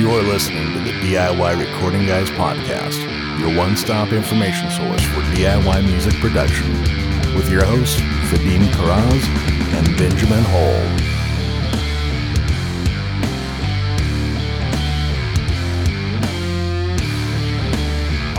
You're 0.00 0.22
listening 0.22 0.72
to 0.72 0.78
the 0.78 0.92
DIY 0.92 1.60
Recording 1.60 2.06
Guys 2.06 2.30
podcast, 2.30 2.98
your 3.38 3.54
one 3.54 3.76
stop 3.76 4.12
information 4.14 4.70
source 4.70 5.04
for 5.08 5.20
DIY 5.36 5.84
music 5.84 6.14
production, 6.14 6.72
with 7.36 7.50
your 7.50 7.66
hosts, 7.66 8.00
Vadim 8.30 8.62
Karaz 8.68 9.22
and 9.74 9.98
Benjamin 9.98 10.42
Hall. 10.42 10.80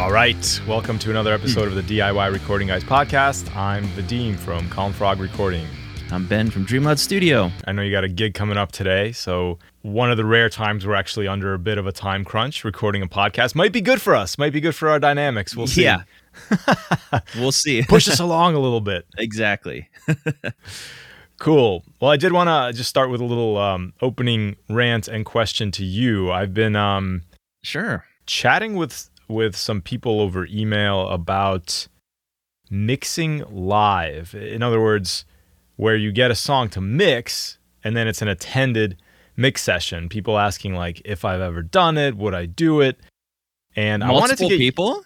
All 0.04 0.12
right, 0.12 0.62
welcome 0.68 0.98
to 0.98 1.12
another 1.12 1.32
episode 1.32 1.68
of 1.68 1.75
the 1.75 1.84
DIY 1.84 2.34
Recording 2.34 2.70
Guys 2.70 2.84
podcast. 2.84 3.55
I'm 3.55 3.86
Vadim 3.89 4.36
from 4.36 4.68
Calm 4.70 4.93
Frog 4.93 5.20
Recording. 5.20 5.68
I'm 6.12 6.28
Ben 6.28 6.50
from 6.52 6.66
Dreamloud 6.66 7.00
Studio. 7.00 7.50
I 7.66 7.71
know 7.71 7.82
you 7.82 7.91
got 7.91 8.04
a 8.04 8.09
gig 8.09 8.34
coming 8.34 8.57
up 8.57 8.73
today, 8.73 9.14
so 9.14 9.60
one 9.82 10.11
of 10.11 10.18
the 10.18 10.25
rare 10.25 10.50
times 10.50 10.86
we're 10.86 10.93
actually 10.96 11.25
under 11.25 11.54
a 11.54 11.60
bit 11.60 11.78
of 11.78 11.88
a 11.88 11.93
time 11.93 12.25
crunch 12.25 12.65
recording 12.65 13.01
a 13.01 13.07
podcast 13.07 13.56
might 13.56 13.71
be 13.71 13.79
good 13.79 14.01
for 14.01 14.14
us, 14.14 14.37
might 14.37 14.51
be 14.51 14.60
good 14.60 14.75
for 14.75 14.89
our 14.89 15.00
dynamics. 15.00 15.56
We'll 15.56 15.68
see. 15.68 15.84
Yeah. 15.84 16.04
we'll 17.36 17.54
see. 17.54 17.84
Push 17.84 18.10
us 18.10 18.20
along 18.20 18.56
a 18.56 18.60
little 18.60 18.82
bit. 18.82 19.06
exactly. 19.18 19.89
Cool. 21.39 21.84
Well, 22.00 22.12
I 22.12 22.18
did 22.18 22.34
want 22.34 22.50
to 22.50 22.78
just 22.78 22.87
start 22.87 23.09
with 23.09 23.20
a 23.20 23.23
little 23.23 23.57
um, 23.57 23.93
opening 24.00 24.57
rant 24.70 25.07
and 25.07 25.25
question 25.25 25.71
to 25.71 25.84
you. 25.84 26.32
I've 26.32 26.54
been 26.54 26.75
um, 26.75 27.23
Sure. 27.64 28.06
chatting 28.28 28.75
with 28.75 29.09
with 29.28 29.56
some 29.56 29.82
people 29.82 30.21
over 30.21 30.46
email 30.46 31.09
about 31.09 31.87
mixing 32.70 33.44
live. 33.50 34.36
In 34.36 34.62
other 34.62 34.80
words, 34.80 35.25
where 35.81 35.95
you 35.95 36.12
get 36.12 36.30
a 36.30 36.36
song 36.36 36.70
to 36.70 36.80
mix 36.80 37.58
and 37.84 37.98
then 37.98 38.08
it's 38.08 38.22
an 38.22 38.28
attended 38.28 38.95
mix 39.36 39.64
session. 39.64 40.09
People 40.09 40.38
asking 40.38 40.76
like 40.76 41.02
if 41.06 41.26
I've 41.26 41.42
ever 41.42 41.64
done 41.64 41.98
it, 41.98 42.16
would 42.16 42.36
I 42.36 42.45
do 42.45 42.81
it? 42.81 43.00
And 43.76 44.04
I 44.04 44.12
wanted 44.12 44.38
to 44.38 44.48
get 44.48 44.59
people? 44.59 45.04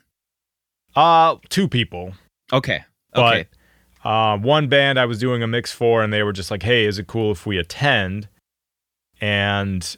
uh 0.94 1.38
two 1.48 1.70
people. 1.70 2.12
Okay. 2.52 2.84
But 3.14 3.22
Okay. 3.24 3.46
uh, 4.04 4.38
one 4.38 4.68
band 4.68 5.00
I 5.00 5.06
was 5.06 5.18
doing 5.18 5.42
a 5.42 5.48
mix 5.48 5.72
for, 5.72 6.04
and 6.04 6.12
they 6.12 6.24
were 6.24 6.34
just 6.34 6.52
like, 6.52 6.64
"Hey, 6.64 6.84
is 6.86 7.00
it 7.00 7.08
cool 7.08 7.32
if 7.32 7.46
we 7.46 7.58
attend?" 7.58 8.28
And 9.22 9.96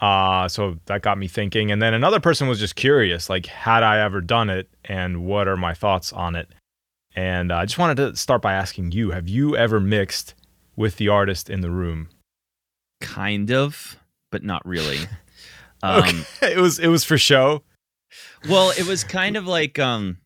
uh, 0.00 0.48
so 0.48 0.78
that 0.86 1.02
got 1.02 1.18
me 1.18 1.28
thinking. 1.28 1.70
And 1.70 1.82
then 1.82 1.92
another 1.92 2.18
person 2.20 2.48
was 2.48 2.58
just 2.58 2.76
curious, 2.76 3.28
like, 3.28 3.44
had 3.44 3.82
I 3.82 4.00
ever 4.00 4.22
done 4.22 4.48
it, 4.48 4.70
and 4.86 5.26
what 5.26 5.46
are 5.48 5.56
my 5.58 5.74
thoughts 5.74 6.12
on 6.14 6.34
it? 6.34 6.48
And 7.20 7.52
uh, 7.52 7.56
I 7.56 7.66
just 7.66 7.76
wanted 7.76 7.96
to 7.98 8.16
start 8.16 8.40
by 8.40 8.54
asking 8.54 8.92
you: 8.92 9.10
Have 9.10 9.28
you 9.28 9.54
ever 9.54 9.78
mixed 9.78 10.34
with 10.74 10.96
the 10.96 11.08
artist 11.08 11.50
in 11.50 11.60
the 11.60 11.70
room? 11.70 12.08
kind 13.02 13.50
of, 13.50 13.98
but 14.32 14.42
not 14.42 14.64
really. 14.66 14.98
Um, 15.82 16.26
it 16.42 16.58
was 16.58 16.78
it 16.78 16.88
was 16.88 17.04
for 17.04 17.16
show. 17.16 17.62
well, 18.50 18.68
it 18.70 18.86
was 18.86 19.02
kind 19.02 19.34
of 19.38 19.46
like 19.46 19.78
um, 19.78 20.18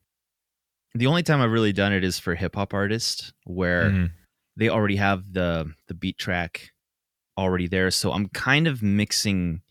the 0.97 1.07
only 1.07 1.23
time 1.23 1.41
I've 1.41 1.53
really 1.53 1.73
done 1.73 1.93
it 1.93 2.03
is 2.03 2.19
for 2.19 2.35
hip 2.35 2.57
hop 2.57 2.75
artists 2.75 3.33
where 3.45 3.91
Mhm. 3.91 4.11
they 4.57 4.69
already 4.69 4.97
have 4.97 5.33
the 5.33 5.73
the 5.87 5.95
beat 5.95 6.19
track 6.19 6.73
already 7.39 7.69
there. 7.69 7.93
So 7.93 8.11
I'm 8.11 8.27
kind 8.31 8.67
of 8.67 8.83
mixing. 8.83 9.63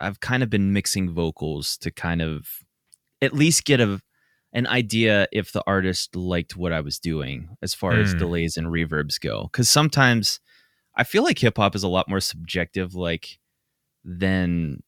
I've 0.00 0.20
kind 0.20 0.44
of 0.44 0.50
been 0.50 0.72
mixing 0.72 1.10
vocals 1.10 1.76
to 1.78 1.90
kind 1.90 2.22
of 2.22 2.46
at 3.20 3.32
least 3.34 3.64
get 3.64 3.80
a 3.80 4.00
an 4.56 4.66
idea 4.66 5.28
if 5.32 5.52
the 5.52 5.62
artist 5.66 6.16
liked 6.16 6.56
what 6.56 6.72
I 6.72 6.80
was 6.80 6.98
doing 6.98 7.50
as 7.62 7.74
far 7.74 7.92
as 7.92 8.12
Hmm. 8.12 8.18
delays 8.18 8.56
and 8.56 8.66
reverbs 8.68 9.20
go. 9.20 9.44
Because 9.52 9.68
sometimes 9.68 10.40
I 10.96 11.04
feel 11.04 11.22
like 11.22 11.38
hip 11.38 11.58
hop 11.58 11.76
is 11.76 11.82
a 11.84 11.88
lot 11.88 12.08
more 12.08 12.20
subjective, 12.20 12.94
like 12.94 13.38
than 14.04 14.82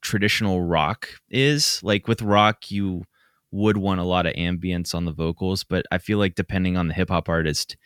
traditional 0.00 0.62
rock 0.62 1.08
is. 1.28 1.82
Like 1.82 2.06
with 2.08 2.22
rock, 2.22 2.70
you 2.70 3.04
would 3.50 3.76
want 3.76 4.00
a 4.00 4.04
lot 4.04 4.26
of 4.26 4.34
ambience 4.34 4.94
on 4.94 5.04
the 5.04 5.12
vocals, 5.12 5.64
but 5.64 5.84
I 5.90 5.98
feel 5.98 6.18
like 6.18 6.34
depending 6.34 6.76
on 6.76 6.88
the 6.88 6.94
hip 6.94 7.08
hop 7.10 7.28
artist, 7.28 7.76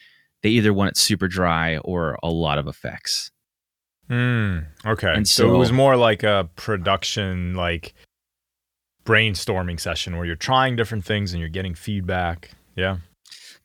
they 0.43 0.51
either 0.51 0.73
want 0.75 0.91
it 0.91 0.97
super 0.97 1.27
dry 1.29 1.79
or 1.79 2.19
a 2.23 2.31
lot 2.31 2.59
of 2.59 2.67
effects. 2.69 3.31
Mm, 4.11 4.67
okay. 4.87 5.13
And 5.15 5.29
so, 5.29 5.55
it 5.55 5.59
was 5.59 5.73
more 5.73 5.97
like 5.97 6.23
a 6.23 6.49
production, 6.57 7.55
like 7.55 7.95
brainstorming 9.09 9.81
session 9.81 10.17
where 10.17 10.27
you're 10.27 10.37
trying 10.37 10.77
different 10.77 11.05
things 11.05 11.33
and 11.33 11.41
you're 11.41 11.49
getting 11.49 11.75
feedback. 11.75 12.51
Yeah. 12.77 12.99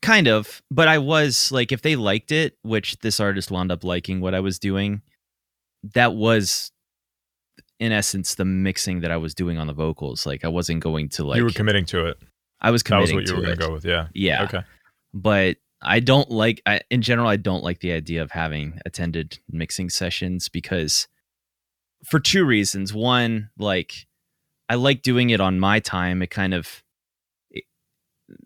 Kind 0.02 0.28
of, 0.28 0.62
but 0.72 0.88
I 0.88 0.98
was 0.98 1.52
like, 1.52 1.72
if 1.72 1.82
they 1.82 1.96
liked 1.96 2.32
it, 2.32 2.58
which 2.62 2.98
this 3.00 3.20
artist 3.20 3.52
wound 3.52 3.72
up 3.72 3.84
liking 3.84 4.22
what 4.22 4.34
I 4.34 4.40
was 4.40 4.58
doing, 4.60 5.02
that 5.94 6.14
was 6.14 6.72
in 7.80 7.92
essence 7.92 8.36
the 8.36 8.46
mixing 8.46 9.02
that 9.02 9.12
I 9.12 9.18
was 9.18 9.34
doing 9.34 9.58
on 9.58 9.68
the 9.68 9.74
vocals. 9.74 10.26
Like 10.26 10.46
I 10.46 10.48
wasn't 10.48 10.82
going 10.82 11.10
to 11.10 11.24
like 11.26 11.38
you 11.38 11.44
were 11.44 11.50
committing 11.52 11.86
to 11.88 12.08
it. 12.08 12.18
I 12.62 12.72
was 12.72 12.82
committing 12.84 13.18
to 13.18 13.22
it. 13.22 13.26
That 13.26 13.32
was 13.32 13.32
what 13.32 13.36
you 13.36 13.42
were 13.52 13.56
gonna 13.56 13.68
go 13.68 13.74
with. 13.74 13.86
Yeah. 13.86 14.08
Yeah, 14.14 14.44
Okay. 14.44 14.62
but 15.14 15.58
I 15.82 16.00
don't 16.00 16.30
like. 16.32 16.62
I, 16.66 16.80
in 16.90 17.02
general, 17.02 17.28
I 17.28 17.36
don't 17.36 17.62
like 17.64 17.80
the 17.82 17.92
idea 17.92 18.22
of 18.22 18.32
having 18.32 18.80
attended 18.86 19.40
mixing 19.50 19.90
sessions 19.90 20.48
because 20.48 21.10
for 22.06 22.20
two 22.22 22.46
reasons. 22.46 22.94
One, 22.94 23.50
like 23.58 24.08
I 24.74 24.76
like 24.76 25.04
doing 25.04 25.30
it 25.30 25.40
on 25.40 25.60
my 25.60 25.80
time. 25.80 26.24
It 26.24 26.32
kind 26.32 26.52
of 26.54 26.84
it- 27.52 27.66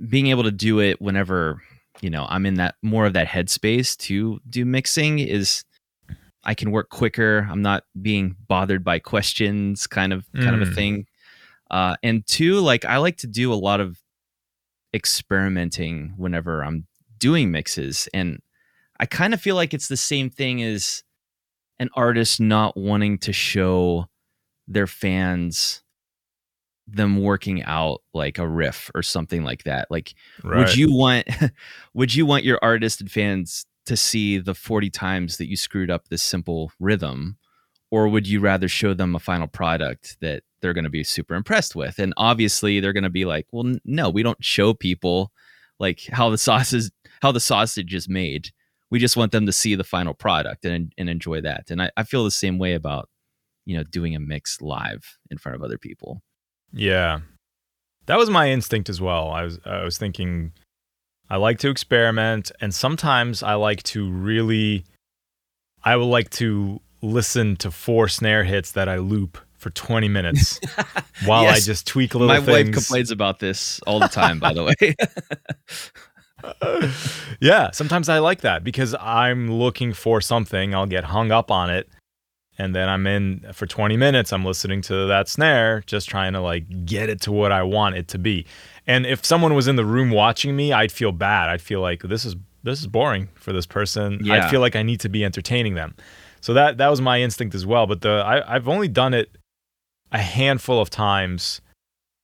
being 0.09 0.27
able 0.27 0.43
to 0.43 0.51
do 0.51 0.81
it 0.81 1.01
whenever 1.01 1.61
you 2.01 2.09
know 2.09 2.25
I'm 2.29 2.45
in 2.45 2.55
that 2.55 2.75
more 2.81 3.05
of 3.05 3.13
that 3.13 3.27
headspace 3.27 3.95
to 4.07 4.39
do 4.49 4.65
mixing 4.65 5.19
is 5.19 5.63
I 6.43 6.53
can 6.53 6.71
work 6.71 6.89
quicker. 6.89 7.47
I'm 7.49 7.61
not 7.61 7.83
being 8.01 8.35
bothered 8.47 8.83
by 8.83 8.99
questions, 8.99 9.87
kind 9.87 10.11
of 10.11 10.25
kind 10.33 10.55
of 10.61 10.67
a 10.67 10.71
Mm. 10.71 10.75
thing. 10.75 11.05
Uh, 11.71 11.95
and 12.03 12.25
two, 12.27 12.59
like 12.59 12.83
I 12.83 12.97
like 12.97 13.17
to 13.17 13.27
do 13.27 13.53
a 13.53 13.55
lot 13.55 13.79
of 13.79 13.97
experimenting 14.93 16.13
whenever 16.17 16.63
I'm 16.63 16.87
doing 17.19 17.51
mixes, 17.51 18.09
and 18.13 18.39
I 18.99 19.05
kind 19.05 19.33
of 19.33 19.41
feel 19.41 19.55
like 19.55 19.73
it's 19.73 19.87
the 19.87 19.97
same 19.97 20.29
thing 20.29 20.61
as 20.61 21.03
an 21.79 21.89
artist 21.95 22.39
not 22.41 22.75
wanting 22.75 23.17
to 23.19 23.31
show 23.33 24.07
their 24.67 24.87
fans 24.87 25.83
them 26.87 27.21
working 27.21 27.63
out 27.63 28.01
like 28.13 28.37
a 28.37 28.47
riff 28.47 28.89
or 28.95 29.03
something 29.03 29.43
like 29.43 29.63
that. 29.63 29.87
Like 29.91 30.15
Right. 30.43 30.59
would 30.59 30.75
you 30.75 30.91
want 30.91 31.27
would 31.93 32.15
you 32.15 32.25
want 32.25 32.45
your 32.45 32.59
artist 32.61 33.01
and 33.01 33.11
fans 33.11 33.65
to 33.85 33.97
see 33.97 34.37
the 34.37 34.53
40 34.53 34.89
times 34.89 35.37
that 35.37 35.49
you 35.49 35.55
screwed 35.57 35.91
up 35.91 36.07
this 36.07 36.23
simple 36.23 36.71
rhythm? 36.79 37.37
Or 37.89 38.07
would 38.09 38.27
you 38.27 38.39
rather 38.39 38.67
show 38.67 38.93
them 38.93 39.15
a 39.15 39.19
final 39.19 39.47
product 39.47 40.17
that 40.19 40.43
they're 40.59 40.73
going 40.73 40.83
to 40.83 40.89
be 40.89 41.03
super 41.03 41.35
impressed 41.35 41.75
with? 41.75 41.99
And 41.99 42.13
obviously 42.17 42.79
they're 42.79 42.93
going 42.93 43.03
to 43.03 43.09
be 43.09 43.25
like 43.25 43.47
well 43.51 43.75
no 43.83 44.09
we 44.09 44.23
don't 44.23 44.43
show 44.43 44.73
people 44.73 45.31
like 45.79 46.01
how 46.11 46.29
the 46.29 46.37
sauce 46.37 46.73
is 46.73 46.91
how 47.21 47.31
the 47.31 47.39
sausage 47.39 47.93
is 47.93 48.07
made. 48.07 48.51
We 48.89 48.99
just 48.99 49.17
want 49.17 49.33
them 49.33 49.45
to 49.45 49.51
see 49.51 49.75
the 49.75 49.83
final 49.83 50.13
product 50.13 50.63
and, 50.63 50.93
and 50.97 51.09
enjoy 51.09 51.41
that. 51.41 51.69
And 51.69 51.81
I, 51.81 51.91
I 51.97 52.03
feel 52.03 52.23
the 52.23 52.31
same 52.31 52.57
way 52.57 52.73
about 52.73 53.09
you 53.65 53.75
know 53.75 53.83
doing 53.83 54.15
a 54.15 54.19
mix 54.19 54.61
live 54.61 55.17
in 55.29 55.37
front 55.37 55.57
of 55.57 55.61
other 55.61 55.77
people 55.77 56.21
Yeah. 56.71 57.19
That 58.05 58.17
was 58.17 58.29
my 58.29 58.49
instinct 58.49 58.89
as 58.89 59.01
well. 59.01 59.29
I 59.29 59.43
was 59.43 59.59
I 59.65 59.83
was 59.83 59.97
thinking 59.97 60.53
I 61.29 61.37
like 61.37 61.59
to 61.59 61.69
experiment 61.69 62.51
and 62.61 62.73
sometimes 62.73 63.43
I 63.43 63.55
like 63.55 63.83
to 63.83 64.09
really 64.09 64.85
I 65.83 65.95
would 65.95 66.05
like 66.05 66.29
to 66.31 66.81
listen 67.01 67.55
to 67.57 67.71
four 67.71 68.07
snare 68.07 68.43
hits 68.43 68.71
that 68.71 68.89
I 68.89 68.97
loop 68.97 69.37
for 69.57 69.69
20 69.71 70.07
minutes 70.07 70.59
while 71.25 71.47
I 71.47 71.59
just 71.59 71.87
tweak 71.87 72.13
a 72.13 72.17
little 72.17 72.33
my 72.33 72.39
wife 72.39 72.71
complains 72.71 73.11
about 73.11 73.39
this 73.39 73.79
all 73.87 73.99
the 73.99 74.07
time 74.07 74.39
by 74.39 74.53
the 74.53 74.63
way 74.63 74.95
yeah, 77.39 77.71
sometimes 77.71 78.09
I 78.09 78.19
like 78.19 78.41
that 78.41 78.63
because 78.63 78.95
I'm 78.99 79.51
looking 79.51 79.93
for 79.93 80.21
something, 80.21 80.75
I'll 80.75 80.85
get 80.85 81.03
hung 81.03 81.31
up 81.31 81.51
on 81.51 81.69
it 81.69 81.89
and 82.57 82.73
then 82.75 82.89
I'm 82.89 83.05
in 83.07 83.45
for 83.53 83.65
20 83.67 83.95
minutes 83.97 84.33
I'm 84.33 84.43
listening 84.45 84.81
to 84.83 85.05
that 85.07 85.27
snare 85.29 85.83
just 85.85 86.09
trying 86.09 86.33
to 86.33 86.41
like 86.41 86.85
get 86.85 87.09
it 87.09 87.21
to 87.21 87.31
what 87.31 87.51
I 87.51 87.63
want 87.63 87.95
it 87.95 88.07
to 88.09 88.17
be. 88.17 88.45
And 88.85 89.05
if 89.05 89.25
someone 89.25 89.53
was 89.53 89.67
in 89.67 89.75
the 89.75 89.85
room 89.85 90.09
watching 90.11 90.55
me, 90.55 90.73
I'd 90.73 90.91
feel 90.91 91.11
bad. 91.11 91.49
I'd 91.49 91.61
feel 91.61 91.81
like 91.81 92.01
this 92.03 92.25
is 92.25 92.35
this 92.63 92.79
is 92.81 92.87
boring 92.87 93.29
for 93.35 93.53
this 93.53 93.65
person. 93.65 94.19
Yeah. 94.23 94.45
I 94.47 94.49
feel 94.51 94.59
like 94.61 94.75
I 94.75 94.83
need 94.83 94.99
to 95.01 95.09
be 95.09 95.23
entertaining 95.23 95.75
them. 95.75 95.95
So 96.41 96.53
that 96.53 96.77
that 96.77 96.89
was 96.89 97.01
my 97.01 97.21
instinct 97.21 97.53
as 97.55 97.65
well, 97.65 97.85
but 97.87 98.01
the 98.01 98.23
I 98.25 98.55
I've 98.55 98.67
only 98.67 98.87
done 98.87 99.13
it 99.13 99.37
a 100.11 100.19
handful 100.19 100.81
of 100.81 100.89
times 100.89 101.61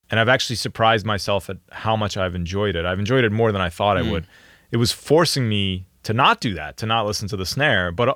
and 0.09 0.19
I've 0.19 0.29
actually 0.29 0.55
surprised 0.57 1.05
myself 1.05 1.49
at 1.49 1.57
how 1.71 1.95
much 1.95 2.17
I've 2.17 2.35
enjoyed 2.35 2.75
it. 2.75 2.85
I've 2.85 2.99
enjoyed 2.99 3.23
it 3.23 3.31
more 3.31 3.51
than 3.51 3.61
I 3.61 3.69
thought 3.69 3.97
I 3.97 4.01
Mm. 4.01 4.11
would. 4.11 4.27
It 4.71 4.77
was 4.77 4.91
forcing 4.91 5.47
me 5.49 5.85
to 6.03 6.13
not 6.13 6.39
do 6.41 6.53
that, 6.53 6.77
to 6.77 6.85
not 6.85 7.05
listen 7.05 7.27
to 7.29 7.37
the 7.37 7.45
snare, 7.45 7.91
but 7.91 8.09
uh, 8.09 8.13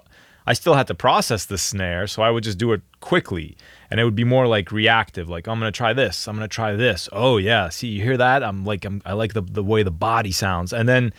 I 0.47 0.53
still 0.53 0.73
had 0.75 0.87
to 0.87 0.95
process 0.95 1.45
the 1.45 1.57
snare, 1.57 2.07
so 2.07 2.21
I 2.23 2.31
would 2.31 2.43
just 2.43 2.57
do 2.57 2.71
it 2.71 2.81
quickly. 3.01 3.57
And 3.91 3.99
it 3.99 4.03
would 4.05 4.15
be 4.15 4.23
more 4.23 4.47
like 4.47 4.71
reactive, 4.71 5.27
like 5.29 5.45
I'm 5.47 5.59
gonna 5.59 5.71
try 5.71 5.93
this, 5.93 6.27
I'm 6.27 6.35
gonna 6.35 6.47
try 6.47 6.75
this. 6.75 7.07
Oh 7.11 7.37
yeah, 7.37 7.69
see 7.69 7.89
you 7.89 8.01
hear 8.01 8.17
that? 8.17 8.43
I'm 8.43 8.65
like 8.65 8.83
I'm, 8.85 9.01
I 9.05 9.13
like 9.13 9.33
the 9.33 9.41
the 9.41 9.63
way 9.63 9.83
the 9.83 9.91
body 9.91 10.31
sounds, 10.31 10.73
and 10.73 10.87
then, 10.89 11.13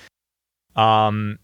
um, 0.76 1.38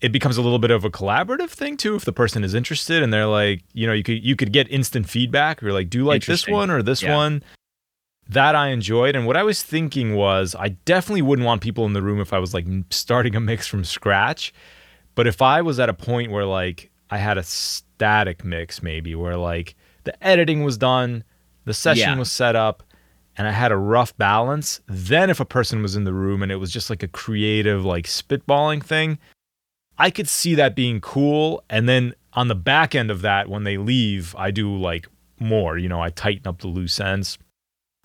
it 0.00 0.10
becomes 0.12 0.36
a 0.36 0.42
little 0.42 0.58
bit 0.58 0.70
of 0.72 0.84
a 0.84 0.90
collaborative 0.90 1.50
thing 1.50 1.76
too 1.76 1.94
if 1.94 2.04
the 2.04 2.12
person 2.12 2.42
is 2.44 2.54
interested 2.54 3.02
and 3.04 3.12
they're 3.12 3.26
like 3.26 3.62
you 3.72 3.86
know 3.86 3.92
you 3.92 4.02
could 4.02 4.22
you 4.24 4.34
could 4.34 4.52
get 4.52 4.68
instant 4.70 5.08
feedback 5.08 5.62
you're 5.62 5.72
like 5.72 5.88
do 5.90 5.98
you 5.98 6.04
like 6.04 6.24
this 6.26 6.48
one 6.48 6.70
or 6.70 6.82
this 6.82 7.02
Yeah. 7.04 7.14
one 7.14 7.44
that 8.28 8.56
i 8.56 8.68
enjoyed 8.70 9.14
and 9.14 9.26
what 9.28 9.36
i 9.36 9.44
was 9.44 9.62
thinking 9.62 10.14
was 10.16 10.56
i 10.58 10.70
definitely 10.70 11.22
wouldn't 11.22 11.46
want 11.46 11.60
people 11.62 11.86
in 11.86 11.92
the 11.92 12.02
room 12.02 12.20
if 12.20 12.32
i 12.32 12.38
was 12.40 12.52
like 12.52 12.66
starting 12.90 13.36
a 13.36 13.40
mix 13.40 13.68
from 13.68 13.84
scratch 13.84 14.52
but 15.14 15.28
if 15.28 15.40
i 15.40 15.62
was 15.62 15.78
at 15.78 15.88
a 15.88 15.94
point 15.94 16.32
where 16.32 16.44
like 16.46 16.90
i 17.12 17.18
had 17.18 17.36
a 17.38 17.42
static 17.42 18.44
mix 18.44 18.82
maybe 18.82 19.14
where 19.14 19.36
like 19.36 19.74
the 20.04 20.14
editing 20.26 20.64
was 20.64 20.76
done 20.76 21.22
the 21.64 21.74
session 21.74 22.08
Yeah. 22.14 22.18
was 22.18 22.32
set 22.32 22.56
up 22.56 22.82
and 23.36 23.48
I 23.48 23.52
had 23.52 23.72
a 23.72 23.78
rough 23.78 24.14
balance, 24.18 24.82
then 24.86 25.30
if 25.30 25.40
a 25.40 25.46
person 25.46 25.80
was 25.80 25.96
in 25.96 26.04
the 26.04 26.12
room 26.12 26.42
and 26.42 26.52
it 26.52 26.56
was 26.56 26.70
just 26.70 26.90
like 26.90 27.02
a 27.02 27.08
creative, 27.08 27.82
like 27.82 28.04
spitballing 28.06 28.84
thing, 28.84 29.16
I 29.96 30.10
could 30.10 30.28
see 30.28 30.54
that 30.56 30.74
being 30.76 31.00
cool. 31.00 31.64
And 31.70 31.88
then 31.88 32.14
on 32.34 32.48
the 32.48 32.54
back 32.54 32.94
end 32.94 33.10
of 33.10 33.22
that, 33.22 33.48
when 33.48 33.64
they 33.64 33.78
leave, 33.78 34.34
I 34.36 34.50
do 34.50 34.76
like 34.76 35.06
more, 35.40 35.78
you 35.78 35.88
know, 35.88 35.98
I 36.02 36.10
tighten 36.10 36.46
up 36.46 36.58
the 36.60 36.66
loose 36.66 37.00
ends. 37.00 37.38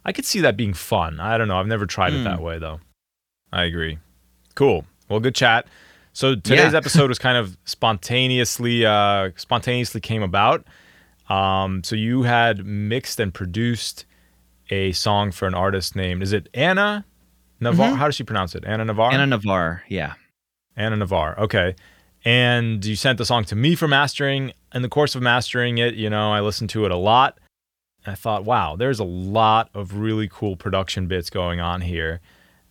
I 0.06 0.14
could 0.14 0.24
see 0.26 0.40
that 0.40 0.56
being 0.56 0.74
fun. 0.74 1.20
I 1.20 1.38
don't 1.38 1.50
know. 1.50 1.58
I've 1.60 1.68
never 1.68 1.86
tried 1.86 2.14
it 2.14 2.20
Hmm. 2.20 2.24
that 2.24 2.42
way 2.42 2.58
though. 2.58 2.80
I 3.52 3.64
agree. 3.66 3.98
Cool. 4.56 4.86
Well, 5.10 5.20
good 5.20 5.36
chat. 5.36 5.68
So 6.18 6.34
today's 6.34 6.72
Yeah. 6.72 6.78
episode 6.80 7.10
was 7.10 7.20
kind 7.20 7.38
of 7.38 7.60
spontaneously, 7.66 8.84
uh, 8.84 9.30
spontaneously 9.36 10.02
came 10.02 10.24
about. 10.24 10.66
Um, 11.30 11.84
so 11.84 11.96
you 11.96 12.24
had 12.24 12.66
mixed 12.66 13.20
and 13.20 13.32
produced 13.32 14.06
a 14.72 14.94
song 14.94 15.32
for 15.32 15.48
an 15.48 15.54
artist 15.54 15.96
named 15.96 16.24
is 16.24 16.34
it 16.34 16.50
Anna 16.56 17.06
Navarre? 17.60 17.92
Mhm. 17.92 17.98
How 17.98 18.06
does 18.06 18.16
she 18.16 18.24
pronounce 18.24 18.56
it? 18.56 18.64
Anna 18.66 18.84
Navarre. 18.84 19.12
Anna 19.14 19.28
Navarre. 19.28 19.84
Yeah. 19.90 20.14
Anna 20.76 20.96
Navarre. 20.98 21.40
Okay. 21.40 21.76
And 22.26 22.84
you 22.84 22.96
sent 22.96 23.20
the 23.20 23.26
song 23.26 23.44
to 23.46 23.56
me 23.56 23.76
for 23.76 23.88
mastering. 23.88 24.54
In 24.74 24.82
the 24.82 24.90
course 24.90 25.14
of 25.14 25.22
mastering 25.22 25.78
it, 25.78 25.94
you 25.94 26.10
know, 26.10 26.34
I 26.34 26.40
listened 26.42 26.72
to 26.72 26.84
it 26.86 26.92
a 26.92 26.98
lot. 26.98 27.38
And 28.04 28.12
I 28.14 28.16
thought, 28.16 28.44
wow, 28.44 28.76
there's 28.76 28.98
a 29.00 29.04
lot 29.04 29.70
of 29.76 29.94
really 29.98 30.28
cool 30.28 30.56
production 30.56 31.06
bits 31.06 31.30
going 31.30 31.60
on 31.60 31.82
here. 31.82 32.22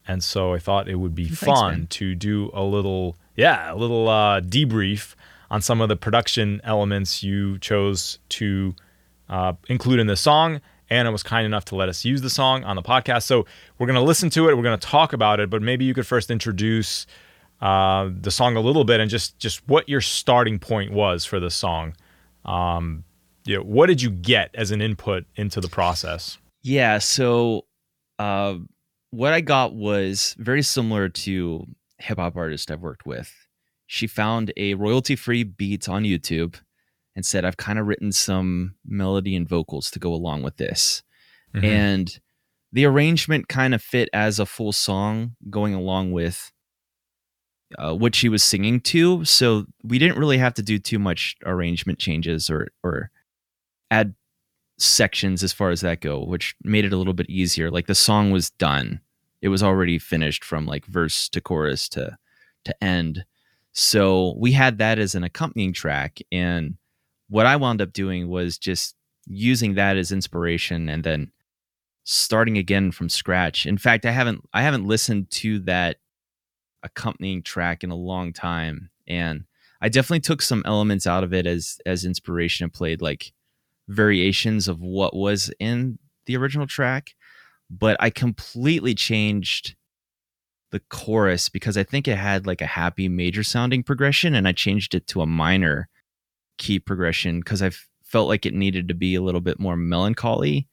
And 0.08 0.24
so 0.24 0.52
I 0.52 0.58
thought 0.58 0.88
it 0.88 0.96
would 0.96 1.14
be 1.14 1.26
Thanks, 1.28 1.44
fun 1.44 1.72
man. 1.72 1.86
to 1.90 2.16
do 2.16 2.50
a 2.52 2.64
little, 2.64 3.16
yeah, 3.36 3.72
a 3.72 3.76
little 3.76 4.08
uh, 4.08 4.40
debrief 4.40 5.14
on 5.50 5.62
some 5.62 5.80
of 5.80 5.88
the 5.88 5.96
production 5.96 6.60
elements 6.64 7.22
you 7.22 7.58
chose 7.58 8.18
to 8.30 8.74
uh, 9.28 9.52
include 9.68 10.00
in 10.00 10.06
the 10.06 10.16
song. 10.16 10.60
Anna 10.88 11.10
was 11.10 11.22
kind 11.22 11.44
enough 11.44 11.64
to 11.66 11.76
let 11.76 11.88
us 11.88 12.04
use 12.04 12.22
the 12.22 12.30
song 12.30 12.64
on 12.64 12.76
the 12.76 12.82
podcast. 12.82 13.24
So 13.24 13.46
we're 13.78 13.86
going 13.86 13.96
to 13.98 14.02
listen 14.02 14.30
to 14.30 14.48
it. 14.48 14.56
We're 14.56 14.62
going 14.62 14.78
to 14.78 14.86
talk 14.86 15.12
about 15.12 15.40
it, 15.40 15.50
but 15.50 15.62
maybe 15.62 15.84
you 15.84 15.94
could 15.94 16.06
first 16.06 16.30
introduce 16.30 17.06
uh, 17.60 18.10
the 18.20 18.30
song 18.30 18.56
a 18.56 18.60
little 18.60 18.84
bit 18.84 19.00
and 19.00 19.10
just 19.10 19.38
just 19.38 19.66
what 19.66 19.88
your 19.88 20.00
starting 20.00 20.58
point 20.58 20.92
was 20.92 21.24
for 21.24 21.40
the 21.40 21.50
song. 21.50 21.94
Um, 22.44 23.04
you 23.44 23.56
know, 23.56 23.62
what 23.62 23.86
did 23.86 24.02
you 24.02 24.10
get 24.10 24.50
as 24.54 24.70
an 24.70 24.80
input 24.80 25.24
into 25.36 25.60
the 25.60 25.68
process? 25.68 26.38
Yeah. 26.62 26.98
So, 26.98 27.64
uh, 28.18 28.56
what 29.10 29.32
I 29.32 29.40
got 29.40 29.74
was 29.74 30.34
very 30.38 30.62
similar 30.62 31.08
to 31.08 31.66
hip 31.98 32.18
hop 32.18 32.36
artist 32.36 32.70
I've 32.70 32.82
worked 32.82 33.06
with. 33.06 33.32
She 33.86 34.06
found 34.06 34.52
a 34.56 34.74
royalty 34.74 35.16
free 35.16 35.44
beat 35.44 35.88
on 35.88 36.04
YouTube 36.04 36.56
and 37.14 37.24
said, 37.24 37.44
I've 37.44 37.56
kind 37.56 37.78
of 37.78 37.86
written 37.86 38.12
some 38.12 38.74
melody 38.84 39.34
and 39.36 39.48
vocals 39.48 39.90
to 39.92 39.98
go 39.98 40.12
along 40.12 40.42
with 40.42 40.56
this. 40.56 41.02
Mhm. 41.54 41.64
And 41.64 42.20
the 42.72 42.84
arrangement 42.84 43.48
kind 43.48 43.74
of 43.74 43.82
fit 43.82 44.08
as 44.12 44.38
a 44.38 44.46
full 44.46 44.72
song 44.72 45.36
going 45.48 45.74
along 45.74 46.12
with 46.12 46.52
uh, 47.78 47.94
what 47.94 48.14
she 48.14 48.28
was 48.28 48.42
singing 48.42 48.80
to. 48.80 49.24
So 49.24 49.66
we 49.82 49.98
didn't 49.98 50.18
really 50.18 50.38
have 50.38 50.54
to 50.54 50.62
do 50.62 50.78
too 50.78 50.98
much 50.98 51.36
arrangement 51.44 51.98
changes 51.98 52.50
or, 52.50 52.68
or 52.82 53.10
add 53.90 54.14
sections 54.78 55.42
as 55.42 55.52
far 55.52 55.70
as 55.70 55.80
that 55.80 56.00
go, 56.00 56.22
which 56.22 56.54
made 56.62 56.84
it 56.84 56.92
a 56.92 56.96
little 56.96 57.14
bit 57.14 57.30
easier. 57.30 57.70
Like 57.70 57.86
the 57.86 57.94
song 57.94 58.30
was 58.30 58.50
done. 58.50 59.00
It 59.46 59.50
was 59.50 59.62
already 59.62 60.00
finished 60.00 60.44
from 60.44 60.66
like 60.66 60.84
verse 60.86 61.28
to 61.28 61.40
chorus 61.40 61.88
to 61.90 62.18
to 62.64 62.82
end. 62.82 63.24
So 63.70 64.34
we 64.38 64.50
had 64.50 64.78
that 64.78 64.98
as 64.98 65.14
an 65.14 65.22
accompanying 65.22 65.72
track 65.72 66.18
and 66.32 66.78
what 67.28 67.46
I 67.46 67.54
wound 67.54 67.80
up 67.80 67.92
doing 67.92 68.26
was 68.26 68.58
just 68.58 68.96
using 69.24 69.74
that 69.74 69.96
as 69.96 70.10
inspiration 70.10 70.88
and 70.88 71.04
then 71.04 71.30
starting 72.02 72.58
again 72.58 72.90
from 72.90 73.08
scratch. 73.08 73.66
In 73.66 73.78
fact, 73.78 74.04
I 74.04 74.10
haven't 74.10 74.40
I 74.52 74.62
haven't 74.62 74.88
listened 74.88 75.30
to 75.42 75.60
that 75.60 75.98
accompanying 76.82 77.44
track 77.44 77.84
in 77.84 77.92
a 77.92 77.94
long 77.94 78.32
time 78.32 78.90
and 79.06 79.44
I 79.80 79.90
definitely 79.90 80.22
took 80.22 80.42
some 80.42 80.64
elements 80.66 81.06
out 81.06 81.22
of 81.22 81.32
it 81.32 81.46
as 81.46 81.78
as 81.86 82.04
inspiration 82.04 82.64
and 82.64 82.72
played 82.72 83.00
like 83.00 83.32
variations 83.86 84.66
of 84.66 84.80
what 84.80 85.14
was 85.14 85.52
in 85.60 86.00
the 86.24 86.36
original 86.36 86.66
track, 86.66 87.14
but 87.70 87.96
I 88.00 88.10
completely 88.10 88.94
changed 88.94 89.74
the 90.70 90.80
chorus 90.90 91.48
because 91.48 91.76
I 91.76 91.84
think 91.84 92.08
it 92.08 92.16
had 92.16 92.46
like 92.46 92.60
a 92.60 92.66
happy 92.66 93.08
major 93.08 93.42
sounding 93.42 93.82
progression 93.82 94.34
and 94.34 94.48
I 94.48 94.52
changed 94.52 94.94
it 94.94 95.06
to 95.08 95.22
a 95.22 95.26
minor 95.26 95.88
key 96.58 96.78
progression 96.78 97.40
because 97.40 97.62
I 97.62 97.70
felt 98.02 98.28
like 98.28 98.46
it 98.46 98.54
needed 98.54 98.88
to 98.88 98.94
be 98.94 99.14
a 99.14 99.22
little 99.22 99.40
bit 99.40 99.58
more 99.60 99.76
melancholy 99.76 100.68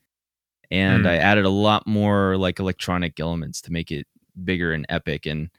and 0.72 1.02
Hmm. 1.02 1.08
I 1.08 1.18
added 1.18 1.46
a 1.46 1.50
lot 1.50 1.86
more 1.86 2.38
like 2.38 2.60
electronic 2.60 3.20
elements 3.20 3.62
to 3.62 3.72
make 3.72 3.92
it 3.92 4.08
bigger 4.44 4.74
and 4.74 4.86
epic 4.90 5.26
and 5.26 5.50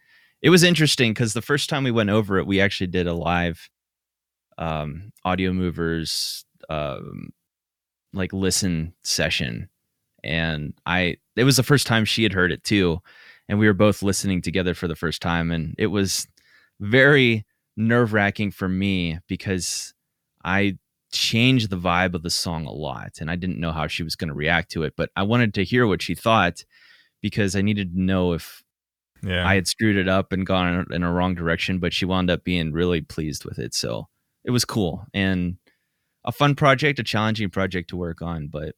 it 0.43 0.51
was 0.51 0.63
interesting 0.63 1.13
because 1.13 1.33
the 1.33 1.43
first 1.43 1.71
time 1.71 1.85
we 1.85 1.91
went 1.91 2.11
over 2.11 2.39
it 2.39 2.47
we 2.47 2.61
actually 2.61 2.89
did 2.89 3.07
a 3.07 3.15
live 3.15 3.69
um 4.59 5.13
Audiomovers 5.25 6.45
um 6.69 7.31
like 8.13 8.33
listen 8.33 8.95
session 9.05 9.69
and 10.25 10.73
i 10.87 11.17
it 11.37 11.44
was 11.44 11.56
the 11.56 11.62
first 11.62 11.87
time 11.87 12.05
she 12.05 12.23
had 12.23 12.32
heard 12.32 12.50
it 12.53 12.65
too 12.65 13.00
and 13.49 13.59
we 13.59 13.67
were 13.67 13.75
both 13.75 14.03
listening 14.03 14.41
together 14.43 14.75
for 14.75 14.88
the 14.88 14.97
first 14.97 15.21
time 15.23 15.50
and 15.50 15.75
it 15.79 15.88
was 15.88 16.26
very 16.81 17.44
nerve-wracking 17.76 18.50
for 18.50 18.69
me 18.69 19.19
because 19.29 19.94
i 20.44 20.76
changed 21.12 21.71
the 21.71 21.76
vibe 21.76 22.15
of 22.15 22.23
the 22.23 22.31
song 22.31 22.67
a 22.67 22.73
lot 22.73 23.12
and 23.21 23.31
i 23.31 23.37
didn't 23.37 23.61
know 23.61 23.71
how 23.73 23.87
she 23.87 24.03
was 24.03 24.17
going 24.17 24.29
to 24.29 24.35
react 24.35 24.71
to 24.73 24.82
it 24.82 24.94
but 24.97 25.11
i 25.17 25.23
wanted 25.23 25.55
to 25.55 25.62
hear 25.65 25.87
what 25.87 26.03
she 26.03 26.15
thought 26.15 26.65
because 27.23 27.55
i 27.55 27.62
needed 27.62 27.94
to 27.94 28.00
know 28.03 28.32
if 28.32 28.62
Yeah. 29.23 29.47
I 29.47 29.55
had 29.55 29.67
screwed 29.67 29.97
it 29.97 30.09
up 30.09 30.32
and 30.32 30.44
gone 30.47 30.87
in 30.91 31.03
a 31.03 31.11
wrong 31.11 31.35
direction, 31.35 31.79
but 31.79 31.94
she 31.94 32.05
wound 32.05 32.31
up 32.31 32.44
being 32.44 32.73
really 32.73 33.00
pleased 33.00 33.47
with 33.47 33.59
it. 33.59 33.73
So 33.75 34.09
it 34.44 34.50
was 34.50 34.67
cool 34.67 35.06
and 35.15 35.56
a 36.26 36.32
fun 36.32 36.55
project, 36.55 36.99
a 36.99 37.03
challenging 37.03 37.49
project 37.49 37.88
to 37.91 37.97
work 37.97 38.21
on. 38.21 38.49
But 38.49 38.75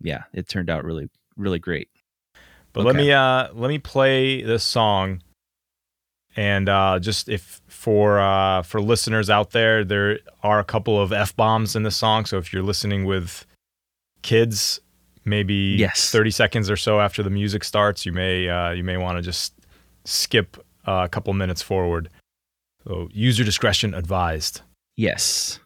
yeah, 0.00 0.24
it 0.32 0.48
turned 0.48 0.70
out 0.70 0.84
really, 0.84 1.08
really 1.36 1.58
great. 1.58 1.88
But 2.72 2.84
let 2.84 2.96
me 2.96 3.12
uh 3.12 3.48
let 3.54 3.68
me 3.68 3.78
play 3.78 4.42
this 4.42 4.62
song. 4.62 5.22
And 6.36 6.68
uh 6.68 6.98
just 7.00 7.28
if 7.28 7.60
for 7.66 8.20
uh 8.20 8.62
for 8.62 8.80
listeners 8.80 9.30
out 9.30 9.50
there, 9.50 9.84
there 9.84 10.20
are 10.42 10.58
a 10.60 10.64
couple 10.64 11.00
of 11.00 11.12
F 11.12 11.34
bombs 11.34 11.74
in 11.74 11.82
the 11.82 11.90
song. 11.90 12.26
So 12.26 12.38
if 12.38 12.52
you're 12.52 12.62
listening 12.62 13.04
with 13.04 13.44
kids, 14.22 14.80
maybe 15.24 15.76
Yes. 15.78 16.10
30 16.10 16.30
seconds 16.30 16.70
or 16.70 16.76
so 16.76 17.00
after 17.00 17.22
the 17.22 17.30
music 17.30 17.64
starts, 17.64 18.06
you 18.06 18.12
may 18.12 18.48
uh 18.48 18.70
you 18.70 18.84
may 18.84 18.96
want 18.96 19.18
to 19.18 19.22
just 19.22 19.54
skip 20.04 20.56
uh, 20.86 21.02
a 21.04 21.08
couple 21.08 21.32
minutes 21.34 21.60
forward. 21.62 22.08
So 22.84 23.08
user 23.12 23.44
discretion 23.44 23.92
advised. 23.94 24.62
Yes. 24.96 25.60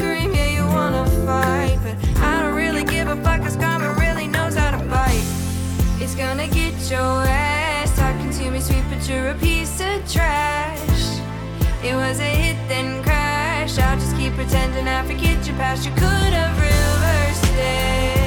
scream, 0.00 0.32
yeah, 0.32 0.50
you 0.56 0.64
wanna 0.76 1.04
fight. 1.26 1.78
But 1.84 1.96
I 2.20 2.42
don't 2.42 2.54
really 2.54 2.84
give 2.84 3.08
a 3.08 3.16
fuck, 3.24 3.42
cause 3.42 3.56
karma 3.56 3.92
really 4.04 4.26
knows 4.26 4.54
how 4.56 4.70
to 4.76 4.82
bite. 4.94 5.26
It's 6.02 6.14
gonna 6.14 6.48
get 6.48 6.74
your 6.90 7.16
ass 7.28 7.94
talking 7.96 8.30
to 8.38 8.50
me, 8.50 8.60
sweet, 8.60 8.84
but 8.90 9.06
you're 9.08 9.28
a 9.30 9.34
piece 9.34 9.80
of 9.80 9.96
trash. 10.10 11.02
It 11.88 11.94
was 11.94 12.18
a 12.20 12.32
hit, 12.42 12.56
then 12.68 13.02
crash. 13.02 13.78
I'll 13.78 13.98
just 13.98 14.16
keep 14.16 14.32
pretending 14.34 14.88
I 14.88 15.00
forget 15.06 15.46
your 15.46 15.56
past. 15.56 15.84
You 15.86 15.92
could 15.92 16.32
have 16.40 16.56
reversed 16.68 17.56
it. 17.56 18.19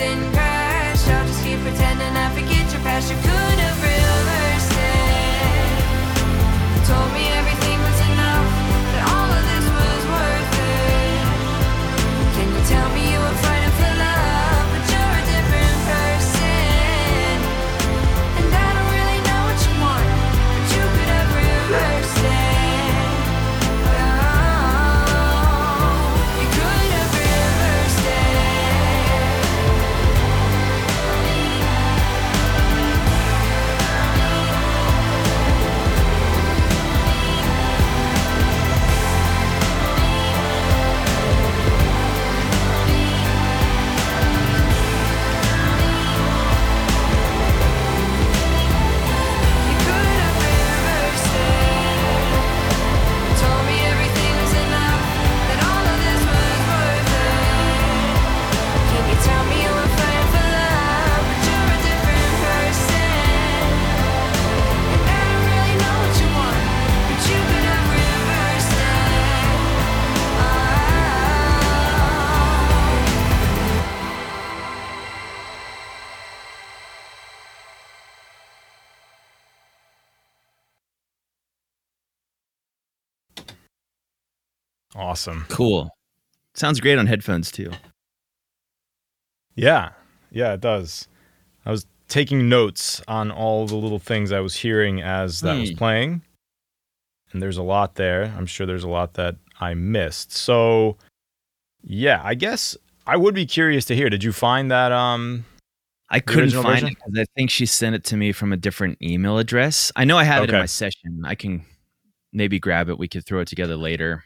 Then 0.00 0.32
crash. 0.32 1.06
I'll 1.08 1.26
just 1.26 1.44
keep 1.44 1.60
pretending 1.60 2.14
I 2.16 2.28
forget 2.32 2.64
your 2.72 2.80
past. 2.80 3.10
You 3.10 3.18
could 3.26 3.58
have 3.64 3.80
reversed 3.92 4.76
it. 4.88 5.76
Told 6.88 7.10
me 7.12 7.24
everything 7.28 7.49
Awesome. 85.28 85.44
Cool. 85.50 85.90
Sounds 86.54 86.80
great 86.80 86.98
on 86.98 87.06
headphones 87.06 87.50
too. 87.52 87.70
Yeah. 89.54 89.90
Yeah, 90.30 90.54
it 90.54 90.60
does. 90.60 91.08
I 91.66 91.70
was 91.70 91.86
taking 92.08 92.48
notes 92.48 93.02
on 93.06 93.30
all 93.30 93.66
the 93.66 93.76
little 93.76 93.98
things 93.98 94.32
I 94.32 94.40
was 94.40 94.56
hearing 94.56 95.00
as 95.02 95.40
that 95.42 95.58
was 95.60 95.70
Hmm. 95.70 95.76
playing. 95.76 96.22
And 97.32 97.42
there's 97.42 97.58
a 97.58 97.62
lot 97.62 97.94
there. 97.96 98.32
I'm 98.36 98.46
sure 98.46 98.66
there's 98.66 98.82
a 98.84 98.88
lot 98.88 99.14
that 99.14 99.36
I 99.60 99.74
missed. 99.74 100.32
So, 100.32 100.96
yeah, 101.82 102.20
I 102.24 102.34
guess 102.34 102.76
I 103.06 103.16
would 103.16 103.34
be 103.34 103.46
curious 103.46 103.84
to 103.86 103.94
hear. 103.96 104.08
Did 104.10 104.24
you 104.24 104.32
find 104.32 104.70
that 104.70 104.90
um 104.90 105.44
I 106.08 106.18
couldn't 106.20 106.50
find 106.50 106.64
version? 106.66 106.88
it 106.88 106.94
because 106.96 107.18
I 107.18 107.24
think 107.36 107.50
she 107.50 107.66
sent 107.66 107.94
it 107.94 108.04
to 108.04 108.16
me 108.16 108.32
from 108.32 108.52
a 108.52 108.56
different 108.56 108.98
email 109.02 109.38
address. 109.38 109.92
I 109.94 110.04
know 110.04 110.16
I 110.18 110.24
have 110.24 110.42
it 110.44 110.50
in 110.50 110.56
my 110.58 110.66
session. 110.66 111.22
I 111.24 111.34
can 111.36 111.64
maybe 112.32 112.58
grab 112.58 112.88
it. 112.88 112.98
We 112.98 113.06
could 113.06 113.24
throw 113.26 113.40
it 113.40 113.48
together 113.48 113.76
later. 113.76 114.24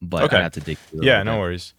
But 0.00 0.24
Okay. 0.24 0.36
I 0.38 0.42
have 0.42 0.52
to 0.52 0.60
dig. 0.60 0.78
through 0.78 1.00
Yeah, 1.04 1.22
no 1.22 1.32
bit. 1.34 1.40
worries. 1.40 1.74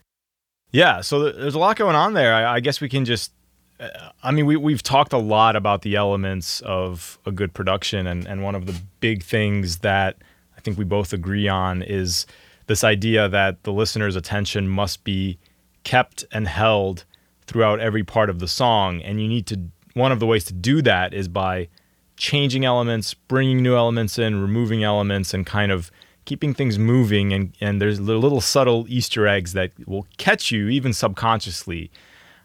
Yeah, 0.71 1.01
so 1.01 1.23
th- 1.23 1.35
there's 1.35 1.55
a 1.55 1.59
lot 1.59 1.77
going 1.77 1.95
on 1.95 2.13
there. 2.13 2.33
I, 2.33 2.55
I 2.55 2.59
guess 2.59 2.79
we 2.81 2.89
can 2.89 3.05
just. 3.05 3.31
uh, 3.79 3.88
I 4.21 4.31
mean, 4.31 4.45
we 4.45 4.55
we've 4.55 4.83
talked 4.83 5.13
a 5.13 5.17
lot 5.17 5.55
about 5.55 5.81
the 5.81 5.95
elements 5.95 6.59
of 6.61 7.17
a 7.25 7.31
good 7.31 7.53
production, 7.53 8.05
and 8.07 8.27
and 8.27 8.43
one 8.43 8.55
of 8.55 8.65
the 8.65 8.75
big 8.99 9.23
things 9.23 9.79
that 9.79 10.17
I 10.57 10.61
think 10.61 10.77
we 10.77 10.83
both 10.85 11.13
agree 11.13 11.47
on 11.47 11.81
is 11.81 12.25
this 12.67 12.83
idea 12.83 13.27
that 13.29 13.63
the 13.63 13.71
listener's 13.73 14.15
attention 14.15 14.67
must 14.69 15.03
be 15.03 15.39
kept 15.83 16.25
and 16.31 16.47
held 16.47 17.05
throughout 17.47 17.79
every 17.79 18.03
part 18.03 18.29
of 18.29 18.39
the 18.39 18.47
song, 18.47 19.01
and 19.01 19.19
you 19.21 19.27
need 19.27 19.47
to. 19.47 19.59
One 19.95 20.11
of 20.11 20.19
the 20.19 20.27
ways 20.27 20.45
to 20.45 20.53
do 20.53 20.81
that 20.83 21.13
is 21.15 21.27
by 21.27 21.67
changing 22.15 22.63
elements, 22.63 23.13
bringing 23.15 23.63
new 23.63 23.75
elements 23.75 24.19
in, 24.19 24.39
removing 24.39 24.83
elements, 24.83 25.33
and 25.33 25.45
kind 25.47 25.71
of 25.71 25.89
keeping 26.29 26.53
things 26.53 26.77
moving. 26.77 27.33
And, 27.33 27.55
and 27.59 27.81
there's 27.81 27.98
the 27.98 28.15
little 28.15 28.39
subtle 28.39 28.86
Easter 28.88 29.27
eggs 29.27 29.53
that 29.53 29.71
will 29.88 30.05
catch 30.17 30.51
you 30.51 30.69
even 30.69 30.93
subconsciously. 30.93 31.89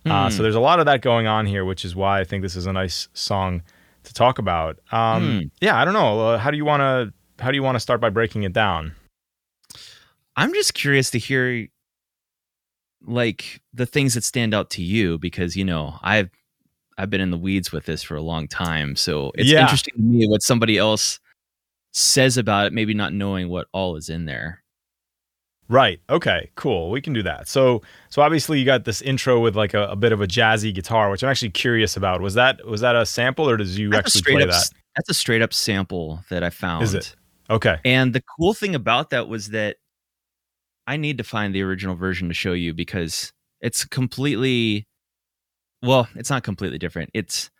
Uh, 0.07 0.29
so 0.31 0.43
there's 0.43 0.55
a 0.55 0.61
lot 0.61 0.81
of 0.81 0.87
that 0.87 1.01
going 1.03 1.27
on 1.27 1.47
here, 1.47 1.65
which 1.65 1.85
is 1.85 1.95
why 1.95 2.21
I 2.21 2.25
think 2.25 2.43
this 2.43 2.57
is 2.57 2.67
a 2.67 2.73
nice 2.73 3.09
song 3.15 3.63
to 4.05 4.13
talk 4.13 4.39
about. 4.39 4.79
Um, 4.93 5.51
Yeah, 5.61 5.79
I 5.81 5.85
don't 5.85 5.95
know. 5.95 6.29
Uh, 6.29 6.39
how 6.39 6.51
do 6.51 6.57
you 6.59 6.65
want 6.65 6.81
to? 6.81 7.43
How 7.43 7.51
do 7.51 7.57
you 7.57 7.63
want 7.63 7.77
to 7.77 7.81
start 7.81 8.01
by 8.01 8.11
breaking 8.11 8.43
it 8.43 8.53
down? 8.53 8.95
I'm 10.37 10.53
just 10.53 10.75
curious 10.75 11.11
to 11.11 11.19
hear 11.19 11.69
like 13.07 13.61
the 13.73 13.87
things 13.87 14.15
that 14.15 14.25
stand 14.25 14.55
out 14.55 14.71
to 14.71 14.83
you 14.83 15.19
because 15.19 15.57
you 15.57 15.65
know 15.65 15.99
I've 16.03 16.31
I've 16.99 17.11
been 17.11 17.21
in 17.21 17.31
the 17.31 17.39
weeds 17.39 17.73
with 17.73 17.87
this 17.87 18.03
for 18.03 18.15
a 18.17 18.23
long 18.23 18.47
time, 18.49 18.97
so 18.97 19.33
it's 19.37 19.49
Yeah. 19.51 19.63
interesting 19.63 19.95
to 19.95 20.03
me 20.03 20.27
what 20.27 20.43
somebody 20.43 20.77
else 20.79 21.19
says 21.95 22.37
about 22.37 22.67
it, 22.67 22.73
maybe 22.73 22.93
not 22.93 23.15
knowing 23.15 23.49
what 23.49 23.69
all 23.73 23.97
is 23.97 24.09
in 24.09 24.27
there. 24.27 24.63
Right. 25.69 26.01
Okay. 26.11 26.51
Cool. 26.57 26.91
We 26.91 27.01
can 27.01 27.15
do 27.15 27.23
that. 27.23 27.49
So, 27.49 27.81
so 28.11 28.21
obviously 28.21 28.59
you 28.59 28.67
got 28.67 28.85
this 28.85 29.01
intro 29.01 29.41
with 29.41 29.57
like 29.57 29.73
a, 29.73 29.85
a 29.87 29.97
bit 29.97 30.13
of 30.13 30.21
a 30.21 30.27
jazzy 30.27 30.75
guitar, 30.75 31.11
which 31.11 31.25
I'm 31.25 31.31
actually 31.31 31.51
curious 31.51 31.97
about. 31.97 32.21
Was 32.21 32.35
that 32.35 32.67
was 32.67 32.83
that 32.83 32.95
a 32.97 33.07
sample, 33.07 33.49
or 33.49 33.57
does 33.57 33.79
you 33.79 33.89
That's 33.89 34.15
actually 34.15 34.35
play 34.35 34.43
up 34.43 34.51
that? 34.51 34.71
that's 34.95 35.09
a 35.09 35.15
straight 35.15 35.41
up 35.41 35.55
sample 35.55 36.21
that 36.29 36.43
I 36.43 36.51
found. 36.51 36.83
Is 36.83 36.93
it? 36.93 37.17
Okay. 37.49 37.79
And 37.85 38.13
the 38.13 38.23
cool 38.39 38.53
thing 38.53 38.75
about 38.75 39.11
that 39.11 39.29
was 39.29 39.51
that 39.51 39.77
I 40.87 40.99
need 40.99 41.17
to 41.19 41.25
find 41.25 41.55
the 41.55 41.63
original 41.63 41.95
version 41.95 42.29
to 42.29 42.35
show 42.35 42.53
you 42.53 42.75
because 42.75 43.33
it's 43.63 43.87
completely 43.87 44.87
well, 45.83 46.09
it's 46.15 46.31
not 46.31 46.43
completely 46.43 46.79
different. 46.79 47.11
It's 47.15 47.51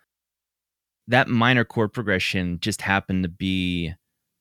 that 1.07 1.27
minor 1.27 1.63
chord 1.63 1.91
progression 1.93 2.59
just 2.59 2.81
happened 2.81 3.23
to 3.23 3.29
be 3.29 3.93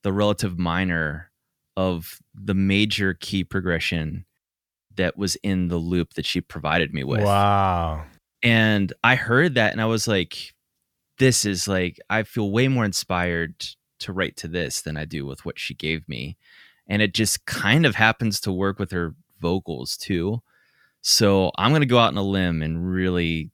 the 0.05 0.13
relative 0.13 0.59
minor 0.59 1.33
of 1.77 2.21
the 2.35 2.55
major 2.55 3.15
key 3.15 3.43
progression 3.43 4.27
that 4.97 5.17
was 5.17 5.35
in 5.37 5.69
the 5.69 5.79
loop 5.79 6.15
that 6.15 6.27
she 6.27 6.41
provided 6.41 6.95
me 6.95 7.03
with. 7.03 7.23
Wow. 7.23 8.05
And 8.43 8.93
I 9.03 9.17
heard 9.17 9.55
that 9.55 9.73
and 9.73 9.81
I 9.81 9.87
was 9.87 10.07
like, 10.07 10.55
this 11.19 11.45
is 11.45 11.67
like, 11.67 11.99
I 12.11 12.23
feel 12.23 12.53
way 12.53 12.69
more 12.69 12.85
inspired 12.85 13.65
to 14.01 14.13
write 14.13 14.37
to 14.37 14.49
this 14.49 14.83
than 14.83 14.97
I 14.97 15.07
do 15.07 15.25
with 15.25 15.45
what 15.45 15.59
she 15.59 15.75
gave 15.75 16.07
me. 16.09 16.37
And 16.87 17.01
it 17.01 17.15
just 17.15 17.47
kind 17.47 17.87
of 17.87 17.95
happens 17.95 18.41
to 18.41 18.53
work 18.53 18.79
with 18.79 18.91
her 18.93 19.15
vocals 19.41 19.97
too. 19.97 20.43
So 21.01 21.51
I'm 21.57 21.71
going 21.71 21.81
to 21.81 21.87
go 21.87 21.99
out 21.99 22.13
on 22.13 22.19
a 22.19 22.23
limb 22.23 22.63
and 22.63 22.87
really 22.87 23.51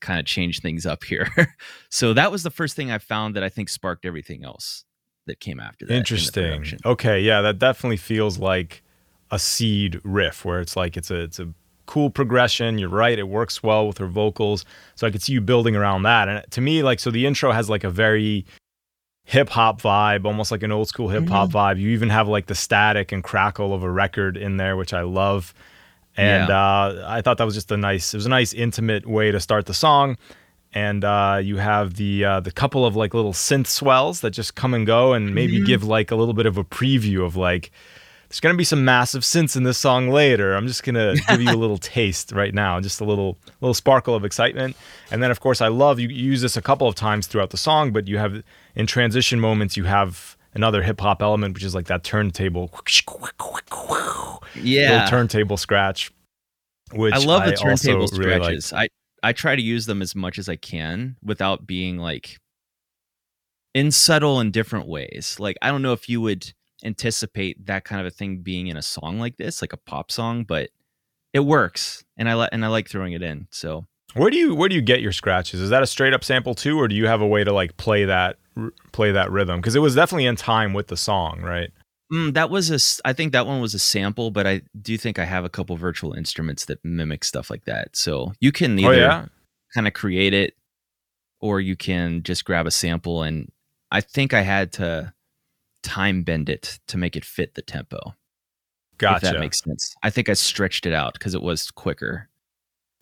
kind 0.00 0.18
of 0.18 0.26
change 0.26 0.60
things 0.60 0.84
up 0.84 1.04
here. 1.04 1.28
so 1.90 2.12
that 2.14 2.32
was 2.32 2.42
the 2.42 2.50
first 2.50 2.74
thing 2.74 2.90
I 2.90 2.98
found 2.98 3.36
that 3.36 3.44
I 3.44 3.48
think 3.48 3.68
sparked 3.68 4.04
everything 4.04 4.44
else 4.44 4.84
that 5.26 5.40
came 5.40 5.60
after 5.60 5.86
that. 5.86 5.94
Interesting. 5.94 6.44
production. 6.44 6.78
Okay, 6.84 7.20
yeah, 7.20 7.40
that 7.42 7.58
definitely 7.58 7.96
feels 7.96 8.38
like 8.38 8.82
a 9.30 9.38
seed 9.38 10.00
riff 10.02 10.44
where 10.44 10.60
it's 10.60 10.76
like 10.76 10.96
it's 10.96 11.10
a 11.10 11.20
it's 11.20 11.38
a 11.38 11.48
cool 11.86 12.10
progression. 12.10 12.78
You're 12.78 12.88
right, 12.88 13.18
it 13.18 13.28
works 13.28 13.62
well 13.62 13.86
with 13.86 13.98
her 13.98 14.06
vocals. 14.06 14.64
So 14.94 15.06
I 15.06 15.10
could 15.10 15.22
see 15.22 15.32
you 15.32 15.40
building 15.40 15.76
around 15.76 16.02
that. 16.04 16.28
And 16.28 16.50
to 16.50 16.60
me, 16.60 16.82
like 16.82 17.00
so 17.00 17.10
the 17.10 17.26
intro 17.26 17.52
has 17.52 17.68
like 17.68 17.84
a 17.84 17.90
very 17.90 18.46
hip 19.24 19.48
hop 19.48 19.80
vibe, 19.80 20.24
almost 20.24 20.50
like 20.50 20.62
an 20.62 20.72
old 20.72 20.88
school 20.88 21.08
hip 21.08 21.28
hop 21.28 21.50
vibe. 21.50 21.78
You 21.78 21.90
even 21.90 22.10
have 22.10 22.28
like 22.28 22.46
the 22.46 22.54
static 22.54 23.12
and 23.12 23.22
crackle 23.22 23.72
of 23.74 23.82
a 23.82 23.90
record 23.90 24.36
in 24.36 24.56
there, 24.56 24.76
which 24.76 24.92
I 24.92 25.02
love. 25.02 25.54
And 26.16 26.50
uh, 26.50 27.04
I 27.06 27.22
thought 27.22 27.38
that 27.38 27.44
was 27.44 27.54
just 27.54 27.70
a 27.70 27.76
nice, 27.76 28.12
it 28.12 28.16
was 28.16 28.26
a 28.26 28.30
nice 28.30 28.52
intimate 28.52 29.06
way 29.06 29.30
to 29.30 29.38
start 29.38 29.66
the 29.66 29.74
song. 29.74 30.16
And 30.72 31.04
uh, 31.04 31.40
you 31.42 31.56
have 31.56 31.94
the 31.94 32.24
uh, 32.24 32.40
the 32.40 32.52
couple 32.52 32.86
of 32.86 32.94
like 32.94 33.12
little 33.12 33.32
synth 33.32 33.66
swells 33.66 34.20
that 34.20 34.30
just 34.30 34.54
come 34.54 34.72
and 34.72 34.86
go, 34.86 35.12
and 35.14 35.34
maybe 35.34 35.60
give 35.64 35.82
like 35.82 36.10
a 36.12 36.16
little 36.16 36.34
bit 36.34 36.46
of 36.46 36.56
a 36.56 36.62
preview 36.64 37.24
of 37.24 37.34
like 37.34 37.72
there's 38.28 38.38
gonna 38.38 38.54
be 38.54 38.62
some 38.62 38.84
massive 38.84 39.22
synths 39.22 39.56
in 39.56 39.64
this 39.64 39.78
song 39.78 40.10
later. 40.10 40.54
I'm 40.54 40.68
just 40.68 40.84
gonna 40.84 41.14
give 41.28 41.42
you 41.42 41.50
a 41.50 41.56
little 41.58 41.78
taste 41.78 42.30
right 42.30 42.54
now, 42.54 42.78
just 42.78 43.00
a 43.00 43.04
little 43.04 43.36
little 43.60 43.74
sparkle 43.74 44.14
of 44.14 44.24
excitement. 44.24 44.76
And 45.10 45.20
then 45.20 45.32
of 45.32 45.40
course 45.40 45.60
I 45.60 45.66
love 45.66 45.98
you, 45.98 46.08
you 46.08 46.26
use 46.30 46.40
this 46.40 46.56
a 46.56 46.62
couple 46.62 46.86
of 46.86 46.94
times 46.94 47.26
throughout 47.26 47.50
the 47.50 47.56
song, 47.56 47.90
but 47.92 48.06
you 48.06 48.18
have 48.18 48.44
in 48.76 48.86
transition 48.86 49.40
moments 49.40 49.76
you 49.76 49.84
have 49.84 50.36
another 50.54 50.84
hip 50.84 51.00
hop 51.00 51.20
element, 51.20 51.54
which 51.54 51.64
is 51.64 51.74
like 51.74 51.86
that 51.86 52.04
turntable 52.04 52.68
Yeah. 54.54 54.92
little 54.92 55.08
turntable 55.08 55.56
scratch. 55.56 56.12
Which 56.92 57.14
I 57.14 57.18
love 57.18 57.44
the 57.44 57.50
also 57.56 57.64
turntable 57.64 58.06
really 58.16 58.30
like. 58.38 58.42
scratches. 58.42 58.72
I 58.72 58.88
I 59.22 59.32
try 59.32 59.56
to 59.56 59.62
use 59.62 59.86
them 59.86 60.02
as 60.02 60.14
much 60.14 60.38
as 60.38 60.48
I 60.48 60.56
can 60.56 61.16
without 61.22 61.66
being 61.66 61.98
like 61.98 62.38
in 63.74 63.90
subtle 63.90 64.40
and 64.40 64.52
different 64.52 64.88
ways. 64.88 65.36
Like 65.38 65.56
I 65.62 65.70
don't 65.70 65.82
know 65.82 65.92
if 65.92 66.08
you 66.08 66.20
would 66.20 66.52
anticipate 66.84 67.66
that 67.66 67.84
kind 67.84 68.00
of 68.00 68.06
a 68.06 68.10
thing 68.10 68.38
being 68.38 68.68
in 68.68 68.76
a 68.76 68.82
song 68.82 69.18
like 69.18 69.36
this, 69.36 69.62
like 69.62 69.72
a 69.72 69.76
pop 69.76 70.10
song, 70.10 70.44
but 70.44 70.70
it 71.32 71.40
works, 71.40 72.04
and 72.16 72.28
I 72.28 72.34
like 72.34 72.50
and 72.52 72.64
I 72.64 72.68
like 72.68 72.88
throwing 72.88 73.12
it 73.12 73.22
in. 73.22 73.46
So 73.50 73.86
Where 74.14 74.30
do 74.30 74.36
you 74.36 74.54
where 74.54 74.68
do 74.68 74.74
you 74.74 74.82
get 74.82 75.00
your 75.00 75.12
scratches? 75.12 75.60
Is 75.60 75.70
that 75.70 75.82
a 75.82 75.86
straight 75.86 76.12
up 76.12 76.24
sample 76.24 76.54
too, 76.54 76.78
or 76.80 76.88
do 76.88 76.96
you 76.96 77.06
have 77.06 77.20
a 77.20 77.26
way 77.26 77.44
to 77.44 77.52
like 77.52 77.76
play 77.76 78.04
that 78.06 78.36
play 78.92 79.12
that 79.12 79.30
rhythm? 79.30 79.60
Because 79.60 79.76
it 79.76 79.80
was 79.80 79.94
definitely 79.94 80.26
in 80.26 80.36
time 80.36 80.72
with 80.72 80.88
the 80.88 80.96
song, 80.96 81.40
right? 81.42 81.70
Mm, 82.12 82.34
that 82.34 82.50
was 82.50 82.70
a. 82.70 83.08
I 83.08 83.12
think 83.12 83.32
that 83.32 83.46
one 83.46 83.60
was 83.60 83.74
a 83.74 83.78
sample, 83.78 84.30
but 84.30 84.46
I 84.46 84.62
do 84.80 84.96
think 84.96 85.18
I 85.18 85.24
have 85.24 85.44
a 85.44 85.48
couple 85.48 85.76
virtual 85.76 86.12
instruments 86.12 86.64
that 86.66 86.84
mimic 86.84 87.24
stuff 87.24 87.50
like 87.50 87.64
that. 87.64 87.96
So 87.96 88.32
you 88.40 88.52
can 88.52 88.78
either 88.78 88.88
oh 88.88 88.96
yeah, 88.96 89.26
kind 89.74 89.86
of 89.86 89.94
create 89.94 90.34
it 90.34 90.54
or 91.40 91.60
you 91.60 91.76
can 91.76 92.22
just 92.22 92.44
grab 92.44 92.66
a 92.66 92.70
sample 92.70 93.22
and 93.22 93.50
i 93.90 94.00
think 94.00 94.34
i 94.34 94.42
had 94.42 94.72
to 94.72 95.12
time 95.82 96.22
bend 96.22 96.48
it 96.48 96.78
to 96.86 96.98
make 96.98 97.16
it 97.16 97.24
fit 97.24 97.54
the 97.54 97.62
tempo 97.62 98.14
gotcha. 98.98 99.16
if 99.26 99.32
that 99.32 99.40
makes 99.40 99.60
sense 99.60 99.94
i 100.02 100.10
think 100.10 100.28
i 100.28 100.34
stretched 100.34 100.86
it 100.86 100.92
out 100.92 101.14
because 101.14 101.34
it 101.34 101.42
was 101.42 101.70
quicker 101.70 102.28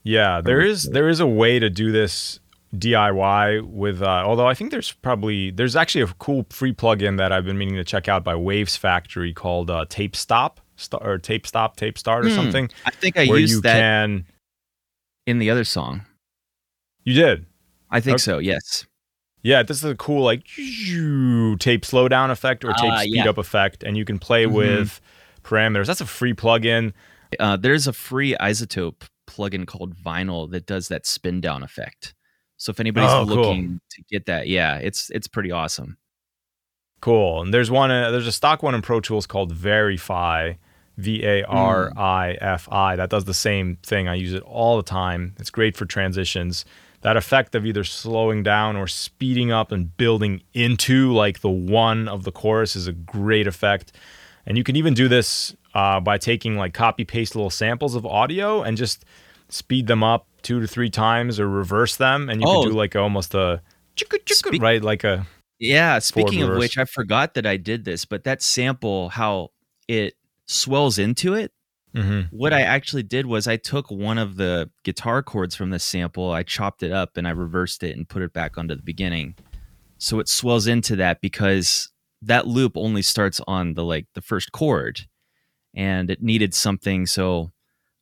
Yeah, 0.04 0.40
there 0.40 0.60
is 0.60 0.84
there 0.84 1.08
is 1.08 1.20
a 1.20 1.26
way 1.26 1.58
to 1.58 1.68
do 1.68 1.92
this 1.92 2.40
DIY 2.76 3.62
with 3.62 4.02
uh, 4.02 4.22
although 4.26 4.46
I 4.46 4.54
think 4.54 4.70
there's 4.70 4.92
probably 4.92 5.50
there's 5.50 5.74
actually 5.76 6.02
a 6.02 6.08
cool 6.18 6.44
free 6.50 6.72
plugin 6.74 7.16
that 7.16 7.32
I've 7.32 7.44
been 7.44 7.56
meaning 7.58 7.76
to 7.76 7.84
check 7.84 8.08
out 8.08 8.24
by 8.24 8.34
Waves 8.34 8.76
Factory 8.76 9.32
called 9.32 9.70
uh, 9.70 9.86
Tape 9.88 10.14
Stop 10.14 10.60
st- 10.76 11.02
or 11.02 11.16
Tape 11.18 11.46
Stop 11.46 11.76
Tape 11.76 11.96
Start 11.96 12.26
or 12.26 12.28
Hmm, 12.28 12.34
something. 12.34 12.70
I 12.84 12.90
think 12.90 13.16
i 13.16 13.26
where 13.26 13.38
used 13.38 13.54
you 13.54 13.60
that 13.62 13.80
can 13.80 14.26
in 15.26 15.38
the 15.38 15.48
other 15.50 15.64
song. 15.64 16.02
You 17.04 17.14
did? 17.14 17.46
I 17.90 18.00
think 18.00 18.16
Okay. 18.16 18.22
so 18.22 18.38
yes. 18.38 18.84
Yeah 19.42 19.62
this 19.62 19.78
is 19.78 19.84
a 19.84 19.94
cool 19.94 20.22
like 20.22 20.44
tape 20.44 21.82
slowdown 21.84 22.30
effect 22.30 22.64
or 22.64 22.72
tape 22.74 22.92
Ah, 22.92 22.98
speed 23.00 23.14
yeah. 23.16 23.28
up 23.30 23.38
effect 23.38 23.82
and 23.82 23.96
you 23.96 24.04
can 24.04 24.18
play 24.18 24.44
Mhm. 24.44 24.52
with 24.52 25.00
parameters. 25.42 25.86
That's 25.86 26.02
a 26.02 26.06
free 26.06 26.34
plugin. 26.34 26.92
Uh, 27.40 27.56
there's 27.56 27.86
a 27.86 27.92
free 27.94 28.34
iZotope 28.40 29.08
plugin 29.26 29.66
called 29.66 29.94
vinyl 29.96 30.50
that 30.50 30.66
does 30.66 30.88
that 30.88 31.06
spin 31.06 31.40
down 31.40 31.62
effect 31.62 32.14
so 32.58 32.70
if 32.70 32.78
anybody's 32.80 33.10
Oh, 33.10 33.24
cool. 33.26 33.36
looking 33.36 33.80
to 33.90 34.02
get 34.10 34.26
that 34.26 34.46
yeah 34.48 34.76
it's 34.76 35.08
it's 35.10 35.26
pretty 35.26 35.50
awesome 35.50 35.96
Cool. 37.00 37.42
And 37.42 37.54
there's 37.54 37.70
one. 37.70 37.92
Uh, 37.92 38.10
there's 38.10 38.26
a 38.26 38.32
stock 38.32 38.60
one 38.62 38.74
in 38.74 38.82
Pro 38.82 38.98
Tools 39.00 39.24
called 39.24 39.52
Vari-Fi, 39.52 40.58
V 40.96 41.24
A 41.24 41.44
R 41.44 41.92
I 41.96 42.32
F 42.40 42.68
I. 42.72 42.96
That 42.96 43.08
does 43.08 43.24
the 43.24 43.34
same 43.34 43.76
thing. 43.84 44.08
I 44.08 44.14
use 44.16 44.32
it 44.32 44.42
all 44.42 44.76
the 44.76 44.82
time. 44.82 45.34
It's 45.38 45.50
great 45.50 45.76
for 45.76 45.84
transitions. 45.86 46.64
That 47.02 47.16
effect 47.16 47.54
of 47.54 47.64
either 47.64 47.84
slowing 47.84 48.42
down 48.42 48.74
or 48.74 48.88
speeding 48.88 49.52
up 49.52 49.70
and 49.70 49.96
building 49.96 50.42
into 50.54 51.12
like 51.12 51.38
the 51.40 51.48
one 51.50 52.08
of 52.08 52.24
the 52.24 52.32
chorus 52.32 52.74
is 52.74 52.88
a 52.88 52.92
great 52.92 53.46
effect. 53.46 53.92
And 54.44 54.58
you 54.58 54.64
can 54.64 54.74
even 54.74 54.92
do 54.94 55.06
this 55.06 55.54
uh, 55.74 56.00
by 56.00 56.18
taking 56.18 56.56
like 56.56 56.74
copy 56.74 57.04
paste 57.04 57.36
little 57.36 57.50
samples 57.50 57.94
of 57.94 58.04
audio 58.04 58.62
and 58.62 58.76
just 58.76 59.04
speed 59.50 59.86
them 59.86 60.02
up 60.02 60.26
two 60.42 60.60
to 60.60 60.66
three 60.66 60.90
times 60.90 61.38
or 61.40 61.48
reverse 61.48 61.96
them, 61.96 62.28
and 62.28 62.40
you 62.40 62.46
Oh. 62.48 62.62
can 62.62 62.70
do 62.72 62.76
like 62.76 62.94
almost 62.96 63.34
a 63.34 63.60
Speak- 63.96 64.62
right 64.62 64.82
like 64.82 65.04
a 65.04 65.26
Yeah, 65.58 65.98
speaking 65.98 66.42
of 66.42 66.48
reverse. 66.50 66.60
which, 66.60 66.78
I 66.78 66.84
forgot 66.84 67.34
that 67.34 67.46
I 67.46 67.56
did 67.56 67.84
this, 67.84 68.04
but 68.04 68.24
that 68.24 68.42
sample, 68.42 69.08
how 69.08 69.50
it 69.88 70.14
swells 70.46 70.98
into 70.98 71.34
it. 71.34 71.52
mhm. 71.94 72.28
What 72.30 72.52
I 72.52 72.60
actually 72.60 73.02
did 73.02 73.26
was 73.26 73.48
I 73.48 73.56
took 73.56 73.90
one 73.90 74.18
of 74.18 74.36
the 74.36 74.70
guitar 74.84 75.22
chords 75.22 75.56
from 75.56 75.70
the 75.70 75.78
sample, 75.78 76.30
I 76.30 76.42
chopped 76.42 76.82
it 76.82 76.92
up, 76.92 77.16
and 77.16 77.26
I 77.26 77.30
reversed 77.30 77.82
it 77.82 77.96
and 77.96 78.08
put 78.08 78.22
it 78.22 78.32
back 78.32 78.56
onto 78.58 78.74
the 78.76 78.82
beginning. 78.82 79.34
So 79.96 80.20
it 80.20 80.28
swells 80.28 80.66
into 80.68 80.94
that 80.96 81.20
because 81.20 81.88
that 82.22 82.46
loop 82.46 82.76
only 82.76 83.02
starts 83.02 83.40
on 83.48 83.74
the 83.74 83.82
like 83.84 84.06
the 84.14 84.20
first 84.20 84.52
chord, 84.52 85.06
and 85.74 86.10
it 86.10 86.22
needed 86.22 86.54
something. 86.54 87.06
So 87.06 87.50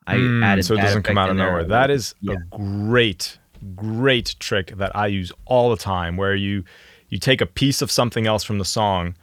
I 0.06 0.16
Mm, 0.16 0.44
added 0.44 0.64
so 0.64 0.74
it 0.74 0.80
doesn't 0.80 1.02
come 1.02 1.18
out 1.18 1.28
of 1.28 1.32
in 1.32 1.36
there. 1.38 1.46
nowhere. 1.48 1.64
That 1.64 1.90
is 1.90 2.14
Yeah. 2.20 2.34
a 2.52 2.56
great, 2.56 3.38
great 3.74 4.36
trick 4.38 4.76
that 4.76 4.94
I 4.94 5.06
use 5.08 5.32
all 5.46 5.70
the 5.70 5.76
time. 5.76 6.16
Where 6.16 6.34
you 6.34 6.64
you 7.08 7.18
take 7.18 7.40
a 7.40 7.46
piece 7.46 7.82
of 7.82 7.90
something 7.90 8.26
else 8.26 8.42
from 8.44 8.58
the 8.58 8.64
song, 8.64 9.14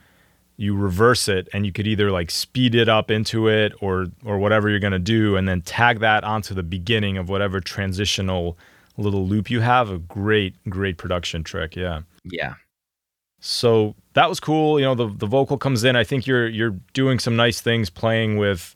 you 0.57 0.75
reverse 0.75 1.27
it, 1.27 1.47
and 1.53 1.65
you 1.65 1.71
could 1.71 1.87
either 1.87 2.11
like 2.11 2.31
speed 2.31 2.75
it 2.75 2.87
up 2.89 3.09
into 3.11 3.47
it 3.47 3.73
or 3.81 4.07
or 4.25 4.37
whatever 4.39 4.69
you're 4.69 4.79
gonna 4.79 4.99
do, 4.99 5.35
and 5.37 5.47
then 5.47 5.61
tag 5.61 5.99
that 5.99 6.23
onto 6.23 6.53
the 6.53 6.63
beginning 6.63 7.17
of 7.17 7.29
whatever 7.29 7.59
transitional 7.59 8.57
little 8.97 9.25
loop 9.27 9.49
you 9.49 9.61
have. 9.61 9.89
A 9.89 9.97
great, 9.97 10.55
great 10.69 10.97
production 10.97 11.43
trick. 11.43 11.75
Yeah. 11.75 12.01
yeah. 12.25 12.53
So 13.39 13.95
that 14.13 14.29
was 14.29 14.39
cool. 14.39 14.79
You 14.79 14.85
know, 14.85 14.95
the 14.95 15.07
the 15.07 15.25
vocal 15.27 15.57
comes 15.57 15.83
in. 15.83 15.95
I 15.95 16.03
think 16.03 16.25
you're 16.27 16.47
you're 16.47 16.75
doing 16.93 17.19
some 17.19 17.35
nice 17.35 17.59
things 17.61 17.89
playing 17.89 18.37
with 18.37 18.75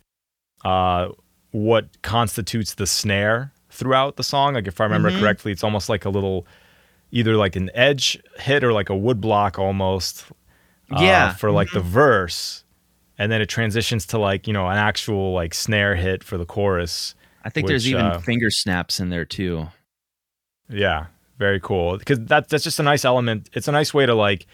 uh 0.65 1.09
what 1.51 2.01
constitutes 2.01 2.73
the 2.75 2.85
snare 2.87 3.51
throughout 3.69 4.15
the 4.17 4.23
song. 4.23 4.53
Like 4.55 4.67
if 4.67 4.79
I 4.81 4.83
remember 4.85 5.11
Mhm. 5.11 5.19
correctly, 5.19 5.51
it's 5.51 5.63
almost 5.63 5.89
like 5.89 6.05
a 6.05 6.09
little 6.09 6.45
either 7.11 7.35
like 7.37 7.55
an 7.55 7.69
edge 7.73 8.17
hit 8.39 8.63
or 8.63 8.73
like 8.73 8.89
a 8.89 8.95
wood 8.95 9.21
block 9.21 9.57
almost. 9.59 10.25
uh, 10.91 10.97
Yeah. 11.01 11.33
For 11.33 11.51
like 11.51 11.71
the 11.71 11.79
verse. 11.81 12.63
And 13.17 13.31
then 13.31 13.41
it 13.41 13.47
transitions 13.49 14.05
to 14.07 14.17
like, 14.17 14.45
you 14.47 14.53
know, 14.53 14.67
an 14.67 14.77
actual 14.77 15.33
like 15.33 15.53
snare 15.53 15.95
hit 15.95 16.23
for 16.23 16.37
the 16.37 16.45
chorus. 16.45 17.15
I 17.43 17.49
think 17.49 17.67
there's 17.67 17.87
even 17.87 18.05
uh, 18.05 18.19
finger 18.19 18.49
snaps 18.51 18.99
in 18.99 19.09
there 19.09 19.25
too. 19.25 19.67
Yeah, 20.69 21.05
very 21.39 21.59
cool. 21.59 21.97
Because 21.97 22.19
that 22.25 22.49
that's 22.49 22.63
just 22.63 22.79
a 22.79 22.83
nice 22.83 23.05
element. 23.05 23.49
It's 23.53 23.67
a 23.67 23.71
nice 23.71 23.93
way 23.93 24.05
to 24.05 24.13
like 24.13 24.45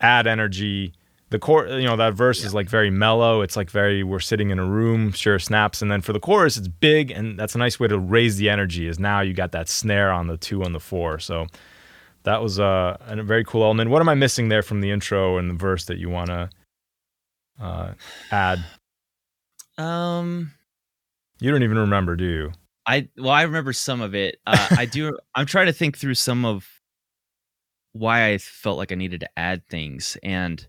add 0.00 0.26
energy. 0.26 0.92
The 1.30 1.38
core, 1.38 1.66
you 1.68 1.84
know, 1.86 1.96
that 1.96 2.14
verse 2.14 2.42
is 2.42 2.54
like 2.54 2.68
very 2.68 2.90
mellow. 2.90 3.40
It's 3.40 3.56
like 3.56 3.70
very 3.70 4.02
we're 4.02 4.18
sitting 4.18 4.50
in 4.50 4.58
a 4.58 4.64
room, 4.64 5.12
sure 5.12 5.38
snaps, 5.38 5.80
and 5.80 5.88
then 5.90 6.00
for 6.00 6.12
the 6.12 6.18
chorus, 6.18 6.56
it's 6.56 6.66
big, 6.66 7.12
and 7.12 7.38
that's 7.38 7.54
a 7.54 7.58
nice 7.58 7.78
way 7.78 7.86
to 7.86 7.98
raise 7.98 8.36
the 8.36 8.50
energy. 8.50 8.88
Is 8.88 8.98
now 8.98 9.20
you 9.20 9.32
got 9.32 9.52
that 9.52 9.68
snare 9.68 10.10
on 10.10 10.26
the 10.26 10.36
two 10.36 10.62
and 10.62 10.74
the 10.74 10.80
four. 10.80 11.20
So 11.20 11.46
that 12.24 12.42
was 12.42 12.58
uh, 12.58 12.96
a 13.06 13.22
very 13.22 13.44
cool 13.44 13.62
element. 13.62 13.90
What 13.90 14.02
am 14.02 14.08
I 14.08 14.14
missing 14.14 14.48
there 14.48 14.62
from 14.62 14.80
the 14.80 14.90
intro 14.90 15.38
and 15.38 15.48
the 15.48 15.54
verse 15.54 15.84
that 15.84 15.98
you 15.98 16.10
want 16.10 16.30
to 16.30 16.50
uh, 17.60 17.92
add? 18.32 18.64
Um, 19.78 20.52
You 21.38 21.50
don't 21.52 21.62
even 21.62 21.78
remember, 21.78 22.16
do 22.16 22.24
you? 22.24 22.52
I 22.86 23.08
well, 23.16 23.30
I 23.30 23.42
remember 23.42 23.72
some 23.72 24.00
of 24.00 24.16
it. 24.16 24.38
Uh, 24.46 24.66
I 24.76 24.84
do. 24.84 25.16
I'm 25.34 25.46
trying 25.46 25.66
to 25.66 25.72
think 25.72 25.96
through 25.96 26.14
some 26.14 26.44
of 26.44 26.66
why 27.92 28.26
I 28.30 28.38
felt 28.38 28.78
like 28.78 28.90
I 28.90 28.96
needed 28.96 29.20
to 29.20 29.28
add 29.38 29.66
things, 29.68 30.16
and 30.24 30.66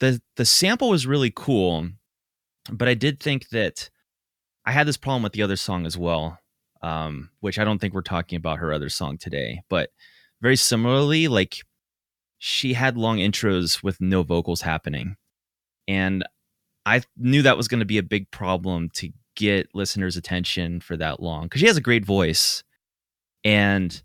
the 0.00 0.20
the 0.36 0.44
sample 0.44 0.90
was 0.90 1.06
really 1.06 1.32
cool, 1.34 1.88
but 2.70 2.88
I 2.88 2.94
did 2.94 3.20
think 3.20 3.48
that 3.50 3.90
I 4.64 4.72
had 4.72 4.86
this 4.86 4.96
problem 4.96 5.22
with 5.22 5.32
the 5.32 5.42
other 5.42 5.56
song 5.56 5.86
as 5.86 5.96
well, 5.96 6.38
um, 6.82 7.30
which 7.40 7.58
I 7.58 7.64
don't 7.64 7.78
think 7.78 7.94
we're 7.94 8.02
talking 8.02 8.36
about 8.36 8.58
her 8.58 8.72
other 8.72 8.88
song 8.88 9.18
today, 9.18 9.62
but 9.68 9.90
very 10.40 10.56
similarly, 10.56 11.28
like 11.28 11.62
she 12.38 12.74
had 12.74 12.96
long 12.96 13.18
intros 13.18 13.82
with 13.82 14.00
no 14.00 14.22
vocals 14.22 14.60
happening. 14.60 15.16
And 15.88 16.24
I 16.86 17.02
knew 17.16 17.42
that 17.42 17.56
was 17.56 17.68
going 17.68 17.80
to 17.80 17.86
be 17.86 17.98
a 17.98 18.02
big 18.02 18.30
problem 18.30 18.90
to 18.94 19.10
get 19.36 19.68
listeners' 19.74 20.16
attention 20.16 20.80
for 20.80 20.96
that 20.96 21.20
long 21.20 21.44
because 21.44 21.60
she 21.60 21.66
has 21.66 21.76
a 21.76 21.82
great 21.82 22.04
voice. 22.04 22.62
And 23.44 24.00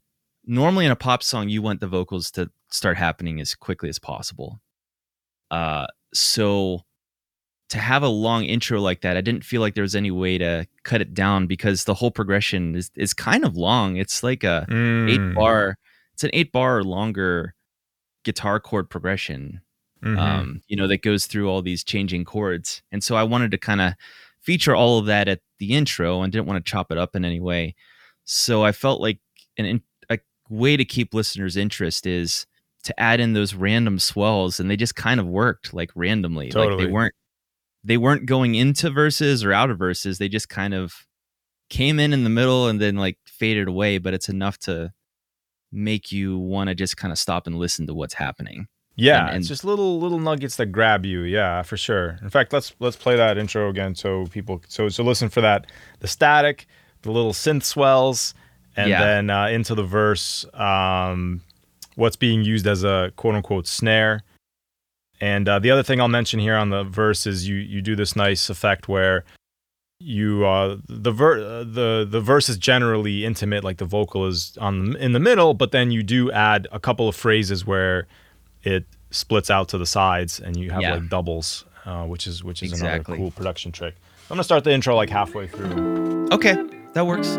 normally 0.45 0.85
in 0.85 0.91
a 0.91 0.95
pop 0.95 1.23
song, 1.23 1.49
you 1.49 1.61
want 1.61 1.79
the 1.79 1.87
vocals 1.87 2.31
to 2.31 2.49
start 2.71 2.97
happening 2.97 3.39
as 3.39 3.53
quickly 3.55 3.89
as 3.89 3.99
possible. 3.99 4.59
Uh, 5.53 5.85
so 6.13 6.81
to 7.69 7.77
have 7.79 8.03
a 8.03 8.07
long 8.07 8.43
intro 8.45 8.79
like 8.81 9.01
that, 9.01 9.17
I 9.17 9.21
didn't 9.21 9.45
feel 9.45 9.61
like 9.61 9.73
there 9.75 9.81
was 9.83 9.95
any 9.95 10.11
way 10.11 10.37
to 10.37 10.65
cut 10.83 11.01
it 11.01 11.13
down 11.13 11.47
because 11.47 11.83
the 11.85 11.93
whole 11.93 12.11
progression 12.11 12.75
is 12.75 12.91
is 12.95 13.13
kind 13.13 13.43
of 13.45 13.55
long. 13.55 13.97
It's 13.97 14.23
like 14.23 14.43
a 14.43 14.65
Mm. 14.69 15.09
eight 15.11 15.35
bar. 15.35 15.77
It's 16.13 16.23
an 16.23 16.29
eight 16.33 16.51
bar 16.51 16.77
or 16.79 16.83
longer 16.83 17.55
guitar 18.23 18.59
chord 18.59 18.89
progression. 18.89 19.61
Mhm. 20.03 20.17
Um, 20.19 20.61
you 20.67 20.75
know, 20.77 20.87
that 20.87 21.01
goes 21.01 21.25
through 21.27 21.49
all 21.49 21.61
these 21.61 21.83
changing 21.83 22.25
chords. 22.25 22.81
And 22.91 23.03
so 23.03 23.15
I 23.15 23.23
wanted 23.23 23.51
to 23.51 23.57
kind 23.57 23.81
of 23.81 23.93
feature 24.41 24.75
all 24.75 24.99
of 24.99 25.05
that 25.07 25.27
at 25.27 25.39
the 25.59 25.73
intro 25.73 26.21
and 26.21 26.31
didn't 26.31 26.45
want 26.47 26.63
to 26.63 26.69
chop 26.69 26.91
it 26.91 26.97
up 26.97 27.15
in 27.15 27.23
any 27.25 27.39
way. 27.39 27.75
So 28.25 28.63
I 28.63 28.71
felt 28.73 29.01
like 29.01 29.19
an 29.57 29.65
in, 29.65 29.81
a 30.09 30.19
way 30.49 30.77
to 30.77 30.85
keep 30.85 31.13
listeners' 31.13 31.57
interest 31.57 32.05
is 32.05 32.45
to 32.83 32.99
add 32.99 33.19
in 33.19 33.33
those 33.33 33.53
random 33.53 33.99
swells, 33.99 34.59
and 34.59 34.69
they 34.69 34.75
just 34.75 34.95
kind 34.95 35.19
of 35.19 35.25
worked 35.27 35.73
like 35.73 35.91
randomly. 35.95 36.45
Like 36.47 36.53
Totally. 36.53 36.85
they 36.85 36.91
weren't 36.91 37.13
they 37.83 37.97
weren't 37.97 38.25
going 38.25 38.55
into 38.55 38.89
verses 38.89 39.43
or 39.43 39.51
out 39.53 39.69
of 39.69 39.77
verses. 39.77 40.17
They 40.17 40.29
just 40.29 40.49
kind 40.49 40.73
of 40.73 40.93
came 41.69 41.99
in 41.99 42.13
in 42.13 42.23
the 42.23 42.29
middle 42.29 42.67
and 42.67 42.79
then 42.79 42.95
like 42.95 43.17
faded 43.25 43.67
away. 43.67 43.97
But 43.97 44.13
it's 44.13 44.29
enough 44.29 44.57
to 44.59 44.93
make 45.71 46.11
you 46.11 46.37
want 46.37 46.67
to 46.69 46.75
just 46.75 46.97
kind 46.97 47.11
of 47.11 47.17
stop 47.17 47.47
and 47.47 47.57
listen 47.57 47.87
to 47.87 47.93
what's 47.93 48.13
happening. 48.13 48.67
Yeah, 48.95 49.27
and- 49.29 49.37
it's 49.39 49.47
just 49.47 49.63
little 49.65 49.99
little 49.99 50.19
nuggets 50.19 50.55
that 50.57 50.67
grab 50.67 51.03
you. 51.05 51.21
Yeah, 51.21 51.63
for 51.63 51.77
sure. 51.77 52.19
In 52.21 52.29
fact, 52.29 52.53
let's 52.53 52.75
let's 52.79 52.95
play 52.95 53.15
that 53.15 53.37
intro 53.39 53.69
again 53.69 53.95
so 53.95 54.27
people 54.27 54.61
so 54.67 54.87
so 54.89 55.03
listen 55.03 55.29
for 55.29 55.41
that 55.41 55.65
the 55.99 56.07
static, 56.07 56.67
the 57.01 57.11
little 57.11 57.33
synth 57.33 57.63
swells, 57.63 58.35
and 58.75 58.89
Yeah. 58.89 59.03
then 59.03 59.29
uh, 59.31 59.47
into 59.47 59.73
the 59.73 59.83
verse. 59.83 60.45
Um, 60.53 61.41
what's 61.95 62.15
being 62.15 62.43
used 62.43 62.65
as 62.67 62.83
a 62.83 63.11
quote 63.15 63.35
unquote 63.35 63.67
snare. 63.67 64.21
And 65.21 65.47
uh, 65.47 65.59
the 65.59 65.71
other 65.71 65.83
thing 65.83 66.01
I'll 66.01 66.07
mention 66.07 66.39
here 66.39 66.55
on 66.55 66.69
the 66.69 66.83
verse 66.83 67.25
is 67.27 67.47
you 67.47 67.55
you 67.55 67.81
do 67.81 67.95
this 67.95 68.15
nice 68.15 68.49
effect 68.49 68.87
where 68.87 69.23
you 69.99 70.45
uh 70.45 70.77
the 70.89 71.11
ver- 71.11 71.39
uh, 71.39 71.63
the 71.63 72.05
the 72.09 72.19
verse 72.19 72.49
is 72.49 72.57
generally 72.57 73.23
intimate 73.23 73.63
like 73.63 73.77
the 73.77 73.85
vocal 73.85 74.27
is 74.27 74.57
on 74.59 74.97
in 74.97 75.13
the 75.13 75.19
middle 75.19 75.53
but 75.53 75.71
then 75.71 75.91
you 75.91 76.03
do 76.03 76.29
add 76.31 76.67
a 76.73 76.79
couple 76.79 77.07
of 77.07 77.15
phrases 77.15 77.65
where 77.65 78.05
it 78.63 78.83
splits 79.11 79.49
out 79.49 79.69
to 79.69 79.77
the 79.77 79.85
sides 79.85 80.41
and 80.41 80.57
you 80.57 80.71
have 80.71 80.81
Yeah. 80.81 80.95
like 80.95 81.07
doubles 81.09 81.63
uh, 81.85 82.03
which 82.05 82.27
is 82.27 82.43
which 82.43 82.61
is 82.63 82.71
Exactly. 82.73 83.13
another 83.13 83.17
cool 83.17 83.31
production 83.31 83.71
trick 83.71 83.95
i'm 84.23 84.35
gonna 84.35 84.43
start 84.43 84.65
the 84.65 84.71
intro 84.73 84.93
like 84.93 85.09
halfway 85.09 85.47
through 85.47 86.27
Okay, 86.33 86.55
that 86.93 87.05
works. 87.07 87.37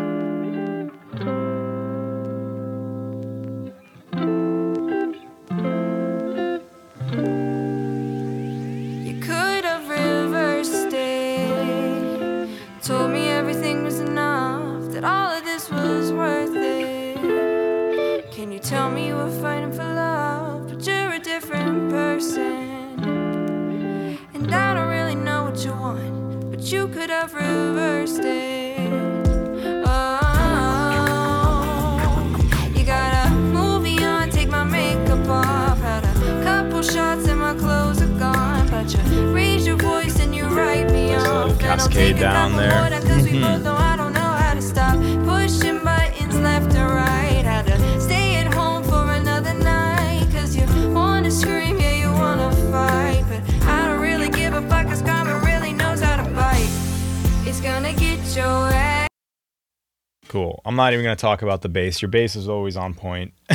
Not 60.85 60.93
even 60.93 61.03
gonna 61.03 61.15
talk 61.15 61.41
about 61.41 61.61
the 61.61 61.69
bass 61.69 62.01
your 62.01 62.09
bass 62.09 62.35
is 62.35 62.47
always 62.47 62.77
on 62.77 62.93
point 62.93 63.33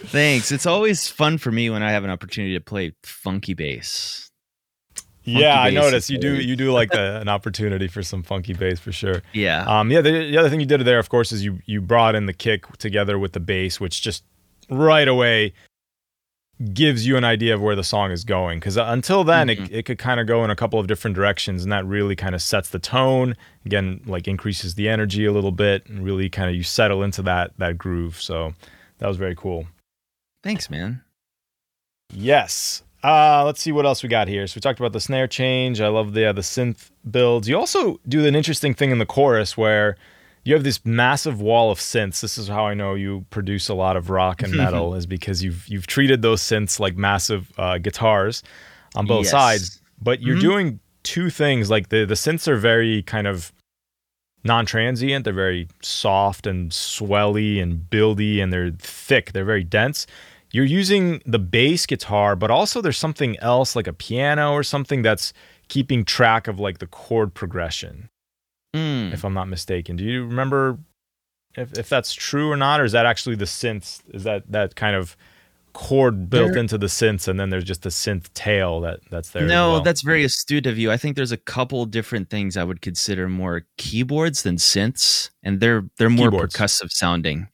Thanks. 0.00 0.52
It's 0.52 0.64
always 0.66 1.08
fun 1.08 1.38
for 1.38 1.50
me 1.50 1.70
when 1.70 1.82
I 1.82 1.90
have 1.90 2.04
an 2.04 2.10
opportunity 2.10 2.54
to 2.54 2.60
play 2.60 2.92
funky 3.02 3.52
bass. 3.54 4.30
yeah 5.24 5.60
i 5.60 5.70
noticed 5.70 6.08
you 6.08 6.18
do 6.18 6.36
you 6.40 6.54
do 6.56 6.72
like 6.72 6.90
the, 6.90 7.20
an 7.20 7.28
opportunity 7.28 7.86
for 7.88 8.02
some 8.02 8.22
funky 8.22 8.54
bass 8.54 8.78
for 8.78 8.92
sure 8.92 9.22
Yeah. 9.34 9.64
Um, 9.66 9.90
yeah, 9.90 10.00
the, 10.00 10.10
the 10.12 10.38
other 10.38 10.48
thing 10.48 10.60
you 10.60 10.66
did 10.66 10.80
there, 10.82 10.98
of 11.00 11.08
course, 11.08 11.32
is 11.32 11.44
you 11.44 11.58
you 11.66 11.80
brought 11.82 12.14
in 12.14 12.26
the 12.26 12.32
kick 12.32 12.64
together 12.78 13.18
with 13.18 13.32
the 13.32 13.40
bass, 13.40 13.80
which 13.80 14.00
just 14.00 14.22
right 14.70 15.08
away 15.08 15.52
gives 16.72 17.06
you 17.06 17.16
an 17.16 17.24
idea 17.24 17.54
of 17.54 17.60
where 17.60 17.76
the 17.76 17.84
song 17.84 18.10
is 18.10 18.24
going. 18.24 18.58
Because 18.58 18.76
until 18.76 19.24
then, 19.24 19.48
it, 19.48 19.70
it 19.70 19.84
could 19.84 19.98
kind 19.98 20.18
of 20.18 20.26
go 20.26 20.44
in 20.44 20.50
a 20.50 20.56
couple 20.56 20.80
of 20.80 20.86
different 20.86 21.14
directions, 21.14 21.62
and 21.62 21.72
that 21.72 21.84
really 21.86 22.16
kind 22.16 22.34
of 22.34 22.42
sets 22.42 22.70
the 22.70 22.78
tone. 22.78 23.36
Again, 23.64 24.00
like 24.06 24.26
increases 24.26 24.74
the 24.74 24.88
energy 24.88 25.24
a 25.24 25.32
little 25.32 25.52
bit, 25.52 25.86
and 25.86 26.04
really 26.04 26.28
kind 26.28 26.50
of 26.50 26.56
you 26.56 26.62
settle 26.62 27.02
into 27.02 27.22
that 27.22 27.52
that 27.58 27.78
groove. 27.78 28.20
So 28.20 28.54
that 28.98 29.06
was 29.06 29.16
very 29.16 29.36
cool. 29.36 29.66
Thanks, 30.42 30.68
man. 30.70 31.02
Yes. 32.12 32.82
Uh, 33.04 33.44
let's 33.44 33.60
see 33.60 33.70
what 33.70 33.86
else 33.86 34.02
we 34.02 34.08
got 34.08 34.26
here. 34.26 34.46
So 34.46 34.56
we 34.56 34.60
talked 34.60 34.80
about 34.80 34.92
the 34.92 35.00
snare 35.00 35.28
change. 35.28 35.80
I 35.80 35.88
love 35.88 36.14
the 36.14 36.26
uh, 36.26 36.32
the 36.32 36.40
synth 36.40 36.90
builds. 37.08 37.48
You 37.48 37.56
also 37.56 38.00
do 38.08 38.26
an 38.26 38.34
interesting 38.34 38.74
thing 38.74 38.90
in 38.90 38.98
the 38.98 39.06
chorus 39.06 39.56
where 39.56 39.96
you 40.44 40.54
have 40.54 40.64
this 40.64 40.84
massive 40.84 41.40
wall 41.40 41.70
of 41.70 41.78
synths. 41.78 42.20
This 42.20 42.38
is 42.38 42.48
how 42.48 42.66
I 42.66 42.74
know 42.74 42.94
you 42.94 43.26
produce 43.30 43.68
a 43.68 43.74
lot 43.74 43.96
of 43.96 44.08
rock 44.10 44.42
and 44.42 44.52
metal 44.56 44.94
is 44.94 45.06
because 45.06 45.42
you've 45.44 45.66
you've 45.68 45.86
treated 45.86 46.22
those 46.22 46.40
synths 46.42 46.80
like 46.80 46.96
massive 46.96 47.52
uh, 47.58 47.78
guitars 47.78 48.42
on 48.94 49.06
both 49.06 49.24
Yes. 49.24 49.30
sides. 49.30 49.80
But 50.00 50.22
you're 50.22 50.36
Mhm. 50.36 50.40
doing 50.40 50.80
two 51.02 51.30
things. 51.30 51.70
Like 51.70 51.88
the 51.90 52.04
the 52.04 52.14
synths 52.14 52.48
are 52.48 52.56
very 52.56 53.02
kind 53.02 53.26
of 53.26 53.52
non-transient. 54.44 55.24
They're 55.24 55.32
very 55.32 55.68
soft 55.82 56.46
and 56.46 56.70
swelly 56.70 57.60
and 57.62 57.80
buildy, 57.90 58.40
and 58.42 58.52
they're 58.52 58.70
thick. 58.78 59.32
They're 59.32 59.44
very 59.44 59.64
dense 59.64 60.06
you're 60.50 60.64
using 60.64 61.20
the 61.26 61.38
bass 61.38 61.84
guitar, 61.84 62.34
but 62.34 62.50
also 62.50 62.80
there's 62.80 62.96
something 62.96 63.38
else 63.40 63.76
like 63.76 63.86
a 63.86 63.92
piano 63.92 64.52
or 64.52 64.62
something 64.62 65.02
that's 65.02 65.34
keeping 65.68 66.06
track 66.06 66.48
of 66.48 66.58
like 66.58 66.78
the 66.78 66.86
chord 66.86 67.34
progression, 67.34 68.08
Mm. 68.74 69.12
if 69.12 69.24
I'm 69.24 69.34
not 69.34 69.48
mistaken. 69.48 69.96
Do 69.96 70.04
you 70.04 70.24
remember 70.26 70.78
if, 71.56 71.78
if 71.78 71.88
that's 71.88 72.12
true 72.12 72.50
or 72.50 72.56
not, 72.56 72.80
or 72.80 72.84
is 72.84 72.92
that 72.92 73.06
actually 73.06 73.36
the 73.36 73.46
synth? 73.46 74.00
Is 74.12 74.24
that 74.24 74.50
that 74.52 74.76
kind 74.76 74.94
of 74.94 75.16
chord 75.72 76.28
built 76.28 76.52
There- 76.52 76.58
into 76.60 76.76
the 76.78 76.86
synths, 76.86 77.28
and 77.28 77.38
then 77.38 77.50
there's 77.50 77.64
just 77.64 77.86
a 77.86 77.88
synth 77.88 78.32
tail 78.34 78.80
that 78.80 79.00
that's 79.10 79.30
there? 79.30 79.46
No, 79.46 79.72
well? 79.72 79.80
that's 79.82 80.02
very 80.02 80.24
astute 80.24 80.66
of 80.66 80.76
you. 80.78 80.90
I 80.90 80.96
think 80.96 81.16
there's 81.16 81.32
a 81.32 81.36
couple 81.36 81.84
different 81.86 82.30
things 82.30 82.56
I 82.56 82.64
would 82.64 82.80
consider 82.82 83.28
more 83.28 83.64
keyboards 83.78 84.42
than 84.42 84.56
synths, 84.56 85.30
and 85.42 85.60
they're 85.60 85.84
they're 85.98 86.10
more 86.10 86.30
Keyboards. 86.30 86.54
percussive 86.54 86.90
sounding. 86.90 87.48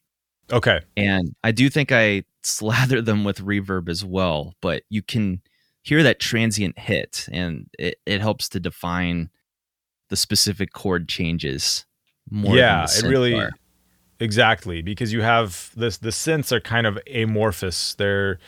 okay. 0.53 0.81
And 0.97 1.35
I 1.45 1.53
do 1.53 1.69
think 1.71 1.93
I 1.93 2.25
slather 2.43 3.01
them 3.01 3.25
with 3.25 3.39
reverb 3.41 3.89
as 3.89 4.05
well, 4.05 4.55
but 4.61 4.83
you 4.91 5.01
can 5.03 5.41
hear 5.83 6.03
that 6.03 6.19
transient 6.19 6.79
hit, 6.79 7.29
and 7.31 7.69
it, 7.79 7.97
it 8.07 8.21
helps 8.21 8.49
to 8.51 8.61
define 8.61 9.31
the 10.15 10.19
specific 10.19 10.73
chord 10.73 11.09
changes 11.09 11.85
more. 12.31 12.57
yeah, 12.57 12.87
than 12.87 13.03
the 13.03 13.07
it 13.09 13.11
really 13.11 13.35
are. 13.35 13.51
exactly 14.21 14.81
because 14.81 15.13
you 15.13 15.23
have 15.23 15.73
this. 15.77 15.99
The 15.99 16.11
synths 16.11 16.53
are 16.53 16.61
kind 16.61 16.87
of 16.87 16.99
amorphous. 17.13 17.95
They're 17.97 18.39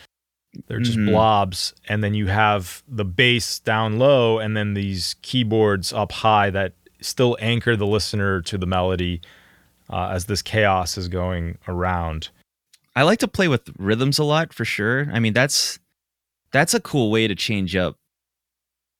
they're 0.67 0.79
just 0.79 0.97
Mhm. 0.97 1.07
blobs, 1.11 1.73
and 1.89 2.01
then 2.01 2.13
you 2.13 2.27
have 2.27 2.81
the 2.87 3.03
bass 3.05 3.59
down 3.59 3.99
low, 3.99 4.39
and 4.39 4.55
then 4.55 4.73
these 4.75 5.15
keyboards 5.21 5.91
up 5.91 6.11
high 6.13 6.49
that 6.51 6.73
still 7.01 7.37
anchor 7.41 7.75
the 7.75 7.85
listener 7.85 8.41
to 8.43 8.57
the 8.57 8.65
melody 8.65 9.19
uh, 9.89 10.07
as 10.09 10.25
this 10.25 10.41
chaos 10.41 10.97
is 10.97 11.09
going 11.09 11.57
around. 11.67 12.29
I 12.95 13.03
like 13.03 13.19
to 13.19 13.27
play 13.27 13.47
with 13.49 13.69
rhythms 13.77 14.17
a 14.19 14.23
lot 14.23 14.53
for 14.53 14.63
sure. 14.65 15.09
I 15.13 15.19
mean, 15.19 15.33
that's 15.33 15.79
that's 16.51 16.73
a 16.73 16.79
cool 16.79 17.11
way 17.11 17.27
to 17.27 17.35
change 17.35 17.75
up 17.75 17.97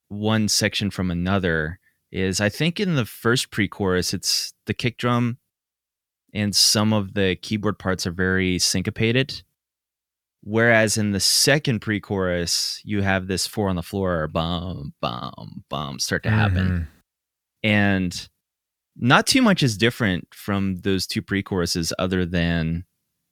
one 0.10 0.48
section 0.48 0.90
from 0.92 1.10
another 1.12 1.80
is 2.12 2.40
I 2.40 2.50
think 2.50 2.80
in 2.80 2.96
the 2.96 3.06
first 3.06 3.52
pre-chorus 3.52 4.14
it's 4.14 4.54
the 4.66 4.74
kick 4.74 4.98
drum 4.98 5.38
and 6.34 6.56
some 6.56 6.94
of 6.94 7.14
the 7.14 7.36
keyboard 7.42 7.80
parts 7.80 8.06
are 8.06 8.12
very 8.12 8.60
syncopated. 8.60 9.44
Whereas 10.42 10.98
in 10.98 11.12
the 11.12 11.20
second 11.20 11.82
pre-chorus, 11.82 12.80
you 12.86 13.02
have 13.02 13.28
this 13.28 13.48
four 13.48 13.70
on 13.70 13.76
the 13.76 13.84
floor, 13.84 14.28
bum, 14.28 14.94
bum, 15.02 15.64
bum, 15.70 16.00
start 16.00 16.24
to 16.24 16.30
happen. 16.30 16.68
Mhm. 16.70 16.88
And 17.64 18.30
not 18.96 19.28
too 19.28 19.42
much 19.42 19.62
is 19.62 19.78
different 19.78 20.28
from 20.34 20.78
those 20.78 21.06
two 21.08 21.22
pre-choruses 21.22 21.92
other 22.00 22.26
than 22.26 22.86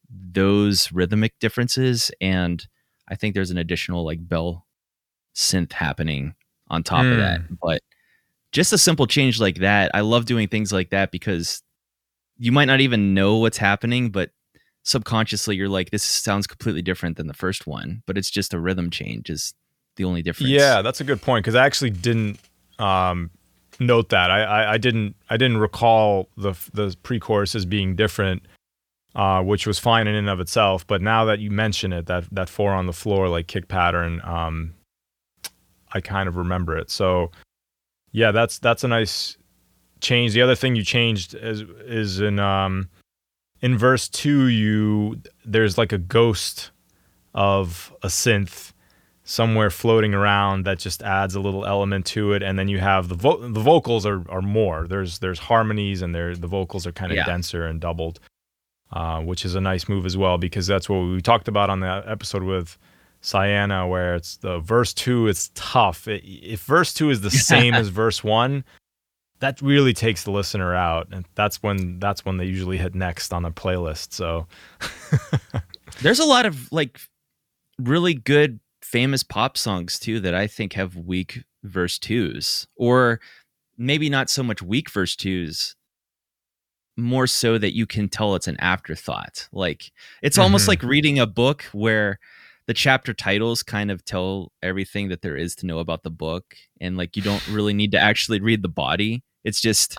those 0.09 0.91
rhythmic 0.91 1.39
differences. 1.39 2.11
And 2.19 2.67
I 3.07 3.15
think 3.15 3.33
there's 3.33 3.51
an 3.51 3.57
additional 3.57 4.03
like 4.03 4.27
bell 4.27 4.67
synth 5.35 5.73
happening 5.73 6.35
on 6.69 6.83
top 6.83 7.05
of 7.05 7.17
that. 7.17 7.41
But 7.61 7.81
just 8.55 8.71
a 8.71 8.77
simple 8.77 9.05
change 9.05 9.37
like 9.37 9.57
that, 9.57 9.91
I 9.93 9.99
love 9.99 10.23
doing 10.23 10.47
things 10.47 10.71
like 10.71 10.89
that 10.91 11.11
because 11.11 11.61
you 12.37 12.53
might 12.53 12.65
not 12.65 12.79
even 12.79 13.13
know 13.13 13.35
what's 13.35 13.57
happening, 13.57 14.11
but 14.11 14.29
subconsciously 14.83 15.57
you're 15.57 15.67
like, 15.67 15.91
this 15.91 16.03
sounds 16.03 16.47
completely 16.47 16.81
different 16.81 17.17
than 17.17 17.27
the 17.27 17.33
first 17.33 17.67
one. 17.67 18.01
But 18.07 18.17
it's 18.17 18.29
just 18.29 18.53
a 18.53 18.59
rhythm 18.59 18.89
change 18.89 19.29
is 19.29 19.53
the 19.97 20.05
only 20.05 20.21
difference. 20.21 20.51
Yeah, 20.51 20.81
that's 20.81 21.01
a 21.01 21.03
good 21.03 21.21
point 21.21 21.43
because 21.43 21.55
I 21.55 21.65
actually 21.65 21.89
didn't 21.89 22.39
um, 22.79 23.29
note 23.77 24.07
that. 24.09 24.31
I, 24.31 24.43
I, 24.43 24.73
I 24.73 24.77
didn't 24.77 25.17
I 25.29 25.35
didn't 25.35 25.57
recall 25.57 26.29
the 26.37 26.53
the 26.73 26.95
pre-chorus 27.03 27.55
as 27.55 27.65
being 27.65 27.97
different, 27.97 28.43
uh, 29.15 29.43
which 29.43 29.67
was 29.67 29.79
fine 29.79 30.07
in 30.07 30.15
and 30.15 30.29
of 30.29 30.39
itself. 30.39 30.87
But 30.87 31.01
now 31.01 31.25
that 31.25 31.39
you 31.39 31.51
mention 31.51 31.91
it, 31.91 32.05
that 32.05 32.23
that 32.31 32.47
four 32.47 32.71
on 32.71 32.85
the 32.85 32.93
floor 32.93 33.27
like 33.27 33.47
kick 33.47 33.67
pattern, 33.67 34.21
um, 34.23 34.75
I 35.91 35.99
kind 35.99 36.29
of 36.29 36.37
remember 36.37 36.77
it. 36.77 36.89
So 36.89 37.31
yeah, 38.15 38.31
that's 38.31 38.59
that's 38.59 38.83
a 38.83 38.87
nice 38.87 39.37
change. 39.99 40.33
The 40.33 40.41
other 40.41 40.55
thing 40.55 40.75
you 40.75 40.83
changed 40.83 41.35
is 41.35 41.61
is 41.85 42.21
in 42.21 42.39
um, 42.39 42.89
in 43.61 43.77
verse 43.77 44.07
two. 44.07 44.47
You 44.47 45.21
there's 45.43 45.77
like 45.77 45.91
a 45.91 45.97
ghost 45.97 46.71
of 47.33 47.93
a 48.01 48.07
synth 48.07 48.71
somewhere 49.25 49.69
floating 49.69 50.13
around 50.13 50.63
that 50.65 50.79
just 50.79 51.01
adds 51.03 51.35
a 51.35 51.39
little 51.39 51.65
element 51.65 52.05
to 52.05 52.31
it 52.31 52.43
and 52.43 52.57
then 52.59 52.67
you 52.67 52.79
have 52.79 53.09
the 53.09 53.15
vo- 53.15 53.41
the 53.49 53.59
vocals 53.59 54.05
are 54.05 54.23
are 54.29 54.41
more 54.41 54.87
there's 54.87 55.17
there's 55.17 55.39
harmonies 55.39 56.03
and 56.03 56.13
there 56.13 56.35
the 56.35 56.47
vocals 56.47 56.85
are 56.85 56.91
kind 56.91 57.11
of 57.11 57.15
Yeah. 57.17 57.25
denser 57.25 57.65
and 57.65 57.81
doubled 57.81 58.19
uh, 58.93 59.19
which 59.21 59.43
is 59.43 59.55
a 59.55 59.59
nice 59.59 59.89
move 59.89 60.05
as 60.05 60.15
well 60.15 60.37
because 60.37 60.67
that's 60.67 60.87
what 60.87 60.99
we 60.99 61.21
talked 61.21 61.47
about 61.47 61.71
on 61.71 61.79
the 61.79 62.03
episode 62.07 62.43
with 62.43 62.77
Sienna 63.25 63.87
where 63.87 64.15
it's 64.15 64.37
the 64.37 64.59
verse 64.59 64.93
2 64.93 65.27
it's 65.27 65.49
tough 65.55 66.07
I- 66.07 66.21
if 66.23 66.61
verse 66.61 66.93
2 66.93 67.09
is 67.09 67.21
the 67.21 67.31
same 67.51 67.73
as 67.73 67.87
verse 67.89 68.23
1 68.23 68.63
that 69.39 69.59
really 69.61 69.93
takes 69.93 70.23
the 70.23 70.31
listener 70.31 70.73
out 70.75 71.07
and 71.11 71.25
that's 71.35 71.61
when 71.63 71.99
that's 71.99 72.23
when 72.23 72.37
they 72.37 72.45
usually 72.45 72.77
hit 72.77 72.93
next 72.95 73.33
on 73.33 73.43
the 73.43 73.51
playlist 73.51 74.13
so 74.13 74.47
There's 76.01 76.19
a 76.19 76.25
lot 76.25 76.45
of 76.45 76.71
like 76.71 76.99
really 77.79 78.13
good 78.13 78.59
famous 78.81 79.23
pop 79.23 79.57
songs 79.57 79.97
too 79.97 80.19
that 80.19 80.35
I 80.35 80.45
think 80.47 80.73
have 80.73 80.95
weak 80.97 81.43
verse 81.63 81.97
twos, 81.97 82.67
or 82.75 83.19
maybe 83.77 84.09
not 84.09 84.29
so 84.29 84.43
much 84.43 84.61
weak 84.61 84.89
verse 84.91 85.15
twos, 85.15 85.75
more 86.97 87.27
so 87.27 87.57
that 87.57 87.75
you 87.75 87.85
can 87.85 88.09
tell 88.09 88.35
it's 88.35 88.47
an 88.47 88.57
afterthought. 88.59 89.47
Like 89.53 89.91
it's 90.21 90.37
almost 90.37 90.65
Mhm. 90.65 90.69
like 90.69 90.83
reading 90.83 91.19
a 91.19 91.25
book 91.27 91.63
where 91.71 92.19
the 92.67 92.73
chapter 92.73 93.13
titles 93.13 93.63
kind 93.63 93.91
of 93.91 94.03
tell 94.05 94.51
everything 94.63 95.09
that 95.09 95.21
there 95.21 95.37
is 95.37 95.55
to 95.57 95.65
know 95.65 95.79
about 95.79 96.03
the 96.03 96.09
book, 96.09 96.55
and 96.81 96.97
like 96.97 97.15
you 97.15 97.21
don't 97.21 97.47
really 97.47 97.73
need 97.73 97.91
to 97.91 97.99
actually 97.99 98.39
read 98.39 98.61
the 98.61 98.69
body. 98.69 99.23
It's 99.43 99.61
just 99.61 99.97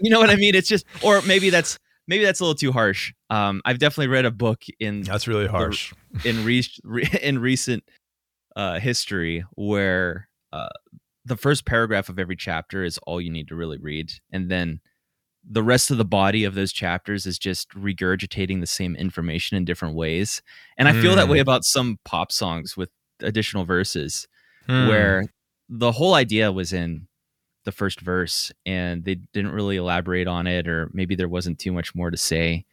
you 0.00 0.10
know 0.10 0.20
what 0.20 0.30
I 0.30 0.36
mean? 0.36 0.54
It's 0.54 0.68
just, 0.68 0.84
or 1.02 1.22
maybe 1.22 1.50
that's 1.50 1.78
maybe 2.06 2.24
that's 2.24 2.40
a 2.40 2.44
little 2.44 2.56
too 2.56 2.72
harsh. 2.72 3.12
Um, 3.30 3.62
I've 3.64 3.78
definitely 3.78 4.08
read 4.08 4.24
a 4.24 4.30
book 4.30 4.62
in 4.78 5.02
that's 5.02 5.28
really 5.28 5.46
harsh 5.46 5.92
in 6.24 6.44
re- 6.44 6.64
re- 6.84 7.08
in 7.22 7.38
recent 7.38 7.84
uh, 8.56 8.78
history 8.78 9.44
where 9.52 10.28
uh, 10.52 10.68
the 11.24 11.36
first 11.36 11.64
paragraph 11.64 12.08
of 12.08 12.18
every 12.18 12.36
chapter 12.36 12.84
is 12.84 12.98
all 12.98 13.20
you 13.20 13.30
need 13.30 13.48
to 13.48 13.54
really 13.54 13.78
read, 13.78 14.12
and 14.32 14.50
then 14.50 14.80
the 15.48 15.62
rest 15.62 15.90
of 15.90 15.96
the 15.98 16.04
body 16.04 16.44
of 16.44 16.54
those 16.54 16.72
chapters 16.72 17.26
is 17.26 17.38
just 17.38 17.70
regurgitating 17.70 18.60
the 18.60 18.66
same 18.66 18.94
information 18.96 19.56
in 19.56 19.64
different 19.64 19.94
ways. 19.94 20.42
And 20.76 20.86
I 20.88 20.92
feel 20.92 21.14
that 21.16 21.26
Mm. 21.26 21.30
way 21.30 21.38
about 21.38 21.64
some 21.64 21.98
pop 22.04 22.30
songs 22.30 22.76
with 22.76 22.90
additional 23.20 23.64
verses 23.64 24.28
Hmm. 24.66 24.86
where 24.86 25.24
the 25.68 25.92
whole 25.92 26.14
idea 26.14 26.52
was 26.52 26.72
in 26.72 27.06
the 27.64 27.72
first 27.72 28.00
verse 28.00 28.50
and 28.66 29.04
they 29.04 29.16
didn't 29.32 29.52
really 29.52 29.76
elaborate 29.76 30.26
on 30.26 30.46
it 30.46 30.66
or 30.68 30.90
maybe 30.92 31.14
there 31.14 31.28
wasn't 31.28 31.58
too 31.58 31.72
much 31.72 31.94
more 31.94 32.10
to 32.10 32.16
say 32.16 32.64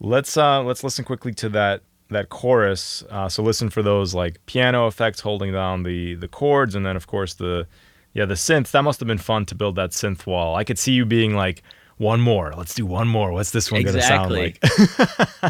Let's 0.00 0.36
uh 0.36 0.62
let's 0.62 0.82
listen 0.82 1.04
quickly 1.04 1.32
to 1.34 1.48
that 1.50 1.82
that 2.10 2.28
chorus. 2.28 3.02
Uh, 3.10 3.28
so 3.28 3.42
listen 3.42 3.70
for 3.70 3.82
those 3.82 4.12
like 4.14 4.44
piano 4.46 4.86
effects 4.88 5.20
holding 5.20 5.52
down 5.52 5.84
the 5.84 6.14
the 6.14 6.28
chords, 6.28 6.74
and 6.74 6.84
then 6.84 6.96
of 6.96 7.06
course 7.06 7.34
the 7.34 7.66
yeah 8.12 8.24
the 8.24 8.34
synth. 8.34 8.72
That 8.72 8.82
must 8.82 8.98
have 9.00 9.06
been 9.06 9.18
fun 9.18 9.46
to 9.46 9.54
build 9.54 9.76
that 9.76 9.90
synth 9.90 10.26
wall. 10.26 10.56
I 10.56 10.64
could 10.64 10.78
see 10.80 10.92
you 10.92 11.04
being 11.06 11.34
like, 11.34 11.62
one 11.96 12.20
more. 12.20 12.52
Let's 12.56 12.74
do 12.74 12.86
one 12.86 13.08
more. 13.08 13.32
What's 13.32 13.50
this 13.50 13.70
one 13.70 13.82
gonna 13.82 14.02
sound 14.02 14.32
like? 14.32 14.62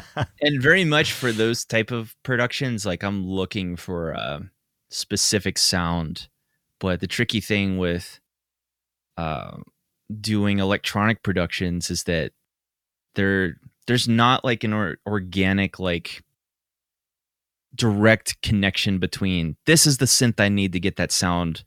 and 0.40 0.60
very 0.60 0.84
much 0.84 1.12
for 1.12 1.32
those 1.32 1.64
type 1.64 1.90
of 1.90 2.14
productions 2.22 2.84
like 2.86 3.02
i'm 3.02 3.26
looking 3.26 3.76
for 3.76 4.10
a 4.10 4.42
specific 4.90 5.58
sound 5.58 6.28
but 6.80 7.00
the 7.00 7.06
tricky 7.06 7.40
thing 7.40 7.78
with 7.78 8.20
uh, 9.16 9.56
doing 10.20 10.58
electronic 10.58 11.22
productions 11.22 11.90
is 11.90 12.04
that 12.04 12.32
there 13.14 13.56
there's 13.86 14.08
not 14.08 14.44
like 14.44 14.64
an 14.64 14.72
or- 14.72 14.98
organic 15.06 15.78
like 15.78 16.22
direct 17.74 18.40
connection 18.42 18.98
between 18.98 19.56
this 19.66 19.86
is 19.86 19.98
the 19.98 20.04
synth 20.04 20.38
i 20.38 20.48
need 20.48 20.72
to 20.72 20.80
get 20.80 20.96
that 20.96 21.10
sound 21.10 21.64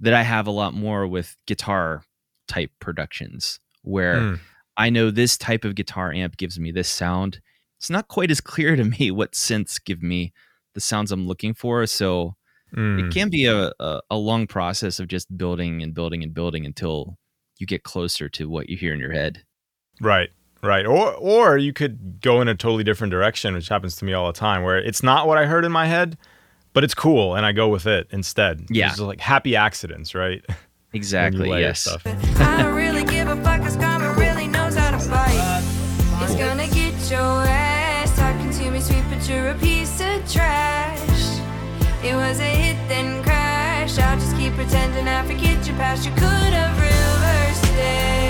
that 0.00 0.14
i 0.14 0.22
have 0.22 0.46
a 0.46 0.52
lot 0.52 0.74
more 0.74 1.06
with 1.06 1.36
guitar 1.46 2.04
type 2.48 2.70
productions 2.80 3.60
where 3.84 4.20
Hmm. 4.20 4.34
I 4.76 4.90
know 4.90 5.10
this 5.12 5.36
type 5.38 5.64
of 5.64 5.76
guitar 5.76 6.12
amp 6.12 6.36
gives 6.36 6.58
me 6.58 6.72
this 6.72 6.88
sound. 6.88 7.40
It's 7.78 7.90
not 7.90 8.08
quite 8.08 8.30
as 8.30 8.40
clear 8.40 8.74
to 8.76 8.84
me 8.98 9.10
what 9.12 9.32
synths 9.32 9.82
give 9.82 10.02
me 10.02 10.32
the 10.74 10.80
sounds 10.80 11.12
I'm 11.12 11.26
looking 11.28 11.54
for. 11.54 11.86
So 11.86 12.34
Hmm. 12.74 12.98
it 12.98 13.12
can 13.12 13.30
be 13.30 13.44
a, 13.46 13.70
a, 13.78 14.00
a 14.10 14.16
long 14.16 14.48
process 14.48 14.98
of 14.98 15.06
just 15.06 15.36
building 15.38 15.80
and 15.80 15.94
building 15.94 16.24
and 16.24 16.34
building 16.34 16.66
until 16.66 17.16
you 17.60 17.68
get 17.68 17.84
closer 17.84 18.28
to 18.30 18.48
what 18.48 18.68
you 18.68 18.76
hear 18.76 18.92
in 18.92 18.98
your 18.98 19.12
head. 19.12 19.44
Right, 20.00 20.30
right. 20.60 20.84
Or 20.84 21.14
or 21.14 21.56
you 21.56 21.72
could 21.72 22.20
go 22.20 22.40
in 22.40 22.48
a 22.48 22.54
totally 22.56 22.82
different 22.82 23.12
direction, 23.12 23.54
which 23.54 23.68
happens 23.68 23.94
to 23.96 24.04
me 24.04 24.12
all 24.12 24.26
the 24.26 24.32
time, 24.36 24.64
where 24.64 24.76
it's 24.76 25.04
not 25.04 25.28
what 25.28 25.38
I 25.38 25.46
heard 25.46 25.64
in 25.64 25.70
my 25.70 25.86
head, 25.86 26.18
but 26.72 26.82
it's 26.82 26.94
cool, 26.94 27.36
and 27.36 27.46
I 27.46 27.52
go 27.52 27.68
with 27.68 27.86
it 27.86 28.08
instead. 28.10 28.66
Yeah. 28.70 28.90
it's 28.90 28.98
like 28.98 29.20
happy 29.20 29.54
accidents, 29.54 30.12
right? 30.16 30.44
When 30.94 31.00
you 31.00 31.06
Exactly. 31.06 31.60
Yes. 31.60 31.80
stuff. 31.80 32.06
I 32.06 32.62
don't 32.62 32.74
really 32.74 33.02
give 33.02 33.26
a 33.26 33.34
fuck, 33.42 33.62
cause 33.62 33.74
karma 33.76 34.12
really 34.12 34.46
knows 34.46 34.76
how 34.76 34.92
to 34.92 34.98
fight. 34.98 35.62
He's 36.20 36.36
gonna 36.36 36.68
get 36.68 36.94
your 37.10 37.42
ass 37.48 38.16
talking 38.16 38.50
to 38.52 38.70
me 38.70 38.78
sweet, 38.80 39.02
but 39.10 39.28
you're 39.28 39.48
a 39.48 39.54
piece 39.54 40.00
of 40.00 40.22
trash. 40.30 41.40
It 42.04 42.14
was 42.14 42.38
a 42.38 42.44
hit, 42.44 42.76
then 42.88 43.24
crash. 43.24 43.98
I'll 43.98 44.18
just 44.20 44.36
keep 44.36 44.52
pretending 44.54 45.08
I 45.08 45.26
forget 45.26 45.66
your 45.66 45.76
past. 45.76 46.06
You 46.06 46.12
could 46.12 46.52
have 46.54 46.78
reversed 46.78 47.74
it. 47.74 48.23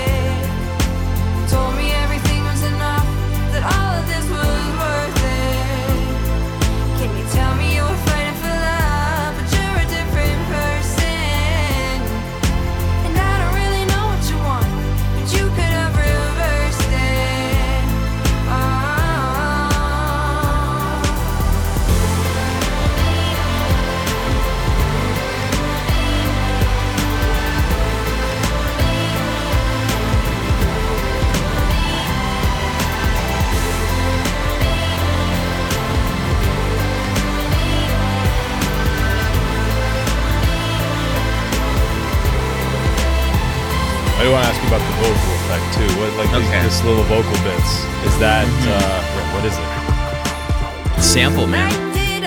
I 44.17 44.23
do 44.23 44.31
want 44.31 44.45
to 44.45 44.49
ask 44.51 44.61
you 44.61 44.67
about 44.67 44.79
the 44.79 44.95
vocal 45.03 45.31
effect 45.43 45.65
too. 45.75 45.89
What 45.99 46.09
like 46.17 46.31
these, 46.31 46.47
Okay. 46.49 46.63
this 46.63 46.83
little 46.83 47.03
vocal 47.03 47.31
bits? 47.43 47.71
Is 48.07 48.17
that 48.19 48.47
uh, 48.67 49.01
what 49.35 49.43
is 49.45 49.55
it? 49.57 51.01
Sample 51.01 51.47
man. 51.47 51.71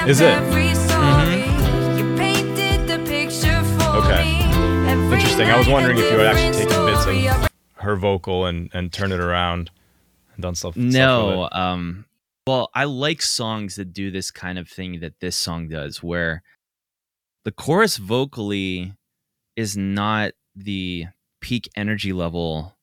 Is 0.08 0.20
it? 0.20 0.36
You 1.98 2.16
painted 2.16 2.86
the 2.86 2.98
picture 3.08 3.62
for 3.64 4.04
Okay. 4.04 4.38
Interesting. 5.12 5.50
I 5.50 5.56
was 5.58 5.68
wondering 5.68 5.96
if 5.98 6.04
you 6.10 6.18
had 6.18 6.26
actually 6.36 6.64
taken 6.64 6.86
bits 6.86 7.06
of 7.06 7.48
her 7.82 7.96
vocal 7.96 8.46
and 8.46 8.68
and 8.74 8.92
turn 8.92 9.10
it 9.12 9.20
around 9.20 9.70
and 10.34 10.42
done 10.42 10.54
stuff. 10.54 10.74
stuff 10.74 10.84
with 10.84 10.92
No, 10.94 11.46
it. 11.46 11.52
um 11.56 12.04
well, 12.46 12.70
I 12.74 12.84
like 12.84 13.20
songs 13.22 13.76
that 13.76 13.92
do 13.92 14.10
this 14.10 14.30
kind 14.30 14.58
of 14.58 14.68
thing 14.68 15.00
that 15.00 15.20
this 15.20 15.36
song 15.36 15.68
does 15.68 16.02
where 16.02 16.42
the 17.44 17.50
chorus 17.52 17.96
vocally 17.98 18.94
is 19.56 19.76
not 19.76 20.32
the 20.56 21.06
peak 21.40 21.68
energy 21.76 22.12
level 22.12 22.76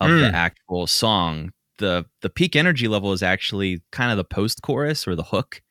of 0.00 0.10
the 0.10 0.28
Mm. 0.28 0.32
actual 0.32 0.86
song. 0.86 1.52
The 1.78 2.06
the 2.22 2.30
peak 2.30 2.56
energy 2.56 2.88
level 2.88 3.12
is 3.12 3.22
actually 3.22 3.82
kind 3.92 4.10
of 4.10 4.16
the 4.16 4.24
post 4.24 4.62
chorus 4.62 5.06
or 5.06 5.14
the 5.14 5.22
hook 5.24 5.62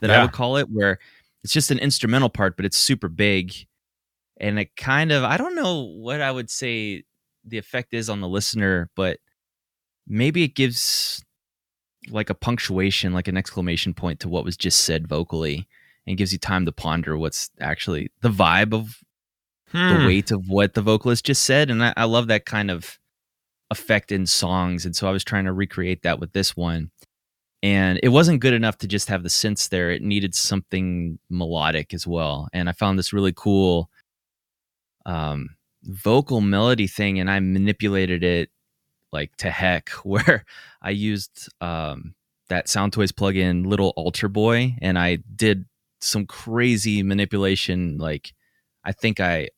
that 0.00 0.10
I 0.10 0.22
would 0.22 0.32
call 0.32 0.56
it 0.56 0.68
where 0.70 0.98
it's 1.42 1.52
just 1.52 1.70
an 1.70 1.78
instrumental 1.78 2.28
part 2.30 2.56
but 2.56 2.64
it's 2.66 2.76
super 2.78 3.08
big 3.08 3.54
and 4.38 4.58
it 4.58 4.74
kind 4.76 5.12
of 5.12 5.22
I 5.24 5.36
don't 5.36 5.54
know 5.54 5.82
what 5.82 6.20
I 6.20 6.30
would 6.30 6.50
say 6.50 7.04
the 7.44 7.58
effect 7.58 7.92
is 7.94 8.08
on 8.08 8.20
the 8.20 8.28
listener, 8.28 8.90
but 8.96 9.18
maybe 10.06 10.42
it 10.42 10.54
gives 10.54 11.22
like 12.08 12.30
a 12.30 12.34
punctuation, 12.34 13.12
like 13.12 13.28
an 13.28 13.36
exclamation 13.36 13.94
point 13.94 14.20
to 14.20 14.28
what 14.28 14.44
was 14.44 14.56
just 14.56 14.80
said 14.80 15.06
vocally 15.06 15.66
and 16.06 16.16
gives 16.18 16.32
you 16.32 16.38
time 16.38 16.64
to 16.66 16.72
ponder 16.72 17.16
what's 17.16 17.50
actually 17.60 18.10
the 18.20 18.28
vibe 18.30 18.72
of 18.74 18.98
the 19.74 19.80
Hmm. 19.80 20.06
weight 20.06 20.30
of 20.30 20.48
what 20.48 20.74
the 20.74 20.82
vocalist 20.82 21.26
just 21.26 21.42
said. 21.42 21.70
And 21.70 21.82
I, 21.84 21.92
I 21.96 22.04
love 22.04 22.28
that 22.28 22.46
kind 22.46 22.70
of 22.70 22.98
effect 23.70 24.12
in 24.12 24.26
songs. 24.26 24.86
And 24.86 24.94
so 24.94 25.08
I 25.08 25.10
was 25.10 25.24
trying 25.24 25.44
to 25.46 25.52
recreate 25.52 26.02
that 26.02 26.20
with 26.20 26.32
this 26.32 26.56
one. 26.56 26.90
And 27.62 27.98
it 28.02 28.10
wasn't 28.10 28.40
good 28.40 28.52
enough 28.52 28.76
to 28.78 28.86
just 28.86 29.08
have 29.08 29.22
the 29.22 29.28
synths 29.30 29.68
there. 29.70 29.90
It 29.90 30.02
needed 30.02 30.34
something 30.34 31.18
melodic 31.30 31.94
as 31.94 32.06
well. 32.06 32.48
And 32.52 32.68
I 32.68 32.72
found 32.72 32.98
this 32.98 33.12
really 33.12 33.32
cool 33.34 33.90
um, 35.06 35.56
vocal 35.82 36.40
melody 36.40 36.86
thing, 36.86 37.18
and 37.18 37.30
I 37.30 37.40
manipulated 37.40 38.22
it 38.22 38.50
like 39.12 39.36
to 39.38 39.50
heck, 39.50 39.90
where 40.04 40.44
I 40.82 40.90
used 40.90 41.48
um, 41.60 42.14
that 42.48 42.68
Sound 42.68 42.92
Soundtoys 42.92 43.12
plugin, 43.12 43.66
Little 43.66 43.92
Alter 43.96 44.28
Boy, 44.28 44.76
and 44.80 44.98
I 44.98 45.18
did 45.34 45.64
some 46.00 46.26
crazy 46.26 47.02
manipulation. 47.02 47.96
Like, 47.98 48.32
I 48.84 48.92
think 48.92 49.20
I 49.20 49.48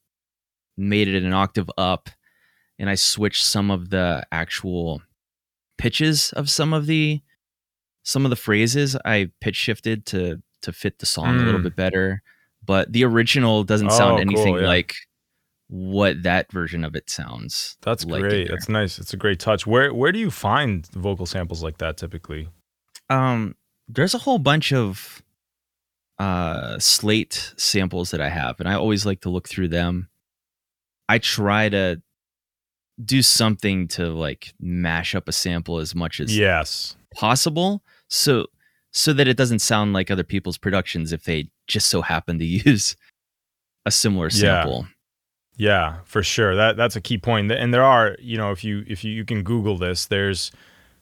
made 0.76 1.08
it 1.08 1.22
an 1.22 1.32
octave 1.32 1.70
up, 1.78 2.10
and 2.78 2.88
I 2.90 2.94
switched 2.94 3.44
some 3.44 3.70
of 3.70 3.90
the 3.90 4.26
actual 4.32 5.02
pitches 5.78 6.32
of 6.32 6.48
some 6.50 6.72
of 6.72 6.86
the 6.86 7.20
some 8.02 8.24
of 8.24 8.30
the 8.30 8.36
phrases. 8.36 8.96
I 9.04 9.30
pitch 9.40 9.56
shifted 9.56 10.06
to 10.06 10.42
to 10.62 10.72
fit 10.72 10.98
the 10.98 11.06
song 11.06 11.36
a 11.36 11.42
little 11.42 11.60
Mm. 11.60 11.64
bit 11.64 11.76
better, 11.76 12.22
but 12.64 12.92
the 12.92 13.04
original 13.04 13.62
doesn't 13.64 13.90
sound 13.92 14.12
Oh, 14.12 14.16
cool, 14.16 14.20
anything 14.20 14.54
yeah. 14.56 14.66
like 14.66 14.94
what 15.68 16.22
that 16.22 16.50
version 16.52 16.84
of 16.84 16.94
it 16.94 17.10
sounds. 17.10 17.76
That's 17.82 18.04
like 18.04 18.20
great. 18.22 18.48
That's 18.48 18.68
nice. 18.68 18.98
It's 18.98 19.12
a 19.12 19.16
great 19.16 19.40
touch. 19.40 19.66
Where 19.66 19.92
where 19.92 20.12
do 20.12 20.18
you 20.18 20.30
find 20.30 20.86
vocal 20.92 21.26
samples 21.26 21.62
like 21.62 21.78
that 21.78 21.96
typically? 21.96 22.48
um 23.10 23.54
there's 23.88 24.14
a 24.14 24.18
whole 24.18 24.38
bunch 24.38 24.72
of 24.72 25.22
uh 26.18 26.76
slate 26.80 27.52
samples 27.56 28.10
that 28.10 28.20
i 28.20 28.28
have 28.28 28.58
and 28.58 28.68
i 28.68 28.74
always 28.74 29.04
like 29.06 29.20
to 29.20 29.28
look 29.28 29.48
through 29.48 29.68
them 29.68 30.08
i 31.08 31.18
try 31.18 31.68
to 31.68 32.00
do 33.04 33.20
something 33.22 33.86
to 33.88 34.06
like 34.08 34.54
mash 34.60 35.14
up 35.14 35.28
a 35.28 35.32
sample 35.32 35.78
as 35.78 35.94
much 35.94 36.18
as 36.20 36.36
Yes. 36.36 36.96
possible 37.14 37.82
so 38.08 38.46
so 38.92 39.12
that 39.12 39.28
it 39.28 39.36
doesn't 39.36 39.58
sound 39.58 39.92
like 39.92 40.10
other 40.10 40.24
people's 40.24 40.56
productions 40.56 41.12
if 41.12 41.24
they 41.24 41.50
just 41.66 41.88
so 41.88 42.00
happen 42.02 42.38
to 42.38 42.44
use 42.68 42.96
a 43.84 43.90
similar 43.90 44.30
sample 44.30 44.86
Yeah, 45.58 45.98
for 46.04 46.22
sure. 46.22 46.54
That 46.56 46.76
that's 46.76 46.96
a 46.96 47.00
key 47.00 47.16
point. 47.18 47.50
And 47.52 47.72
there 47.72 47.84
are, 47.84 48.16
you 48.20 48.36
know, 48.36 48.50
if 48.50 48.62
you 48.64 48.84
if 48.86 49.04
you, 49.04 49.12
you 49.12 49.24
can 49.24 49.42
Google 49.42 49.78
this, 49.78 50.04
there's 50.06 50.50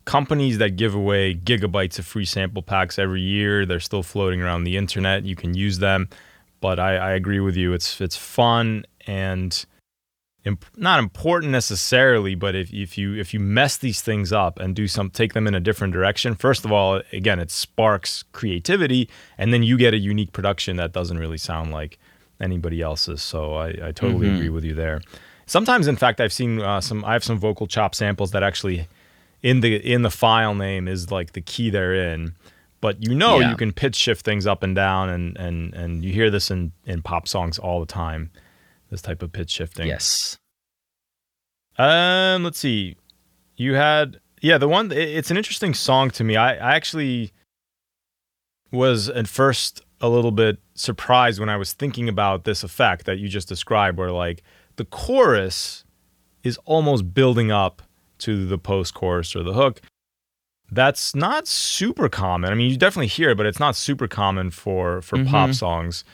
companies 0.04 0.58
that 0.58 0.76
give 0.76 0.94
away 0.94 1.34
gigabytes 1.34 1.98
of 1.98 2.06
free 2.06 2.24
sample 2.24 2.62
packs 2.62 2.98
every 2.98 3.20
year. 3.22 3.66
They're 3.66 3.80
still 3.80 4.02
floating 4.04 4.42
around 4.42 4.62
the 4.64 4.76
internet. 4.76 5.24
You 5.24 5.34
can 5.34 5.54
use 5.54 5.78
them, 5.78 6.08
but 6.60 6.78
I, 6.78 6.96
I 6.96 7.10
agree 7.12 7.40
with 7.40 7.56
you. 7.56 7.72
It's 7.72 8.00
it's 8.00 8.16
fun 8.16 8.84
and 9.08 9.64
imp- 10.44 10.64
not 10.76 10.98
important 10.98 11.52
necessarily, 11.52 12.35
but 12.35 12.54
if, 12.54 12.72
if 12.72 12.96
you 12.98 13.14
if 13.14 13.33
you 13.35 13.40
mess 13.40 13.76
these 13.76 14.00
things 14.02 14.33
up 14.33 14.59
and 14.59 14.74
do 14.74 14.87
some 14.88 15.11
take 15.11 15.33
them 15.33 15.46
in 15.46 15.54
a 15.54 15.61
different 15.61 15.92
direction, 15.92 16.35
first 16.35 16.64
of 16.64 16.72
all, 16.72 17.00
again, 17.12 17.38
it 17.40 17.50
sparks 17.50 18.24
creativity, 18.33 19.09
and 19.38 19.52
then 19.52 19.62
you 19.62 19.76
get 19.76 19.94
a 19.94 19.98
unique 19.98 20.33
production 20.33 20.76
that 20.76 20.92
doesn't 20.92 21.18
really 21.18 21.38
sound 21.38 21.70
like 21.72 21.98
anybody 22.40 22.80
else's. 22.83 23.22
So 23.22 23.54
I, 23.54 23.68
I 23.88 23.92
totally 23.92 24.26
Mhm. 24.28 24.35
agree 24.37 24.48
with 24.50 24.64
you 24.64 24.74
there. 24.74 25.00
Sometimes, 25.46 25.87
in 25.88 25.96
fact, 25.96 26.20
I've 26.20 26.33
seen 26.33 26.61
uh, 26.61 26.80
some. 26.80 27.04
I 27.04 27.12
have 27.12 27.24
some 27.24 27.38
vocal 27.38 27.66
chop 27.66 27.94
samples 27.94 28.30
that 28.33 28.42
actually 28.42 28.87
in 29.42 29.61
the 29.61 29.76
in 29.76 30.02
the 30.02 30.11
file 30.11 30.54
name 30.54 30.88
is 30.88 31.11
like 31.11 31.33
the 31.33 31.40
key 31.42 31.70
they're 31.70 31.94
in. 31.94 32.35
But 32.80 33.02
you 33.02 33.14
know 33.14 33.40
Yeah. 33.40 33.50
you 33.50 33.57
can 33.57 33.72
pitch 33.72 33.94
shift 33.96 34.24
things 34.24 34.46
up 34.46 34.62
and 34.62 34.74
down, 34.74 35.09
and 35.09 35.37
and 35.38 35.72
and 35.74 36.04
you 36.04 36.12
hear 36.12 36.30
this 36.30 36.50
in 36.50 36.72
in 36.87 37.02
pop 37.02 37.28
songs 37.28 37.59
all 37.59 37.80
the 37.80 37.87
time. 37.87 38.30
This 38.94 39.02
type 39.02 39.22
of 39.22 39.33
pitch 39.33 39.50
shifting. 39.50 39.88
yes 39.88 40.38
Um, 41.76 42.44
let's 42.44 42.61
see. 42.61 42.94
You 43.57 43.74
had 43.74 44.20
yeah, 44.40 44.57
the 44.57 44.68
one. 44.68 44.92
It's 44.92 45.33
an 45.33 45.37
interesting 45.37 45.74
song 45.74 46.11
to 46.11 46.22
me. 46.22 46.37
I, 46.37 46.52
I 46.54 46.76
actually 46.76 47.33
was 48.70 49.09
at 49.09 49.26
first 49.26 49.80
a 50.00 50.09
little 50.09 50.30
bit 50.30 50.59
surprised 50.74 51.40
when 51.40 51.48
I 51.48 51.57
was 51.57 51.72
thinking 51.72 52.09
about 52.09 52.44
this 52.44 52.62
effect 52.62 53.04
that 53.07 53.18
you 53.18 53.28
just 53.28 53.48
described, 53.48 53.98
where 53.98 54.12
like 54.12 54.44
the 54.76 54.85
chorus 54.85 55.85
is 56.44 56.57
almost 56.66 57.12
building 57.14 57.50
up 57.50 57.83
to 58.18 58.46
the 58.46 58.59
post-chorus 58.59 59.35
or 59.35 59.42
the 59.42 59.54
hook. 59.54 59.80
That's 60.70 61.16
not 61.16 61.48
super 61.48 62.09
common. 62.09 62.52
I 62.52 62.54
mean, 62.54 62.70
you 62.70 62.76
definitely 62.76 63.09
hear 63.09 63.30
it, 63.30 63.37
but 63.37 63.46
it's 63.46 63.59
not 63.59 63.74
super 63.74 64.07
common 64.07 64.50
for 64.52 65.02
for 65.02 65.16
pop 65.24 65.50
Mhm. 65.50 65.54
songs. 65.57 66.04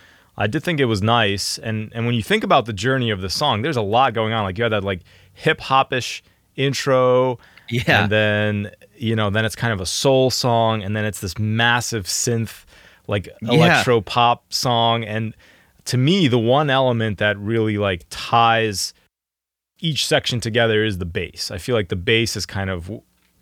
I 0.41 0.47
did 0.47 0.65
think 0.65 0.81
it 0.81 0.87
was 0.87 1.03
nice, 1.03 1.59
and 1.59 1.93
and 1.95 2.07
when 2.07 2.15
you 2.15 2.23
think 2.23 2.43
about 2.45 2.65
the 2.67 2.73
journey 2.73 3.11
of 3.11 3.21
the 3.21 3.29
song, 3.31 3.63
there's 3.63 3.77
a 3.77 3.83
lot 3.83 4.15
going 4.15 4.33
on. 4.33 4.43
Like 4.45 4.57
you 4.59 4.65
had 4.65 4.73
that 4.73 4.85
like 4.85 5.01
hip 5.35 5.61
hopish 5.61 6.23
intro, 6.57 7.39
yeah 7.69 8.03
and 8.05 8.11
then 8.11 8.71
you 8.97 9.15
know 9.15 9.31
then 9.31 9.45
it's 9.45 9.55
kind 9.57 9.73
of 9.73 9.81
a 9.81 9.87
soul 9.87 10.31
song, 10.31 10.83
and 10.83 10.97
then 10.97 11.05
it's 11.05 11.21
this 11.21 11.39
massive 11.39 12.07
synth 12.07 12.65
like 13.07 13.29
Yeah. 13.43 13.53
electro 13.53 14.01
pop 14.01 14.51
song. 14.53 15.05
And 15.05 15.35
to 15.87 15.97
me, 15.99 16.29
the 16.29 16.39
one 16.39 16.71
element 16.71 17.19
that 17.19 17.39
really 17.39 17.77
like 17.79 18.07
ties 18.11 18.95
each 19.81 20.07
section 20.07 20.41
together 20.41 20.85
is 20.85 20.99
the 20.99 21.07
bass. 21.07 21.51
I 21.51 21.59
feel 21.59 21.75
like 21.75 21.89
the 21.89 21.97
bass 21.97 22.37
is 22.37 22.47
kind 22.47 22.71
of 22.71 22.91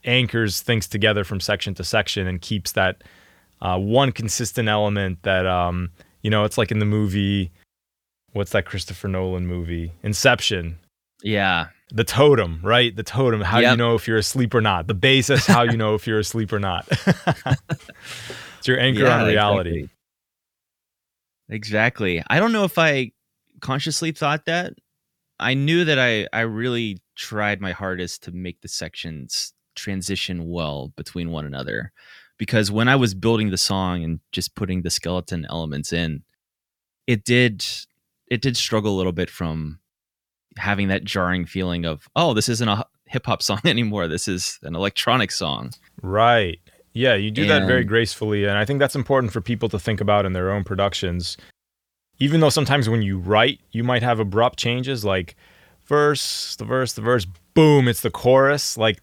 anchors 0.04 0.62
things 0.62 0.86
together 0.86 1.24
from 1.24 1.40
section 1.40 1.74
to 1.74 1.84
section 1.84 2.26
and 2.26 2.40
keeps 2.40 2.72
that 2.72 3.02
uh, 3.60 3.78
one 3.78 4.12
consistent 4.12 4.68
element 4.68 5.22
that 5.22 5.46
um, 5.46 5.90
you 6.22 6.30
know 6.30 6.44
it's 6.44 6.58
like 6.58 6.70
in 6.70 6.78
the 6.78 6.84
movie 6.86 7.50
what's 8.32 8.52
that 8.52 8.66
christopher 8.66 9.08
nolan 9.08 9.46
movie? 9.46 9.92
Inception. 10.02 10.78
Yeah. 11.22 11.68
The 11.90 12.04
totem 12.04 12.60
right? 12.62 12.94
The 12.94 13.02
totem 13.02 13.40
how 13.40 13.60
do 13.60 13.66
you 13.66 13.76
know 13.76 13.94
if 13.94 14.06
you're 14.06 14.18
asleep 14.18 14.54
or 14.54 14.60
not. 14.60 14.86
The 14.86 14.94
bass 14.94 15.30
is 15.30 15.46
how 15.46 15.62
you 15.62 15.76
know 15.82 15.94
if 15.94 16.06
you're 16.06 16.18
asleep 16.20 16.52
or 16.52 16.58
not. 16.58 16.86
It's 18.58 18.66
your 18.66 18.80
anchor 18.80 19.04
Yeah, 19.04 19.20
on 19.20 19.26
reality. 19.28 19.70
Exactly. 19.70 19.90
Exactly. 21.48 22.22
I 22.28 22.40
don't 22.40 22.52
know 22.52 22.64
if 22.64 22.78
I 22.78 23.12
consciously 23.60 24.12
thought 24.12 24.44
that. 24.46 24.74
I 25.40 25.54
knew 25.54 25.84
that 25.84 25.98
I 25.98 26.26
I 26.32 26.40
really 26.40 26.98
tried 27.16 27.60
my 27.60 27.72
hardest 27.72 28.24
to 28.24 28.32
make 28.32 28.60
the 28.60 28.68
sections 28.68 29.52
transition 29.76 30.48
well 30.48 30.92
between 30.96 31.30
one 31.30 31.46
another 31.46 31.92
because 32.38 32.70
when 32.70 32.88
I 32.88 32.96
was 32.96 33.14
building 33.14 33.50
the 33.50 33.58
song 33.58 34.02
and 34.04 34.20
just 34.32 34.54
putting 34.54 34.82
the 34.82 34.90
skeleton 34.90 35.46
elements 35.50 35.92
in, 35.92 36.22
it 37.06 37.24
did 37.24 37.64
it 38.28 38.40
did 38.42 38.56
struggle 38.56 38.94
a 38.94 38.96
little 38.96 39.12
bit 39.12 39.30
from 39.30 39.78
having 40.56 40.88
that 40.88 41.04
jarring 41.04 41.46
feeling 41.46 41.84
of, 41.84 42.08
oh, 42.14 42.34
this 42.34 42.48
isn't 42.48 42.68
a 42.68 42.84
hip 43.06 43.26
hop 43.26 43.42
song 43.42 43.60
anymore. 43.64 44.08
This 44.08 44.28
is 44.28 44.58
an 44.62 44.74
electronic 44.74 45.32
song. 45.32 45.70
Right. 46.02 46.60
Yeah, 46.92 47.14
you 47.14 47.30
do 47.30 47.46
that 47.46 47.66
very 47.66 47.84
gracefully. 47.84 48.44
And 48.44 48.58
I 48.58 48.64
think 48.64 48.80
that's 48.80 48.96
important 48.96 49.32
for 49.32 49.40
people 49.40 49.68
to 49.68 49.78
think 49.78 50.00
about 50.00 50.26
in 50.26 50.32
their 50.32 50.50
own 50.50 50.64
productions. 50.64 51.36
Even 52.18 52.40
though 52.40 52.48
sometimes 52.48 52.88
when 52.88 53.02
you 53.02 53.18
write, 53.18 53.60
you 53.70 53.84
might 53.84 54.02
have 54.02 54.18
abrupt 54.18 54.58
changes 54.58 55.04
like 55.04 55.36
verse, 55.86 56.56
the 56.56 56.64
verse, 56.64 56.94
the 56.94 57.00
verse, 57.00 57.24
boom, 57.54 57.86
it's 57.86 58.00
the 58.00 58.10
chorus. 58.10 58.76
Like, 58.76 59.00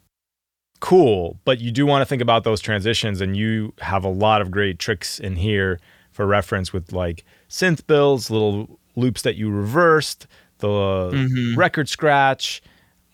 cool. 0.80 1.39
But 1.45 1.59
you 1.59 1.71
do 1.71 1.86
want 1.86 2.01
to 2.01 2.05
think 2.05 2.21
about 2.21 2.43
those 2.43 2.61
transitions. 2.61 3.21
And 3.21 3.36
you 3.36 3.73
have 3.80 4.03
a 4.03 4.09
lot 4.09 4.41
of 4.41 4.51
great 4.51 4.80
tricks 4.80 5.19
in 5.19 5.36
here 5.36 5.80
for 6.11 6.26
reference 6.26 6.71
with 6.73 6.91
like 6.93 7.23
synth 7.49 7.86
builds, 7.88 8.30
little 8.32 8.80
loops 8.95 9.21
that 9.23 9.36
you 9.36 9.49
reversed, 9.49 10.28
the 10.59 10.67
Mhm. 10.67 11.57
record 11.57 11.89
scratch. 11.89 12.61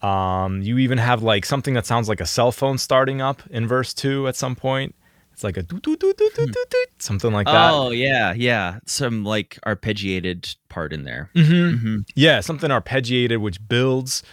Um, 0.01 0.61
you 0.61 0.77
even 0.79 0.97
have 0.97 1.21
like 1.23 1.45
something 1.45 1.73
that 1.75 1.85
sounds 1.85 2.09
like 2.09 2.19
a 2.21 2.25
cell 2.25 2.51
phone 2.51 2.77
starting 2.77 3.21
up 3.21 3.41
in 3.51 3.67
verse 3.67 3.93
two 3.93 4.27
at 4.27 4.35
some 4.35 4.55
point. 4.55 4.95
It's 5.33 5.43
like 5.43 5.57
a 5.57 5.63
doo 5.63 5.79
doo 5.79 5.95
doo 5.95 6.13
doo 6.17 6.29
doo 6.35 6.45
doo 6.47 6.65
doo, 6.69 6.85
something 6.99 7.31
like 7.31 7.47
that. 7.47 7.73
Oh 7.73 7.91
yeah, 7.91 8.33
yeah. 8.33 8.79
Some 8.85 9.23
like 9.23 9.57
arpeggiated 9.65 10.55
part 10.69 10.91
in 10.93 11.03
there. 11.03 11.29
Mhm. 11.35 11.79
hmm 11.79 11.97
Yeah, 12.15 12.41
something 12.41 12.69
arpeggiated 12.69 13.37
which 13.39 13.65
builds. 13.67 14.23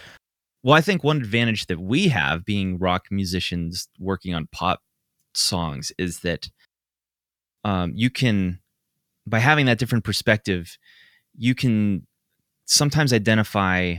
Well, 0.62 0.74
I 0.76 0.80
think 0.80 1.04
one 1.04 1.18
advantage 1.18 1.66
that 1.66 1.80
we 1.80 2.08
have 2.08 2.44
being 2.44 2.78
rock 2.78 3.06
musicians 3.10 3.88
working 3.98 4.34
on 4.34 4.48
pop 4.52 4.80
songs 5.34 5.92
is 5.98 6.20
that 6.20 6.48
um, 7.64 7.92
you 7.94 8.10
can, 8.10 8.58
by 9.26 9.38
having 9.38 9.66
that 9.66 9.78
different 9.78 10.04
perspective, 10.04 10.76
you 11.36 11.54
can 11.54 12.06
sometimes 12.66 13.12
identify 13.12 13.96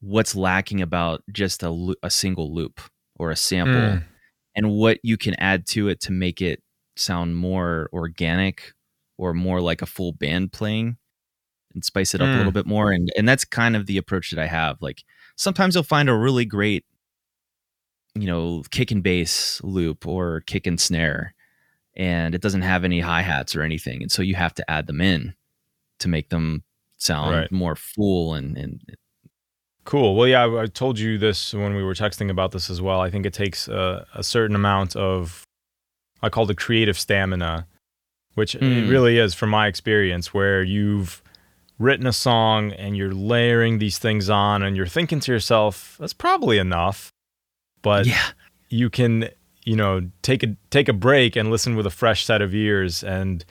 what's 0.00 0.34
lacking 0.34 0.80
about 0.80 1.22
just 1.30 1.62
a, 1.62 1.70
loo- 1.70 1.94
a 2.02 2.10
single 2.10 2.54
loop 2.54 2.80
or 3.16 3.30
a 3.30 3.36
sample 3.36 3.74
Mm. 3.74 4.04
and 4.56 4.70
what 4.70 4.98
you 5.02 5.16
can 5.18 5.34
add 5.34 5.66
to 5.68 5.88
it 5.88 6.00
to 6.00 6.12
make 6.12 6.40
it 6.40 6.62
sound 6.96 7.36
more 7.36 7.88
organic 7.92 8.72
or 9.18 9.34
more 9.34 9.60
like 9.60 9.82
a 9.82 9.86
full 9.86 10.12
band 10.12 10.52
playing 10.52 10.96
and 11.74 11.84
spice 11.84 12.14
it 12.14 12.22
up 12.22 12.28
a 12.28 12.30
Mm. 12.30 12.36
little 12.38 12.52
bit 12.52 12.66
more 12.66 12.90
and 12.92 13.10
and 13.16 13.28
that's 13.28 13.44
kind 13.44 13.76
of 13.76 13.86
the 13.86 13.98
approach 13.98 14.30
that 14.30 14.40
I 14.40 14.46
have 14.46 14.78
like 14.80 15.04
sometimes 15.40 15.74
you'll 15.74 15.82
find 15.84 16.08
a 16.10 16.14
really 16.14 16.44
great 16.44 16.84
you 18.14 18.26
know 18.26 18.62
kick 18.70 18.90
and 18.90 19.02
bass 19.02 19.60
loop 19.62 20.06
or 20.06 20.40
kick 20.42 20.66
and 20.66 20.78
snare 20.80 21.34
and 21.96 22.34
it 22.34 22.40
doesn't 22.42 22.62
have 22.62 22.84
any 22.84 23.00
hi-hats 23.00 23.56
or 23.56 23.62
anything 23.62 24.02
and 24.02 24.12
so 24.12 24.20
you 24.22 24.34
have 24.34 24.52
to 24.54 24.68
add 24.70 24.86
them 24.86 25.00
in 25.00 25.34
to 25.98 26.08
make 26.08 26.28
them 26.28 26.62
sound 26.98 27.30
Right. 27.36 27.52
more 27.52 27.74
full 27.76 28.34
and 28.34 28.56
and 28.58 28.80
Cool. 29.84 30.14
Well, 30.14 30.28
yeah, 30.28 30.44
I, 30.44 30.62
I 30.62 30.66
told 30.66 30.98
you 30.98 31.16
this 31.16 31.54
when 31.54 31.74
we 31.74 31.82
were 31.82 31.94
texting 31.94 32.30
about 32.30 32.52
this 32.52 32.68
as 32.68 32.82
well. 32.82 33.00
I 33.00 33.10
think 33.10 33.24
it 33.24 33.32
takes 33.32 33.66
a, 33.66 34.06
a 34.14 34.22
certain 34.22 34.54
amount 34.54 34.94
of, 34.94 35.42
I 36.22 36.28
call 36.28 36.48
it 36.50 36.58
creative 36.58 36.98
stamina, 36.98 37.66
which 38.34 38.54
it 38.54 38.60
Mm. 38.60 38.90
really 38.90 39.16
is 39.18 39.32
from 39.34 39.48
my 39.48 39.66
experience, 39.66 40.34
where 40.34 40.62
you've 40.62 41.22
written 41.80 42.06
a 42.06 42.12
song 42.12 42.70
and 42.72 42.96
you're 42.96 43.12
layering 43.12 43.78
these 43.78 43.98
things 43.98 44.30
on 44.30 44.62
and 44.62 44.76
you're 44.76 44.86
thinking 44.86 45.18
to 45.20 45.32
yourself, 45.32 45.96
that's 45.98 46.12
probably 46.12 46.58
enough. 46.58 47.10
But 47.82 48.06
yeah 48.06 48.28
you 48.72 48.88
can, 48.88 49.28
you 49.64 49.74
know, 49.74 50.08
take 50.22 50.44
a 50.44 50.54
take 50.70 50.88
a 50.88 50.92
break 50.92 51.34
and 51.34 51.50
listen 51.50 51.74
with 51.74 51.86
a 51.86 51.90
fresh 51.90 52.24
set 52.24 52.40
of 52.40 52.54
ears 52.54 53.02
and 53.02 53.44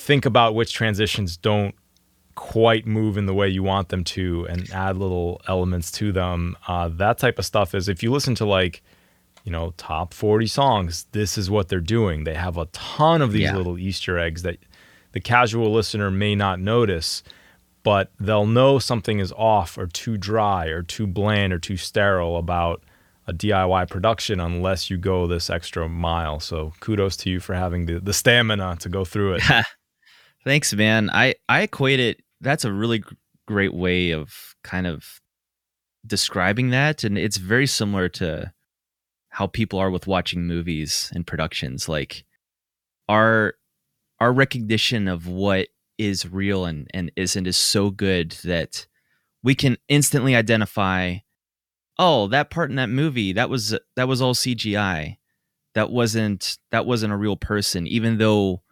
think 0.00 0.26
about 0.26 0.54
which 0.54 0.72
transitions 0.72 1.36
don't 1.36 1.74
quite 2.34 2.86
move 2.86 3.16
in 3.16 3.26
the 3.26 3.34
way 3.34 3.48
you 3.48 3.62
want 3.62 3.88
them 3.88 4.02
to 4.04 4.46
and 4.48 4.70
add 4.72 4.96
little 4.96 5.40
elements 5.48 5.90
to 5.92 6.10
them. 6.12 6.56
Uh, 6.66 6.88
that 6.88 7.18
type 7.18 7.38
of 7.38 7.44
stuff 7.44 7.74
is 7.74 7.88
if 7.88 8.02
you 8.02 8.10
listen 8.10 8.34
to 8.36 8.44
like, 8.44 8.82
you 9.44 9.50
know, 9.52 9.72
top 9.76 10.14
40 10.14 10.46
songs, 10.46 11.06
this 11.12 11.36
is 11.38 11.50
what 11.50 11.68
they're 11.68 11.80
doing. 11.80 12.24
They 12.24 12.34
have 12.34 12.56
a 12.56 12.66
ton 12.66 13.22
of 13.22 13.32
these 13.32 13.42
Yeah. 13.42 13.56
little 13.56 13.78
Easter 13.78 14.18
eggs 14.18 14.42
that 14.42 14.58
the 15.12 15.20
casual 15.20 15.72
listener 15.72 16.10
may 16.10 16.34
not 16.34 16.60
notice, 16.60 17.22
but 17.82 18.10
they'll 18.20 18.46
know 18.46 18.78
something 18.78 19.18
is 19.18 19.32
off 19.32 19.78
or 19.78 19.86
too 19.86 20.16
dry 20.16 20.66
or 20.66 20.82
too 20.82 21.06
bland 21.06 21.52
or 21.52 21.58
too 21.58 21.76
sterile 21.76 22.36
about 22.36 22.82
a 23.26 23.32
DIY 23.32 23.88
production 23.90 24.40
unless 24.40 24.90
you 24.90 24.96
go 24.96 25.26
this 25.26 25.50
extra 25.50 25.88
mile. 25.88 26.40
So 26.40 26.72
kudos 26.80 27.16
to 27.18 27.30
you 27.30 27.40
for 27.40 27.54
having 27.54 27.86
the, 27.86 28.00
the 28.00 28.14
stamina 28.14 28.76
to 28.80 28.88
go 28.88 29.04
through 29.04 29.34
it. 29.34 29.42
Thanks, 30.44 30.72
man. 30.72 31.10
I 31.10 31.34
I 31.48 31.62
equate 31.62 32.00
it. 32.00 32.22
That's 32.40 32.64
a 32.64 32.72
really 32.72 33.04
great 33.46 33.74
way 33.74 34.12
of 34.12 34.54
kind 34.64 34.86
of 34.86 35.20
describing 36.06 36.70
that, 36.70 37.04
and 37.04 37.18
it's 37.18 37.36
very 37.36 37.66
similar 37.66 38.08
to 38.08 38.52
how 39.30 39.46
people 39.46 39.78
are 39.78 39.90
with 39.90 40.06
watching 40.06 40.46
movies 40.46 41.12
and 41.14 41.26
productions. 41.26 41.88
Like 41.88 42.24
our 43.08 43.54
our 44.20 44.32
recognition 44.32 45.08
of 45.08 45.26
what 45.26 45.68
is 45.96 46.30
real 46.30 46.64
and 46.64 46.88
and 46.94 47.10
isn't 47.16 47.46
is 47.46 47.56
so 47.56 47.90
good 47.90 48.32
that 48.44 48.86
we 49.42 49.54
can 49.54 49.76
instantly 49.88 50.34
identify. 50.34 51.16
Oh, 51.98 52.28
that 52.28 52.50
part 52.50 52.70
in 52.70 52.76
that 52.76 52.90
movie 52.90 53.32
that 53.32 53.50
was 53.50 53.76
that 53.96 54.08
was 54.08 54.22
all 54.22 54.34
CGI. 54.34 55.16
That 55.74 55.90
wasn't 55.90 56.58
that 56.70 56.86
wasn't 56.86 57.12
a 57.12 57.16
real 57.16 57.36
person, 57.36 57.86
even 57.86 58.18
though 58.18 58.62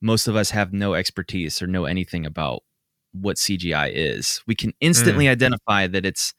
most 0.00 0.28
of 0.28 0.36
us 0.36 0.50
have 0.50 0.72
no 0.72 0.94
expertise 0.94 1.60
or 1.60 1.66
know 1.66 1.84
anything 1.84 2.26
about 2.26 2.62
what 3.12 3.36
CGI 3.36 3.90
is. 3.92 4.42
We 4.46 4.54
can 4.54 4.72
instantly 4.80 5.26
mm. 5.26 5.30
identify 5.30 5.86
that 5.86 6.04
it's 6.04 6.34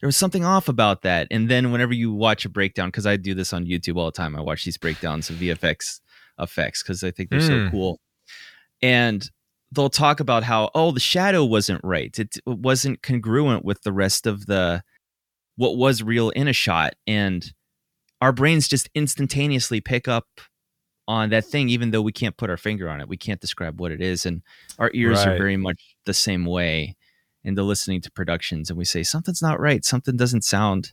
there 0.00 0.06
was 0.06 0.16
something 0.16 0.44
off 0.44 0.68
about 0.68 1.02
that. 1.02 1.26
And 1.30 1.48
then 1.48 1.72
whenever 1.72 1.92
you 1.92 2.12
watch 2.12 2.44
a 2.44 2.48
breakdown, 2.48 2.88
because 2.88 3.06
I 3.06 3.16
do 3.16 3.34
this 3.34 3.52
on 3.52 3.66
YouTube 3.66 3.96
all 3.96 4.06
the 4.06 4.12
time, 4.12 4.36
I 4.36 4.40
watch 4.40 4.64
these 4.64 4.78
breakdowns 4.78 5.28
of 5.28 5.36
VFX 5.36 6.00
effects 6.38 6.82
because 6.82 7.02
I 7.04 7.10
think 7.10 7.30
they're 7.30 7.40
so 7.40 7.52
Mm. 7.52 7.70
cool. 7.70 8.00
And 8.82 9.28
they'll 9.72 9.90
talk 9.90 10.20
about 10.20 10.44
how, 10.44 10.70
oh, 10.74 10.92
the 10.92 11.00
shadow 11.00 11.44
wasn't 11.44 11.80
right. 11.84 12.16
It, 12.18 12.36
it 12.36 12.58
wasn't 12.58 13.02
congruent 13.02 13.64
with 13.64 13.82
the 13.82 13.92
rest 13.92 14.26
of 14.26 14.46
the 14.46 14.82
what 15.56 15.76
was 15.76 16.02
real 16.02 16.30
in 16.30 16.46
a 16.48 16.52
shot. 16.52 16.94
And 17.06 17.52
our 18.20 18.32
brains 18.32 18.68
just 18.68 18.88
instantaneously 18.94 19.80
pick 19.80 20.06
up 20.08 20.26
on 21.08 21.30
that 21.30 21.44
thing, 21.44 21.68
even 21.68 21.90
though 21.90 22.02
we 22.02 22.12
can't 22.12 22.36
put 22.36 22.50
our 22.50 22.56
finger 22.56 22.88
on 22.88 23.00
it. 23.00 23.08
We 23.08 23.16
can't 23.16 23.40
describe 23.40 23.80
what 23.80 23.92
it 23.92 24.00
is. 24.00 24.24
And 24.26 24.42
our 24.78 24.90
ears 24.94 25.18
are 25.26 25.38
very 25.38 25.56
much 25.56 25.96
the 26.04 26.14
same 26.14 26.44
way 26.44 26.96
into 27.44 27.62
listening 27.62 28.00
to 28.02 28.10
productions. 28.12 28.68
And 28.70 28.78
we 28.78 28.84
say, 28.84 29.02
something's 29.02 29.42
not 29.42 29.58
right. 29.58 29.84
Something 29.84 30.16
doesn't 30.16 30.44
sound 30.44 30.92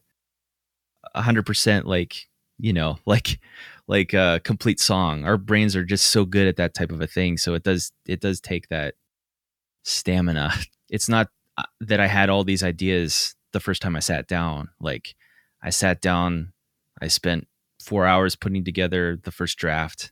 100% 1.15 1.85
like, 1.85 2.27
you 2.57 2.73
know, 2.73 2.97
like 3.05 3.39
like 3.88 4.13
a 4.13 4.41
complete 4.43 4.79
song. 4.79 5.25
Our 5.25 5.38
brains 5.38 5.75
are 5.75 5.83
just 5.86 6.07
so 6.07 6.25
good 6.25 6.47
at 6.47 6.57
that 6.57 6.73
type 6.73 6.91
of 6.91 7.01
a 7.01 7.07
thing. 7.07 7.38
So 7.38 7.53
it 7.53 7.63
does 7.63 7.91
it 8.05 8.19
does 8.21 8.39
take 8.41 8.69
that 8.69 8.95
stamina. 9.83 10.53
It's 10.88 11.09
not 11.09 11.29
uh, 11.57 11.63
that 11.81 11.99
I 11.99 12.05
had 12.05 12.29
all 12.29 12.43
these 12.43 12.63
ideas 12.63 13.33
the 13.53 13.59
first 13.59 13.81
time 13.81 13.95
I 13.95 13.99
sat 14.01 14.27
down. 14.27 14.69
Like 14.79 15.15
I 15.63 15.71
sat 15.71 15.99
down, 15.99 16.53
I 17.01 17.07
spent 17.07 17.47
four 17.81 18.05
hours 18.05 18.36
putting 18.36 18.63
together 18.63 19.17
the 19.23 19.31
first 19.31 19.57
draft. 19.57 20.11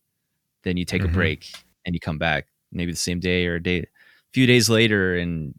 Then 0.64 0.78
you 0.78 0.84
take 0.86 1.04
Mhm. 1.04 1.10
a 1.10 1.14
break 1.14 1.46
and 1.86 1.94
you 1.94 2.00
come 2.00 2.18
back 2.18 2.48
maybe 2.72 2.92
the 2.92 2.98
same 2.98 3.20
day 3.20 3.46
or 3.46 3.56
a 3.56 3.64
day, 3.64 3.80
a 3.82 3.86
few 4.34 4.48
days 4.48 4.68
later, 4.68 5.16
and 5.16 5.54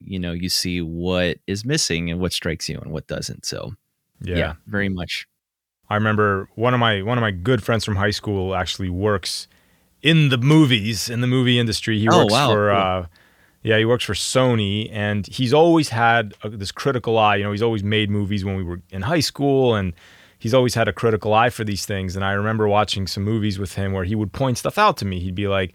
you 0.00 0.18
know 0.18 0.32
you 0.32 0.50
see 0.50 0.82
what 0.82 1.38
is 1.46 1.64
missing 1.64 2.10
and 2.10 2.20
what 2.20 2.34
strikes 2.34 2.68
you 2.68 2.78
and 2.78 2.92
what 2.92 3.06
doesn't. 3.06 3.46
So 3.46 3.72
yeah, 4.20 4.54
very 4.66 4.90
much. 4.90 5.26
I 5.90 5.94
remember 5.96 6.48
one 6.54 6.74
of 6.74 6.80
my 6.80 7.02
one 7.02 7.18
of 7.18 7.22
my 7.22 7.30
good 7.30 7.62
friends 7.62 7.84
from 7.84 7.96
high 7.96 8.10
school 8.10 8.54
actually 8.54 8.88
works 8.88 9.46
in 10.02 10.28
the 10.28 10.38
movies 10.38 11.08
in 11.10 11.20
the 11.20 11.26
movie 11.26 11.58
industry. 11.58 11.98
He 11.98 12.08
Oh, 12.08 12.18
works 12.20 12.32
wow, 12.32 12.48
for 12.50 12.70
cool. 12.70 12.78
uh, 12.78 13.06
yeah, 13.62 13.78
he 13.78 13.84
works 13.86 14.04
for 14.04 14.12
Sony, 14.14 14.90
and 14.92 15.26
he's 15.26 15.54
always 15.54 15.88
had 15.88 16.34
a, 16.42 16.50
this 16.50 16.70
critical 16.72 17.18
eye. 17.18 17.36
You 17.36 17.44
know, 17.44 17.52
he's 17.52 17.62
always 17.62 17.82
made 17.82 18.10
movies 18.10 18.44
when 18.44 18.56
we 18.56 18.62
were 18.62 18.80
in 18.90 19.02
high 19.02 19.20
school, 19.20 19.74
and 19.74 19.94
he's 20.38 20.52
always 20.52 20.74
had 20.74 20.86
a 20.88 20.92
critical 20.92 21.32
eye 21.32 21.48
for 21.50 21.64
these 21.64 21.86
things. 21.86 22.14
And 22.16 22.24
I 22.24 22.32
remember 22.32 22.68
watching 22.68 23.06
some 23.06 23.22
movies 23.24 23.58
with 23.58 23.74
him 23.74 23.92
where 23.92 24.04
he 24.04 24.14
would 24.14 24.32
point 24.32 24.58
stuff 24.58 24.76
out 24.76 24.98
to 24.98 25.06
me. 25.06 25.18
He'd 25.20 25.34
be 25.34 25.48
like, 25.48 25.72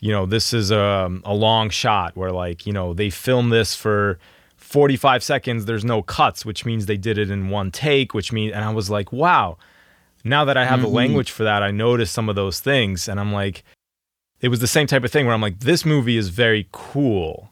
you 0.00 0.12
know, 0.12 0.26
this 0.26 0.52
is 0.52 0.70
a, 0.70 1.08
a 1.24 1.32
long 1.34 1.70
shot 1.70 2.14
where 2.16 2.32
like, 2.32 2.66
you 2.66 2.72
know, 2.74 2.92
they 2.92 3.08
filmed 3.08 3.50
this 3.52 3.74
for 3.74 4.18
45 4.72 5.22
seconds. 5.22 5.64
There's 5.66 5.84
no 5.84 6.02
cuts, 6.02 6.44
which 6.44 6.64
means 6.64 6.86
they 6.86 6.96
did 6.96 7.18
it 7.18 7.30
in 7.30 7.50
one 7.50 7.70
take, 7.70 8.14
which 8.14 8.32
means, 8.32 8.52
and 8.54 8.64
I 8.64 8.70
was 8.72 8.88
like, 8.90 9.12
wow, 9.12 9.58
now 10.24 10.44
that 10.46 10.56
I 10.56 10.64
have 10.64 10.80
the 10.82 10.88
Mhm. 10.88 10.92
language 10.94 11.30
for 11.30 11.44
that, 11.44 11.62
I 11.62 11.70
noticed 11.70 12.12
some 12.14 12.28
of 12.28 12.34
those 12.36 12.58
things. 12.60 13.06
And 13.08 13.20
I'm 13.20 13.32
like, 13.32 13.64
it 14.40 14.48
was 14.48 14.60
the 14.60 14.66
same 14.66 14.86
type 14.86 15.04
of 15.04 15.10
thing 15.12 15.26
where 15.26 15.34
I'm 15.34 15.40
like, 15.42 15.60
this 15.60 15.84
movie 15.84 16.16
is 16.16 16.30
very 16.30 16.68
cool 16.72 17.50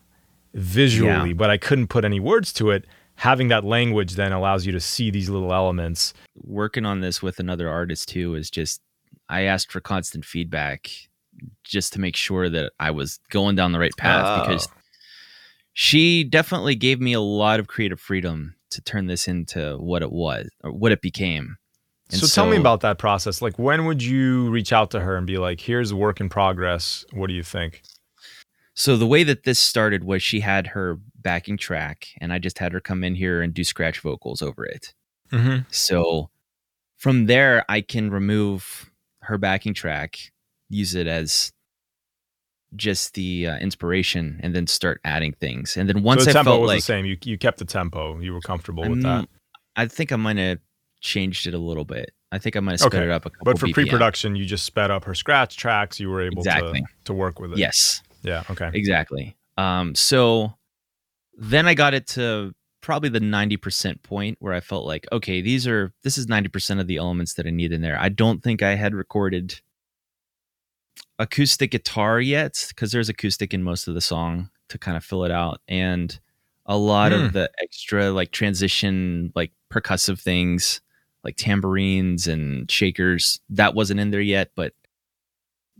visually, 0.55 1.29
Yeah. 1.31 1.35
but 1.35 1.51
I 1.51 1.57
couldn't 1.59 1.89
put 1.89 2.05
any 2.05 2.19
words 2.21 2.53
to 2.55 2.71
it. 2.71 2.85
Having 3.17 3.49
that 3.49 3.65
language 3.65 4.15
then 4.15 4.33
allows 4.33 4.65
you 4.67 4.73
to 4.73 4.81
see 4.81 5.11
these 5.11 5.29
little 5.29 5.53
elements. 5.53 6.15
working 6.43 6.87
on 6.87 7.01
this 7.03 7.21
with 7.23 7.39
another 7.39 7.69
artist 7.69 8.09
too 8.09 8.35
is 8.35 8.51
just 8.51 8.81
I 9.29 9.43
asked 9.43 9.71
for 9.71 9.81
constant 9.81 10.25
feedback 10.25 10.91
just 11.65 11.93
to 11.93 12.01
make 12.01 12.17
sure 12.17 12.49
that 12.49 12.73
I 12.81 12.91
was 12.93 13.21
going 13.29 13.57
down 13.57 13.73
the 13.73 13.79
right 13.79 13.95
path 13.99 14.47
because 14.47 14.67
Oh. 14.67 14.80
She 15.73 16.25
definitely 16.25 16.75
gave 16.75 17.01
me 17.01 17.13
a 17.13 17.21
lot 17.21 17.61
of 17.61 17.67
creative 17.67 18.01
freedom 18.01 18.55
to 18.71 18.81
turn 18.81 19.07
this 19.07 19.29
into 19.29 19.77
what 19.79 20.03
it 20.03 20.13
was 20.13 20.49
or 20.63 20.73
what 20.73 20.93
it 20.93 21.03
became. 21.03 21.57
And 22.11 22.21
so, 22.21 22.27
tell 22.27 22.51
me 22.51 22.57
about 22.57 22.81
that 22.81 22.99
process. 22.99 23.41
Like, 23.41 23.59
when 23.59 23.85
would 23.87 24.03
you 24.03 24.51
reach 24.51 24.73
out 24.73 24.91
to 24.93 25.01
her 25.01 25.17
and 25.17 25.27
be 25.27 25.39
like, 25.39 25.61
here's 25.61 25.93
a 25.93 25.97
work 25.97 26.21
in 26.21 26.29
progress? 26.29 27.05
What 27.13 27.29
do 27.29 27.35
you 27.35 27.45
think? 27.45 27.83
So 28.75 28.97
the 28.97 29.07
way 29.07 29.25
that 29.25 29.45
this 29.45 29.59
started 29.59 30.05
was 30.05 30.23
she 30.23 30.41
had 30.41 30.69
her 30.69 30.99
backing 31.17 31.59
track 31.59 32.09
and 32.21 32.33
I 32.33 32.39
just 32.39 32.59
had 32.59 32.73
her 32.73 32.81
come 32.81 33.05
in 33.05 33.15
here 33.15 33.43
and 33.43 33.53
do 33.53 33.63
scratch 33.63 34.01
vocals 34.01 34.41
over 34.41 34.65
it. 34.65 34.95
Mm-hmm. 35.31 35.65
So 35.71 36.31
from 36.97 37.27
there, 37.27 37.65
I 37.69 37.83
can 37.83 38.11
remove 38.11 38.91
her 39.21 39.39
backing 39.39 39.75
track, 39.75 40.19
use 40.69 40.95
it 40.95 41.07
as 41.07 41.53
just 42.77 43.15
the 43.15 43.47
uh, 43.49 43.59
inspiration, 43.59 44.39
and 44.43 44.55
then 44.55 44.67
start 44.67 45.01
adding 45.05 45.33
things. 45.33 45.77
And 45.77 45.89
then 45.89 46.03
once 46.03 46.21
so 46.23 46.25
the 46.27 46.31
I 46.31 46.33
tempo 46.35 46.51
felt 46.53 46.61
was 46.63 46.69
like 46.69 46.79
the 46.79 46.83
same. 46.83 47.05
You, 47.05 47.17
you 47.25 47.37
kept 47.39 47.59
the 47.59 47.65
tempo. 47.65 48.19
You 48.21 48.33
were 48.33 48.41
comfortable 48.41 48.83
with 48.89 49.05
I'm- 49.05 49.23
that. 49.23 49.29
I 49.77 49.87
think 49.87 50.13
I 50.13 50.17
might 50.17 50.37
have 50.37 50.59
changed 51.01 51.47
it 51.47 51.55
a 51.55 51.59
little 51.59 51.85
bit. 51.85 52.11
I 52.33 52.39
think 52.39 52.57
I 52.57 52.61
might 52.61 52.73
have 52.73 52.81
sped 52.81 52.95
Okay. 52.95 53.05
it 53.05 53.11
up 53.11 53.27
a 53.27 53.31
couple 53.31 53.45
But 53.45 53.59
for 53.59 53.67
BPM. 53.67 53.75
pre-production, 53.75 54.37
you 54.37 54.45
just 54.45 54.65
sped 54.65 54.91
up 54.91 55.05
her 55.05 55.15
scratch 55.15 55.57
tracks. 55.57 55.99
You 55.99 56.11
were 56.11 56.23
able 56.23 56.39
Exactly. 56.39 56.81
to 56.81 56.87
to 57.07 57.13
work 57.15 57.41
with 57.41 57.53
it. 57.53 57.59
Yes. 57.59 58.03
Yeah. 58.23 58.43
Okay. 58.51 58.71
Exactly. 58.75 59.37
Um, 59.57 59.95
so 59.95 60.55
then 61.37 61.67
I 61.67 61.75
got 61.75 61.95
it 61.95 62.07
to 62.09 62.53
probably 62.83 63.09
the 63.09 63.21
90% 63.21 64.03
point 64.03 64.37
where 64.41 64.53
I 64.53 64.61
felt 64.61 64.85
like, 64.87 65.07
okay, 65.13 65.41
these 65.41 65.67
are 65.67 65.93
this 66.03 66.17
is 66.19 66.27
90% 66.27 66.81
of 66.81 66.87
the 66.87 66.97
elements 66.99 67.35
that 67.35 67.47
I 67.47 67.51
need 67.51 67.73
in 67.73 67.81
there. 67.81 67.99
I 67.99 68.09
don't 68.11 68.43
think 68.43 68.63
I 68.63 68.75
had 68.75 68.95
recorded 68.95 69.61
acoustic 71.21 71.71
guitar 71.71 72.21
yet 72.21 72.65
because 72.69 72.91
there's 72.93 73.09
acoustic 73.11 73.53
in 73.55 73.63
most 73.63 73.87
of 73.87 73.95
the 73.95 74.01
song 74.01 74.51
to 74.71 74.79
kind 74.79 74.97
of 74.97 75.05
fill 75.05 75.25
it 75.25 75.31
out 75.31 75.61
and 75.69 76.19
a 76.67 76.77
lot 76.77 77.13
Hmm. 77.13 77.19
of 77.27 77.33
the 77.35 77.51
extra 77.63 78.11
like 78.11 78.31
transition 78.33 79.31
like 79.37 79.53
percussive 79.73 80.19
things 80.21 80.81
like 81.23 81.37
tambourines 81.37 82.27
and 82.27 82.71
shakers 82.71 83.41
that 83.51 83.75
wasn't 83.75 84.01
in 84.01 84.11
there 84.11 84.21
yet 84.21 84.51
but 84.57 84.73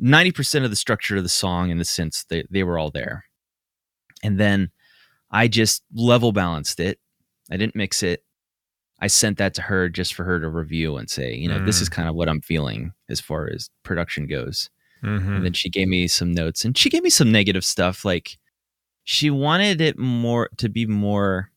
90% 0.03 0.65
of 0.65 0.71
the 0.71 0.77
structure 0.77 1.17
of 1.17 1.23
the 1.23 1.29
song 1.29 1.71
in 1.71 1.79
the 1.79 1.85
sense 1.85 2.25
they, 2.29 2.45
they 2.51 2.63
were 2.63 2.79
all 2.79 2.91
there. 2.91 3.25
And 4.23 4.39
then 4.39 4.71
i 5.31 5.47
just 5.49 5.83
level 5.95 6.33
balanced 6.33 6.81
it. 6.81 6.99
I 7.51 7.57
didn't 7.57 7.77
mix 7.77 8.03
it. 8.03 8.25
I 9.01 9.07
sent 9.07 9.39
that 9.39 9.55
to 9.55 9.63
her 9.63 9.89
just 9.89 10.13
for 10.15 10.25
her 10.25 10.39
to 10.41 10.49
review 10.49 10.97
and 10.99 11.09
say 11.09 11.35
you 11.35 11.49
know 11.49 11.65
this 11.65 11.81
is 11.81 11.89
kind 11.89 12.09
of 12.09 12.15
what 12.15 12.29
i'm 12.29 12.43
feeling 12.43 12.93
as 13.09 13.19
far 13.21 13.49
as 13.51 13.71
production 13.83 14.27
goes 14.27 14.69
Mhm. 15.03 15.37
and 15.37 15.45
then 15.45 15.53
she 15.53 15.69
gave 15.71 15.89
me 15.89 16.07
some 16.09 16.33
notes 16.33 16.65
and 16.65 16.77
she 16.77 16.91
gave 16.91 17.03
me 17.03 17.11
some 17.11 17.33
negative 17.33 17.65
stuff 17.65 18.05
like 18.05 18.39
she 19.05 19.31
wanted 19.31 19.81
it 19.81 19.99
more 19.99 20.49
to 20.59 20.69
be 20.69 20.87
more 20.87 21.51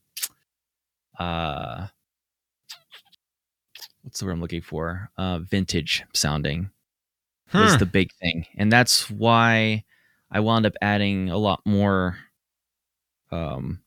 uh 1.18 1.86
what's 4.02 4.18
the 4.20 4.26
word 4.26 4.32
i'm 4.32 4.40
looking 4.40 4.60
for 4.62 5.10
uh 5.16 5.38
vintage 5.40 6.04
sounding 6.12 6.70
was 7.52 7.72
Hmm. 7.72 7.78
the 7.78 7.86
big 7.86 8.12
thing 8.14 8.46
and 8.56 8.72
that's 8.72 9.10
why 9.10 9.84
i 10.30 10.40
wound 10.40 10.66
up 10.66 10.74
adding 10.82 11.28
a 11.30 11.36
lot 11.36 11.60
more 11.64 12.18
um 13.30 13.80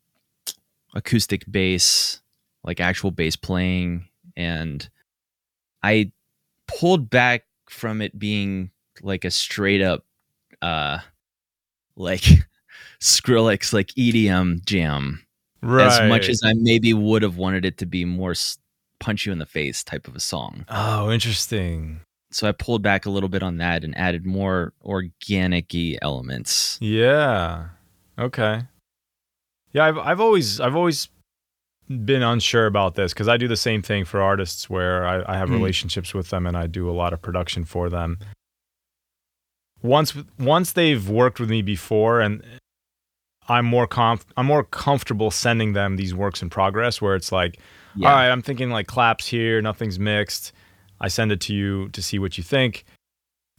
acoustic 0.93 1.43
bass 1.49 2.21
like 2.63 2.79
actual 2.79 3.11
bass 3.11 3.35
playing 3.35 4.07
and 4.35 4.89
i 5.83 6.11
pulled 6.67 7.09
back 7.09 7.43
from 7.69 8.01
it 8.01 8.17
being 8.17 8.71
like 9.01 9.25
a 9.25 9.31
straight 9.31 9.81
up 9.81 10.05
uh 10.61 10.99
like 11.95 12.23
skrillex 12.99 13.73
like 13.73 13.87
edm 13.97 14.63
jam 14.65 15.23
right. 15.61 15.87
as 15.87 16.09
much 16.09 16.29
as 16.29 16.41
i 16.43 16.53
maybe 16.55 16.93
would 16.93 17.21
have 17.21 17.37
wanted 17.37 17.65
it 17.65 17.77
to 17.77 17.85
be 17.85 18.05
more 18.05 18.33
punch 18.99 19.25
you 19.25 19.31
in 19.31 19.37
the 19.39 19.45
face 19.45 19.83
type 19.83 20.07
of 20.07 20.15
a 20.15 20.19
song 20.19 20.65
Oh, 20.69 21.11
interesting. 21.11 22.01
so 22.31 22.47
I 22.47 22.51
pulled 22.51 22.81
back 22.81 23.05
a 23.05 23.09
little 23.11 23.29
bit 23.29 23.43
on 23.43 23.57
that 23.57 23.83
and 23.83 23.95
added 23.97 24.25
more 24.25 24.73
organic 24.83 25.71
elements. 26.01 26.77
Yeah. 26.81 27.67
Okay. 28.19 28.63
Yeah, 29.73 29.85
I've 29.85 29.97
I've 29.99 30.19
always 30.19 30.59
I've 30.59 30.75
always 30.75 31.09
been 31.87 32.23
unsure 32.23 32.65
about 32.65 32.95
this 32.95 33.13
because 33.13 33.27
I 33.27 33.37
do 33.37 33.47
the 33.47 33.55
same 33.55 33.81
thing 33.83 34.03
for 34.03 34.19
artists 34.21 34.67
where 34.69 35.05
I, 35.07 35.35
I 35.35 35.37
have 35.37 35.49
Mm. 35.49 35.53
relationships 35.53 36.13
with 36.15 36.31
them 36.31 36.47
and 36.47 36.57
I 36.57 36.65
do 36.67 36.89
a 36.89 36.91
lot 36.91 37.13
of 37.13 37.21
production 37.21 37.63
for 37.65 37.89
them. 37.89 38.17
Once 39.82 40.13
once 40.39 40.71
they've 40.73 41.07
worked 41.09 41.39
with 41.39 41.49
me 41.49 41.61
before 41.61 42.19
and 42.19 42.43
I'm 43.49 43.65
more 43.65 43.88
comf- 43.88 44.25
I'm 44.36 44.45
more 44.47 44.63
comfortable 44.63 45.32
sending 45.32 45.73
them 45.73 45.95
these 45.95 46.13
works 46.13 46.41
in 46.41 46.49
progress 46.49 47.01
where 47.01 47.15
it's 47.15 47.32
like, 47.32 47.59
Yeah. 47.95 48.09
all 48.09 48.15
right, 48.15 48.30
I'm 48.30 48.41
thinking 48.41 48.69
like 48.71 48.88
claps 48.88 49.28
here, 49.28 49.61
nothing's 49.61 49.99
mixed. 49.99 50.51
I 50.99 51.07
send 51.07 51.32
it 51.32 51.39
to 51.41 51.53
you 51.53 51.89
to 51.89 52.01
see 52.01 52.19
what 52.19 52.38
you 52.38 52.43
think. 52.43 52.84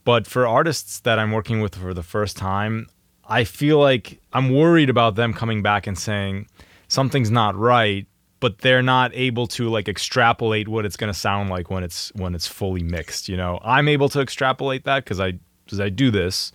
But 0.03 0.27
for 0.27 0.45
artists 0.45 0.99
that 1.01 1.19
I'm 1.19 1.31
working 1.31 1.61
with 1.61 1.75
for 1.75 1.93
the 1.93 2.03
first 2.03 2.37
time, 2.37 2.87
I 3.27 3.43
feel 3.43 3.79
like 3.79 4.19
I'm 4.33 4.49
worried 4.53 4.89
about 4.89 5.15
them 5.15 5.33
coming 5.33 5.61
back 5.61 5.87
and 5.87 5.97
saying 5.97 6.47
something's 6.87 7.31
not 7.31 7.55
right, 7.55 8.05
but 8.39 8.59
they're 8.59 8.81
not 8.83 9.11
able 9.13 9.47
to 9.47 9.69
like 9.69 9.87
extrapolate 9.87 10.67
what 10.67 10.85
it's 10.85 10.97
going 10.97 11.11
to 11.11 11.17
sound 11.19 11.49
like 11.49 11.69
when 11.69 11.83
it's 11.83 12.11
when 12.15 12.35
it's 12.35 12.47
fully 12.47 12.83
mixed, 12.83 13.29
you 13.29 13.37
know. 13.37 13.59
I'm 13.63 13.87
able 13.87 14.09
to 14.09 14.19
extrapolate 14.21 14.83
that 14.85 15.05
cuz 15.05 15.19
I 15.19 15.33
cuz 15.69 15.79
I 15.79 15.89
do 15.89 16.11
this, 16.11 16.51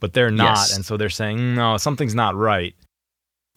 but 0.00 0.12
they're 0.12 0.30
not 0.30 0.56
Yes. 0.58 0.76
and 0.76 0.84
so 0.84 0.96
they're 0.96 1.08
saying, 1.10 1.54
"No, 1.54 1.76
something's 1.76 2.14
not 2.14 2.34
right." 2.36 2.74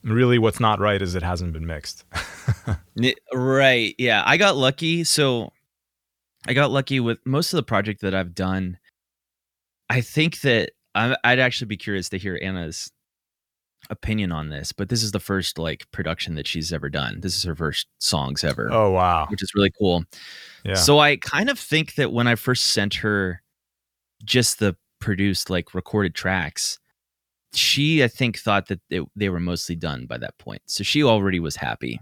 Really 0.03 0.39
what's 0.39 0.59
not 0.59 0.79
right 0.79 0.99
is 1.01 1.13
it 1.13 1.21
hasn't 1.23 1.53
been 1.53 1.67
mixed. 1.67 2.05
Right. 3.33 3.95
Yeah. 3.97 4.23
I 4.25 4.37
got 4.37 4.57
lucky. 4.57 5.03
So 5.03 5.51
I 6.47 6.53
got 6.53 6.71
lucky 6.71 6.99
with 6.99 7.19
most 7.25 7.53
of 7.53 7.57
the 7.57 7.63
project 7.63 8.01
that 8.01 8.13
I've 8.13 8.33
done. 8.35 8.77
I 9.89 10.01
think 10.01 10.41
that 10.41 10.71
I'd 10.95 11.39
actually 11.39 11.67
be 11.67 11.77
curious 11.77 12.09
to 12.09 12.17
hear 12.17 12.39
Anna's 12.41 12.91
opinion 13.89 14.31
on 14.31 14.49
this, 14.49 14.71
but 14.71 14.89
this 14.89 15.03
is 15.03 15.11
the 15.11 15.19
first 15.19 15.57
like 15.57 15.89
production 15.91 16.35
that 16.35 16.47
she's 16.47 16.73
ever 16.73 16.89
done. 16.89 17.21
This 17.21 17.37
is 17.37 17.43
her 17.43 17.55
first 17.55 17.87
songs 17.99 18.43
ever, 18.43 18.69
oh 18.71 18.91
wow. 18.91 19.27
which 19.29 19.41
is 19.41 19.53
really 19.55 19.71
cool. 19.79 20.03
Yeah. 20.65 20.75
So 20.75 20.99
I 20.99 21.17
kind 21.17 21.49
of 21.49 21.57
think 21.57 21.95
that 21.95 22.11
when 22.11 22.27
I 22.27 22.35
first 22.35 22.67
sent 22.67 22.95
her 22.95 23.41
just 24.23 24.59
the 24.59 24.75
produced 25.01 25.49
like 25.49 25.73
recorded 25.73 26.15
tracks, 26.15 26.79
she 27.53 28.03
I 28.03 28.07
think 28.07 28.39
thought 28.39 28.67
that 28.67 28.79
they, 28.89 29.01
they 29.15 29.27
were 29.29 29.39
mostly 29.41 29.75
done 29.75 30.05
by 30.05 30.17
that 30.19 30.37
point. 30.37 30.61
So 30.67 30.83
she 30.83 31.03
already 31.03 31.39
was 31.41 31.57
happy. 31.57 31.99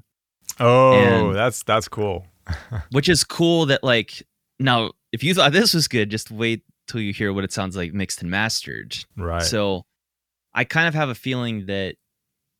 oh, 0.60 0.93
and- 0.93 1.36
that's 1.36 1.64
that's 1.64 1.88
cool. 1.88 2.26
which 2.91 3.08
is 3.10 3.24
cool 3.24 3.66
that 3.68 3.84
like 3.84 4.24
now 4.60 4.91
if 5.12 5.24
you 5.24 5.34
thought 5.36 5.52
this 5.52 5.74
was 5.74 5.88
good 5.88 6.10
just 6.10 6.32
wait 6.32 6.64
till 6.88 7.00
you 7.00 7.14
hear 7.14 7.32
what 7.32 7.43
it 7.43 7.54
sounds 7.54 7.76
like 7.78 7.93
mixed 7.93 8.22
and 8.24 8.32
mastered 8.32 8.97
Right. 9.16 9.43
so 9.43 9.86
i 10.56 10.64
kind 10.64 10.88
of 10.88 10.95
have 10.95 11.10
a 11.10 11.14
feeling 11.16 11.68
that 11.68 11.95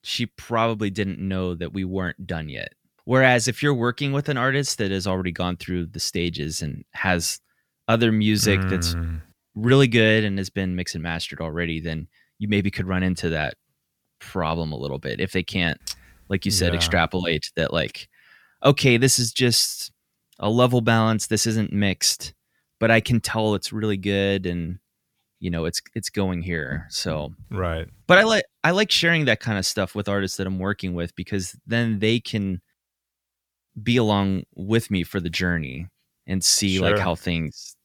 she 0.04 0.28
probably 0.28 0.92
didn't 0.92 1.18
know 1.18 1.56
that 1.56 1.74
we 1.74 1.86
weren't 1.86 2.28
done 2.28 2.50
yet 2.50 2.74
whereas 3.06 3.48
if 3.48 3.64
you're 3.64 3.74
working 3.74 4.12
with 4.12 4.30
an 4.30 4.38
artist 4.38 4.78
that 4.78 4.92
has 4.92 5.08
already 5.08 5.32
gone 5.32 5.58
through 5.58 5.88
the 5.88 6.00
stages 6.00 6.62
and 6.62 6.86
has 6.94 7.40
other 7.88 8.12
music 8.12 8.60
that's 8.66 8.94
Mm. 8.94 9.22
Really 9.56 9.88
good 9.88 10.24
and 10.24 10.38
has 10.38 10.50
been 10.50 10.76
mixed 10.76 10.95
and 10.95 11.04
mastered 11.04 11.41
already 11.41 11.80
then 11.80 12.08
you 12.38 12.47
maybe 12.47 12.72
could 12.72 12.88
run 12.88 13.04
into 13.04 13.30
that 13.30 13.56
problem 14.20 14.72
a 14.72 14.78
little 14.78 15.00
bit 15.00 15.20
if 15.20 15.32
they 15.32 15.43
can't 15.43 15.95
like 16.30 16.45
you 16.45 16.52
said 16.52 16.74
Yeah. 16.74 16.78
extrapolate 16.78 17.52
that 17.56 17.74
like 17.74 18.08
okay 18.64 18.97
this 18.97 19.18
is 19.20 19.32
just 19.32 19.91
a 20.39 20.50
level 20.50 20.82
balance 20.82 21.28
this 21.28 21.47
isn't 21.47 21.74
mixed 21.74 22.34
but 22.80 22.91
i 22.91 23.00
can 23.02 23.20
tell 23.20 23.56
it's 23.56 23.74
really 23.74 23.97
good 23.97 24.45
and 24.45 24.80
you 25.39 25.50
know 25.50 25.66
it's 25.66 25.82
it's 25.95 26.10
going 26.10 26.41
here 26.41 26.86
so 26.89 27.34
right. 27.50 27.88
but 28.08 28.18
i 28.18 28.24
like 28.24 28.43
i 28.64 28.72
like 28.72 28.91
sharing 28.91 29.26
that 29.26 29.39
kind 29.39 29.58
of 29.58 29.66
stuff 29.66 29.95
with 29.95 30.10
artists 30.10 30.38
that 30.38 30.45
i'm 30.47 30.60
working 30.60 30.93
with 30.93 31.16
because 31.16 31.56
then 31.66 32.00
they 32.00 32.20
can 32.20 32.62
be 33.82 33.95
along 33.97 34.43
with 34.56 34.91
me 34.91 35.04
for 35.04 35.20
the 35.22 35.30
journey 35.30 35.88
and 36.28 36.43
see 36.43 36.80
like 36.80 36.95
how 37.00 37.16
things 37.16 37.76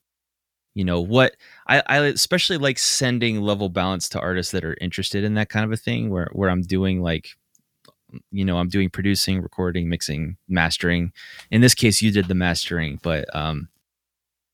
you 0.74 0.84
know 0.84 1.00
what 1.00 1.36
I, 1.68 1.82
I 1.86 1.98
especially 2.06 2.56
like 2.58 2.78
sending 2.78 3.40
level 3.40 3.68
balance 3.68 4.08
to 4.10 4.20
artists 4.20 4.52
that 4.52 4.64
are 4.64 4.76
interested 4.80 5.24
in 5.24 5.34
that 5.34 5.48
kind 5.48 5.64
of 5.64 5.72
a 5.72 5.76
thing 5.76 6.10
where 6.10 6.28
where 6.32 6.50
i'm 6.50 6.62
doing 6.62 7.02
like 7.02 7.36
you 8.30 8.44
know 8.44 8.58
i'm 8.58 8.68
doing 8.68 8.90
producing 8.90 9.40
recording 9.40 9.88
mixing 9.88 10.36
mastering. 10.48 11.12
In 11.50 11.60
this 11.60 11.74
case 11.74 12.02
you 12.02 12.10
did 12.10 12.28
the 12.28 12.34
mastering 12.34 13.00
but 13.02 13.34
um 13.34 13.68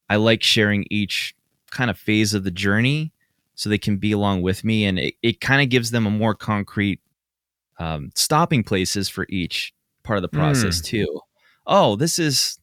i 0.08 0.16
like 0.16 0.42
sharing 0.42 0.86
each 0.90 1.34
kind 1.70 1.90
of 1.90 1.98
phase 1.98 2.34
of 2.34 2.44
the 2.44 2.50
journey 2.50 3.12
so 3.54 3.68
they 3.68 3.78
can 3.78 3.96
be 3.96 4.12
along 4.12 4.42
with 4.42 4.64
me 4.64 4.84
and 4.84 4.98
it, 4.98 5.14
it 5.22 5.40
kind 5.40 5.62
of 5.62 5.68
gives 5.68 5.90
them 5.90 6.06
a 6.06 6.10
more 6.10 6.34
concrete 6.34 7.00
um, 7.78 8.10
stopping 8.14 8.62
places 8.62 9.08
for 9.08 9.26
each 9.28 9.72
part 10.02 10.18
of 10.18 10.22
the 10.22 10.28
process 10.28 10.80
too. 10.80 11.20
Oh 11.66 11.96
this 11.96 12.18
is 12.18 12.59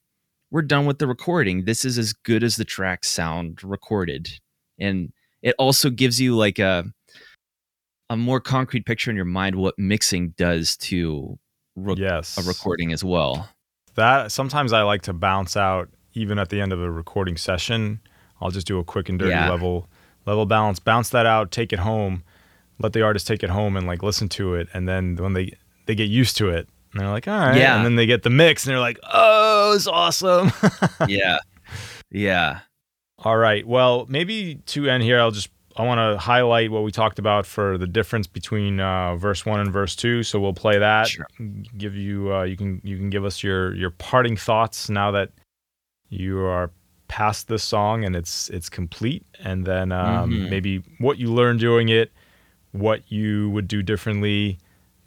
we're 0.52 0.62
done 0.62 0.86
with 0.86 0.98
the 1.00 1.08
recording 1.08 1.66
this 1.66 1.84
is 1.86 1.98
as 1.98 2.14
good 2.14 2.44
as 2.44 2.56
the 2.56 2.66
track 2.66 3.04
sound 3.04 3.64
recorded 3.64 4.28
and 4.80 5.12
it 5.42 5.54
also 5.60 5.90
gives 5.90 6.20
you 6.22 6.36
like 6.36 6.60
a 6.60 6.86
a 8.10 8.16
more 8.18 8.40
concrete 8.40 8.86
picture 8.86 9.10
in 9.10 9.16
your 9.16 9.26
mind 9.26 9.56
what 9.56 9.78
mixing 9.78 10.30
does 10.38 10.78
to 10.78 11.38
yes. 11.98 12.38
a 12.38 12.42
recording 12.48 12.92
as 12.94 13.04
well 13.04 13.50
That 13.96 14.32
sometimes 14.32 14.74
I 14.74 14.84
like 14.84 15.02
to 15.04 15.14
bounce 15.14 15.58
out 15.58 15.90
even 16.14 16.40
at 16.40 16.50
the 16.50 16.62
end 16.62 16.72
of 16.74 16.80
a 16.82 16.90
recording 16.90 17.36
session. 17.38 18.00
I'll 18.42 18.52
just 18.52 18.66
do 18.68 18.80
a 18.80 18.84
quick 18.84 19.10
and 19.10 19.20
dirty 19.20 19.32
Yeah. 19.32 19.50
level 19.50 19.88
level 20.26 20.46
balance, 20.46 20.80
bounce 20.80 21.10
that 21.10 21.26
out, 21.26 21.52
take 21.52 21.72
it 21.74 21.80
home, 21.80 22.24
let 22.80 22.94
the 22.94 23.02
artist 23.02 23.28
take 23.28 23.44
it 23.44 23.50
home 23.50 23.76
and 23.78 23.88
like 23.88 24.04
listen 24.04 24.30
to 24.30 24.54
it, 24.56 24.68
and 24.74 24.88
then 24.88 25.16
when 25.18 25.34
they 25.34 25.52
they 25.86 25.96
get 25.96 26.10
used 26.10 26.38
to 26.38 26.50
it, 26.50 26.68
and 26.94 27.02
they're 27.02 27.10
like, 27.10 27.28
all 27.28 27.38
right, 27.38 27.58
Yeah. 27.58 27.76
and 27.78 27.86
then 27.86 27.96
they 27.96 28.06
get 28.06 28.24
the 28.24 28.30
mix, 28.30 28.66
and 28.66 28.72
they're 28.72 28.80
like, 28.80 29.00
oh, 29.12 29.74
it's 29.76 29.88
awesome. 29.88 30.52
yeah 31.08 31.40
yeah 32.12 32.60
All 33.20 33.38
right. 33.38 33.66
Well, 33.68 34.06
maybe 34.10 34.56
to 34.68 34.88
end 34.90 35.04
here, 35.04 35.20
I'll 35.20 35.32
just 35.32 35.50
I 35.76 35.84
want 35.84 36.00
to 36.00 36.18
highlight 36.18 36.72
what 36.72 36.84
we 36.84 36.92
talked 36.92 37.20
about 37.20 37.46
for 37.46 37.78
the 37.78 37.86
difference 37.86 38.26
between 38.26 38.80
uh, 38.80 39.16
verse 39.16 39.46
one 39.46 39.60
and 39.60 39.72
verse 39.72 39.96
two. 39.96 40.24
So 40.24 40.40
we'll 40.40 40.54
play 40.54 40.80
that. 40.80 41.08
Sure. 41.10 41.28
Give 41.78 41.96
you 41.96 42.34
uh, 42.34 42.44
you 42.44 42.56
can 42.58 42.82
you 42.84 42.98
can 42.98 43.10
give 43.10 43.26
us 43.26 43.44
your 43.44 43.76
your 43.76 43.92
parting 43.92 44.38
thoughts 44.38 44.90
now 44.90 45.12
that 45.12 45.30
you 46.10 46.40
are 46.40 46.72
past 47.10 47.48
this 47.48 47.64
song 47.64 48.04
and 48.06 48.16
it's 48.16 48.50
it's 48.50 48.70
complete, 48.70 49.26
and 49.44 49.66
then 49.66 49.92
um, 49.92 50.32
Mhm. 50.32 50.50
maybe 50.50 50.84
what 51.00 51.18
you 51.20 51.32
learned 51.34 51.60
doing 51.60 51.90
it, 51.90 52.12
what 52.72 53.02
you 53.12 53.50
would 53.52 53.68
do 53.68 53.84
differently 53.84 54.58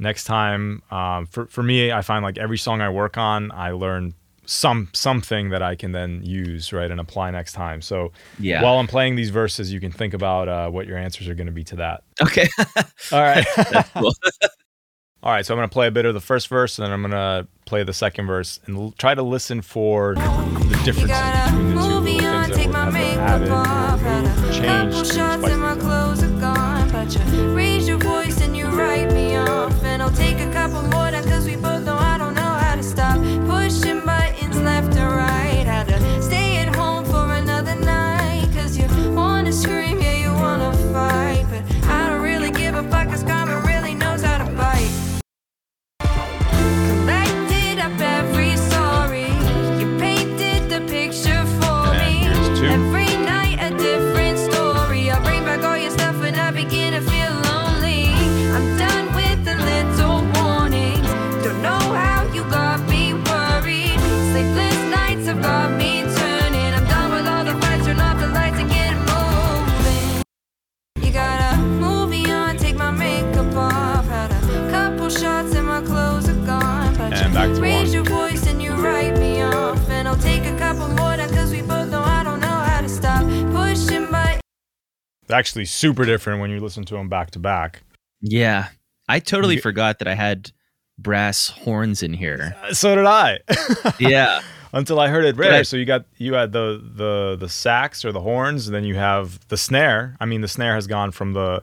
next 0.01 0.25
time. 0.25 0.83
Um, 0.91 1.27
for 1.27 1.47
for 1.47 1.63
me, 1.63 1.93
I 1.93 2.03
find 2.03 2.25
like 2.25 2.39
every 2.39 2.59
song 2.59 2.81
I 2.81 2.89
work 2.89 3.17
on, 3.17 3.53
I 3.53 3.71
learn 3.71 4.15
some 4.47 4.89
something 4.93 5.51
that 5.51 5.63
I 5.63 5.77
can 5.77 5.93
then 5.93 6.23
use 6.25 6.73
right 6.73 6.91
and 6.91 6.99
apply 6.99 7.31
next 7.31 7.53
time. 7.53 7.81
So 7.83 8.11
Yeah. 8.41 8.63
while 8.65 8.79
I'm 8.79 8.89
playing 8.89 9.15
these 9.15 9.31
verses, 9.31 9.73
you 9.73 9.79
can 9.79 9.93
think 9.93 10.13
about 10.13 10.49
uh, 10.49 10.69
what 10.71 10.89
your 10.89 10.99
answers 10.99 11.29
are 11.29 11.35
going 11.37 11.47
to 11.47 11.53
be 11.53 11.63
to 11.65 11.77
that. 11.77 12.03
okay. 12.21 12.49
All 13.13 13.23
right. 13.23 13.47
cool. 13.95 14.13
All 15.23 15.31
right, 15.31 15.45
so 15.45 15.53
I'm 15.53 15.59
going 15.59 15.69
to 15.69 15.73
play 15.73 15.87
a 15.87 15.91
bit 15.91 16.07
of 16.07 16.15
the 16.15 16.21
first 16.21 16.49
verse 16.49 16.79
and 16.79 16.87
then 16.87 16.93
I'm 16.95 17.03
going 17.03 17.11
to 17.13 17.47
play 17.67 17.83
the 17.85 17.93
second 17.93 18.27
verse 18.27 18.59
and 18.65 18.75
l- 18.77 18.95
try 18.97 19.15
to 19.15 19.23
listen 19.23 19.61
for 19.61 20.15
the 20.15 20.81
differences 20.83 21.11
between 21.11 21.75
the 21.75 22.19
two 22.19 22.27
on, 22.27 22.51
things 22.51 22.57
that 22.57 22.69
my 22.73 22.87
were 22.87 22.93
makeup 22.93 23.19
added 23.21 23.51
off, 23.51 24.01
had 24.01 24.25
or 24.25 24.49
a 24.49 24.53
changed 24.55 25.13
actually 85.33 85.65
super 85.65 86.05
different 86.05 86.41
when 86.41 86.51
you 86.51 86.61
listen 86.61 86.85
to 86.87 86.95
them 86.95 87.09
back 87.09 87.31
to 87.33 87.39
back. 87.39 87.83
Yeah. 88.21 88.69
I 89.09 89.19
totally 89.21 89.57
You- 89.57 89.61
forgot 89.63 89.99
that 89.99 90.09
I 90.09 90.15
had 90.15 90.53
brass 90.99 91.49
horns 91.49 92.03
in 92.03 92.13
here. 92.13 92.55
Uh, 92.63 92.75
So 92.75 92.95
did 92.95 93.07
I. 93.07 93.39
Yeah. 93.99 94.41
Until 94.73 95.01
I 95.01 95.09
heard 95.09 95.25
it 95.25 95.37
rare. 95.37 95.55
I- 95.55 95.63
so 95.63 95.77
you 95.77 95.85
got 95.85 96.05
you 96.19 96.35
had 96.35 96.53
the 96.53 96.81
the 96.95 97.37
the 97.39 97.49
sax 97.49 98.05
or 98.05 98.13
the 98.13 98.21
horns, 98.21 98.67
and 98.69 98.75
then 98.75 98.85
you 98.85 98.95
have 98.95 99.41
the 99.49 99.57
snare. 99.57 100.17
I 100.21 100.27
mean, 100.27 100.43
the 100.43 100.49
snare 100.49 100.75
has 100.75 100.87
gone 100.87 101.11
from 101.11 101.33
the 101.33 101.63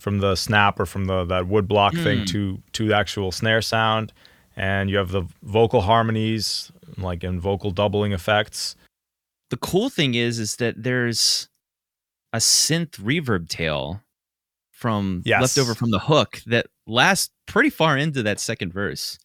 from 0.00 0.18
the 0.20 0.34
snap 0.34 0.80
or 0.80 0.86
from 0.86 1.04
the 1.04 1.24
that 1.26 1.46
wood 1.46 1.68
block 1.68 1.92
thing 1.94 2.20
Mm. 2.20 2.26
to 2.28 2.62
to 2.72 2.88
the 2.88 2.96
actual 2.96 3.32
snare 3.32 3.60
sound, 3.60 4.12
and 4.56 4.88
you 4.88 4.96
have 4.96 5.10
the 5.10 5.24
vocal 5.42 5.82
harmonies 5.82 6.72
like 6.96 7.22
in 7.22 7.38
vocal 7.40 7.70
doubling 7.70 8.12
effects. 8.12 8.76
the 9.50 9.56
cool 9.58 9.90
thing 9.90 10.14
is 10.14 10.38
is 10.38 10.56
that 10.56 10.82
there's 10.82 11.46
a 12.32 12.38
synth 12.38 12.92
reverb 13.00 13.48
tail 13.48 14.02
from 14.70 15.22
Yes. 15.24 15.40
left 15.42 15.58
over 15.58 15.74
from 15.74 15.90
the 15.90 15.98
hook 16.00 16.40
that 16.46 16.66
lasts 16.86 17.30
pretty 17.46 17.70
far 17.70 17.96
into 17.96 18.22
that 18.24 18.40
second 18.40 18.72
verse. 18.72 19.18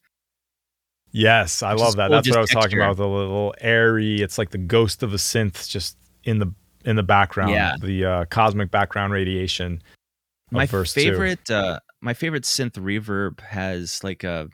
Yes, 1.10 1.62
I 1.62 1.72
love 1.72 1.96
that. 1.96 2.08
cool, 2.08 2.16
That's 2.16 2.28
what 2.28 2.36
I 2.36 2.40
was 2.40 2.50
talking 2.50 2.62
texture. 2.70 2.82
about. 2.82 2.96
The 2.98 3.08
little 3.08 3.54
airy. 3.60 4.20
It's 4.20 4.36
like 4.38 4.50
the 4.50 4.58
ghost 4.58 5.02
of 5.02 5.14
a 5.14 5.16
synth 5.16 5.68
just 5.68 5.96
in 6.24 6.38
the 6.38 6.52
in 6.84 6.96
the 6.96 7.02
background. 7.02 7.52
Yeah. 7.52 7.76
The 7.80 8.04
uh, 8.04 8.24
cosmic 8.26 8.70
background 8.70 9.12
radiation. 9.12 9.82
my 10.50 10.66
favorite 10.66 11.50
uh 11.50 11.80
my 12.00 12.14
favorite 12.14 12.44
synth 12.44 12.72
reverb 12.74 13.40
has 13.40 14.02
like 14.04 14.22
a 14.24 14.48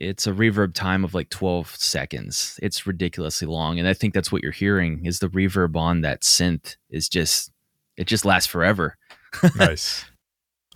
it's 0.00 0.26
a 0.26 0.32
reverb 0.32 0.74
time 0.74 1.04
of 1.04 1.14
like 1.14 1.28
12 1.30 1.74
seconds 1.76 2.58
it's 2.62 2.86
ridiculously 2.86 3.48
long 3.48 3.78
and 3.78 3.88
i 3.88 3.94
think 3.94 4.14
that's 4.14 4.30
what 4.30 4.42
you're 4.42 4.52
hearing 4.52 5.04
is 5.04 5.18
the 5.18 5.28
reverb 5.28 5.76
on 5.76 6.00
that 6.02 6.22
synth 6.22 6.76
is 6.90 7.08
just 7.08 7.52
it 7.96 8.06
just 8.06 8.24
lasts 8.24 8.48
forever 8.48 8.96
nice. 9.56 10.04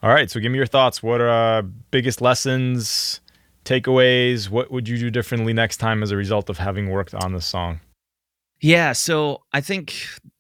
All 0.03 0.11
right, 0.11 0.31
so 0.31 0.41
give 0.41 0.51
me 0.51 0.59
your 0.59 0.67
thoughts. 0.67 1.03
What 1.03 1.21
are 1.21 1.29
uh, 1.29 1.63
biggest 1.91 2.21
lessons, 2.21 3.21
takeaways? 3.65 4.49
What 4.49 4.71
would 4.71 4.89
you 4.89 4.99
do 4.99 5.11
differently 5.11 5.53
next 5.53 5.77
time 5.77 6.03
as 6.03 6.11
a 6.11 6.17
result 6.17 6.49
of 6.49 6.59
having 6.59 6.91
worked 6.91 7.15
on 7.15 7.33
this 7.33 7.47
song? 7.47 7.81
Yeah, 8.63 8.93
so 8.93 9.43
I 9.53 9.61
think 9.61 9.95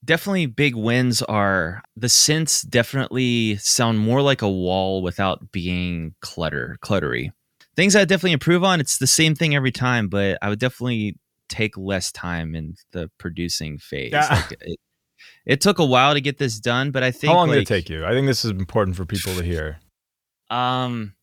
definitely 0.05 0.47
big 0.47 0.75
wins 0.75 1.23
are 1.23 1.83
the 1.97 2.07
synths 2.07 2.69
definitely 2.69 3.57
sound 3.57 3.99
more 3.99 4.21
like 4.21 4.43
a 4.43 4.51
wall 4.51 5.03
without 5.03 5.53
being 5.53 6.15
clutter 6.21 6.79
cluttery. 6.83 7.33
Things 7.81 7.97
I 7.97 8.05
definitely 8.05 8.33
improve 8.33 8.63
on. 8.63 8.79
It's 8.79 8.99
the 8.99 9.07
same 9.07 9.35
thing 9.35 9.57
every 9.57 9.73
time, 9.73 10.09
but 10.09 10.37
I 10.43 10.51
would 10.51 10.59
definitely 10.59 11.17
take 11.49 11.79
less 11.79 12.13
time 12.13 12.55
in 12.55 12.75
the 12.93 13.11
producing 13.17 13.79
phase. 13.79 14.13
Yeah. 14.13 14.29
Like 14.31 14.61
it, 14.61 14.79
it 15.47 15.61
took 15.63 15.79
a 15.79 15.85
while 15.87 16.13
to 16.13 16.21
get 16.21 16.37
this 16.37 16.61
done, 16.61 16.91
but 16.91 17.03
I 17.03 17.11
think 17.11 17.31
How 17.31 17.39
long 17.39 17.49
did 17.49 17.57
it 17.57 17.67
take 17.67 17.89
you? 17.89 18.05
I 18.05 18.11
think 18.11 18.27
this 18.27 18.45
is 18.45 18.51
important 18.51 18.99
for 18.99 19.07
people 19.07 19.35
to 19.35 19.43
hear. 19.43 19.79
Um, 20.51 21.15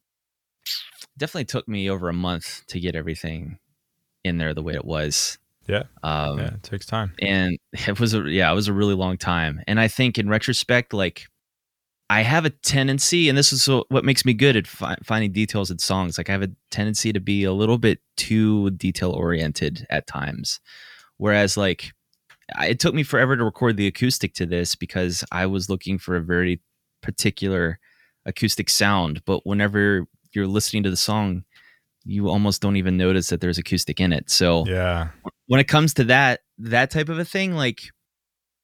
definitely 1.15 1.45
took 1.45 1.67
me 1.67 1.91
over 1.91 2.09
a 2.09 2.13
month 2.13 2.63
to 2.69 2.79
get 2.79 2.95
everything 2.95 3.59
in 4.23 4.39
there 4.39 4.55
the 4.55 4.63
way 4.63 4.73
it 4.73 4.83
was. 4.83 5.37
Yeah. 5.67 5.83
Um, 6.01 6.39
yeah, 6.39 6.55
it 6.55 6.63
takes 6.63 6.87
time. 6.87 7.13
and 7.21 7.59
it 7.87 7.99
was 7.99 8.15
a 8.15 8.21
yeah 8.21 8.51
it 8.51 8.55
was 8.55 8.67
a 8.67 8.73
really 8.73 8.95
long 8.95 9.19
time 9.19 9.61
and 9.67 9.79
i 9.79 9.87
think 9.87 10.17
in 10.17 10.27
retrospect 10.27 10.91
like 10.91 11.27
i 12.09 12.21
have 12.21 12.45
a 12.45 12.49
tendency 12.49 13.27
and 13.29 13.37
this 13.37 13.51
is 13.51 13.67
what 13.89 14.05
makes 14.05 14.23
me 14.25 14.33
good 14.33 14.55
at 14.55 14.65
fi- 14.67 14.97
finding 15.03 15.31
details 15.31 15.69
in 15.71 15.77
songs 15.79 16.17
like 16.17 16.29
i 16.29 16.31
have 16.31 16.41
a 16.43 16.51
tendency 16.71 17.11
to 17.13 17.19
be 17.19 17.43
a 17.43 17.53
little 17.53 17.77
bit 17.77 17.99
too 18.15 18.69
detail 18.71 19.11
oriented 19.11 19.85
at 19.89 20.07
times 20.07 20.59
whereas 21.17 21.57
like 21.57 21.91
I- 22.55 22.67
it 22.67 22.79
took 22.79 22.93
me 22.93 23.03
forever 23.03 23.35
to 23.35 23.43
record 23.43 23.75
the 23.77 23.87
acoustic 23.87 24.33
to 24.35 24.45
this 24.45 24.75
because 24.75 25.23
i 25.31 25.45
was 25.45 25.69
looking 25.69 25.97
for 25.97 26.15
a 26.15 26.21
very 26.21 26.61
particular 27.01 27.79
acoustic 28.25 28.69
sound 28.69 29.21
but 29.25 29.45
whenever 29.45 30.05
you're 30.33 30.47
listening 30.47 30.83
to 30.83 30.89
the 30.89 30.97
song 30.97 31.43
you 32.05 32.29
almost 32.29 32.61
don't 32.61 32.77
even 32.77 32.95
notice 32.95 33.27
that 33.29 33.41
there's 33.41 33.57
acoustic 33.57 33.99
in 33.99 34.13
it 34.13 34.29
so 34.29 34.65
Yeah. 34.65 35.09
when 35.47 35.59
it 35.59 35.67
comes 35.67 35.93
to 35.95 36.05
that 36.05 36.39
that 36.57 36.89
type 36.89 37.09
of 37.09 37.19
a 37.19 37.25
thing 37.25 37.53
like 37.53 37.81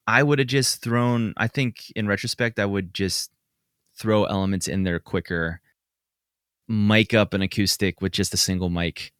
i 0.06 0.22
would 0.22 0.38
have 0.38 0.48
just 0.48 0.82
thrown 0.82 1.32
i 1.36 1.46
think 1.46 1.90
in 1.96 2.06
retrospect 2.06 2.58
i 2.58 2.66
would 2.66 2.92
just 2.94 3.30
throw 3.96 4.24
elements 4.24 4.68
in 4.68 4.82
there 4.82 4.98
quicker 4.98 5.60
mic 6.68 7.12
up 7.14 7.34
an 7.34 7.42
acoustic 7.42 8.00
with 8.00 8.12
just 8.12 8.32
a 8.34 8.36
single 8.36 8.70
mic 8.70 9.12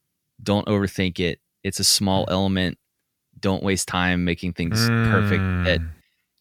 don't 0.43 0.67
overthink 0.67 1.21
it 1.21 1.41
it's 1.63 1.79
a 1.79 1.85
small 1.85 2.25
element 2.29 2.79
don't 3.39 3.63
waste 3.63 3.87
time 3.89 4.25
making 4.25 4.53
things 4.53 4.89
perfect 4.89 5.43
that 5.65 5.81
Mm, 5.81 5.89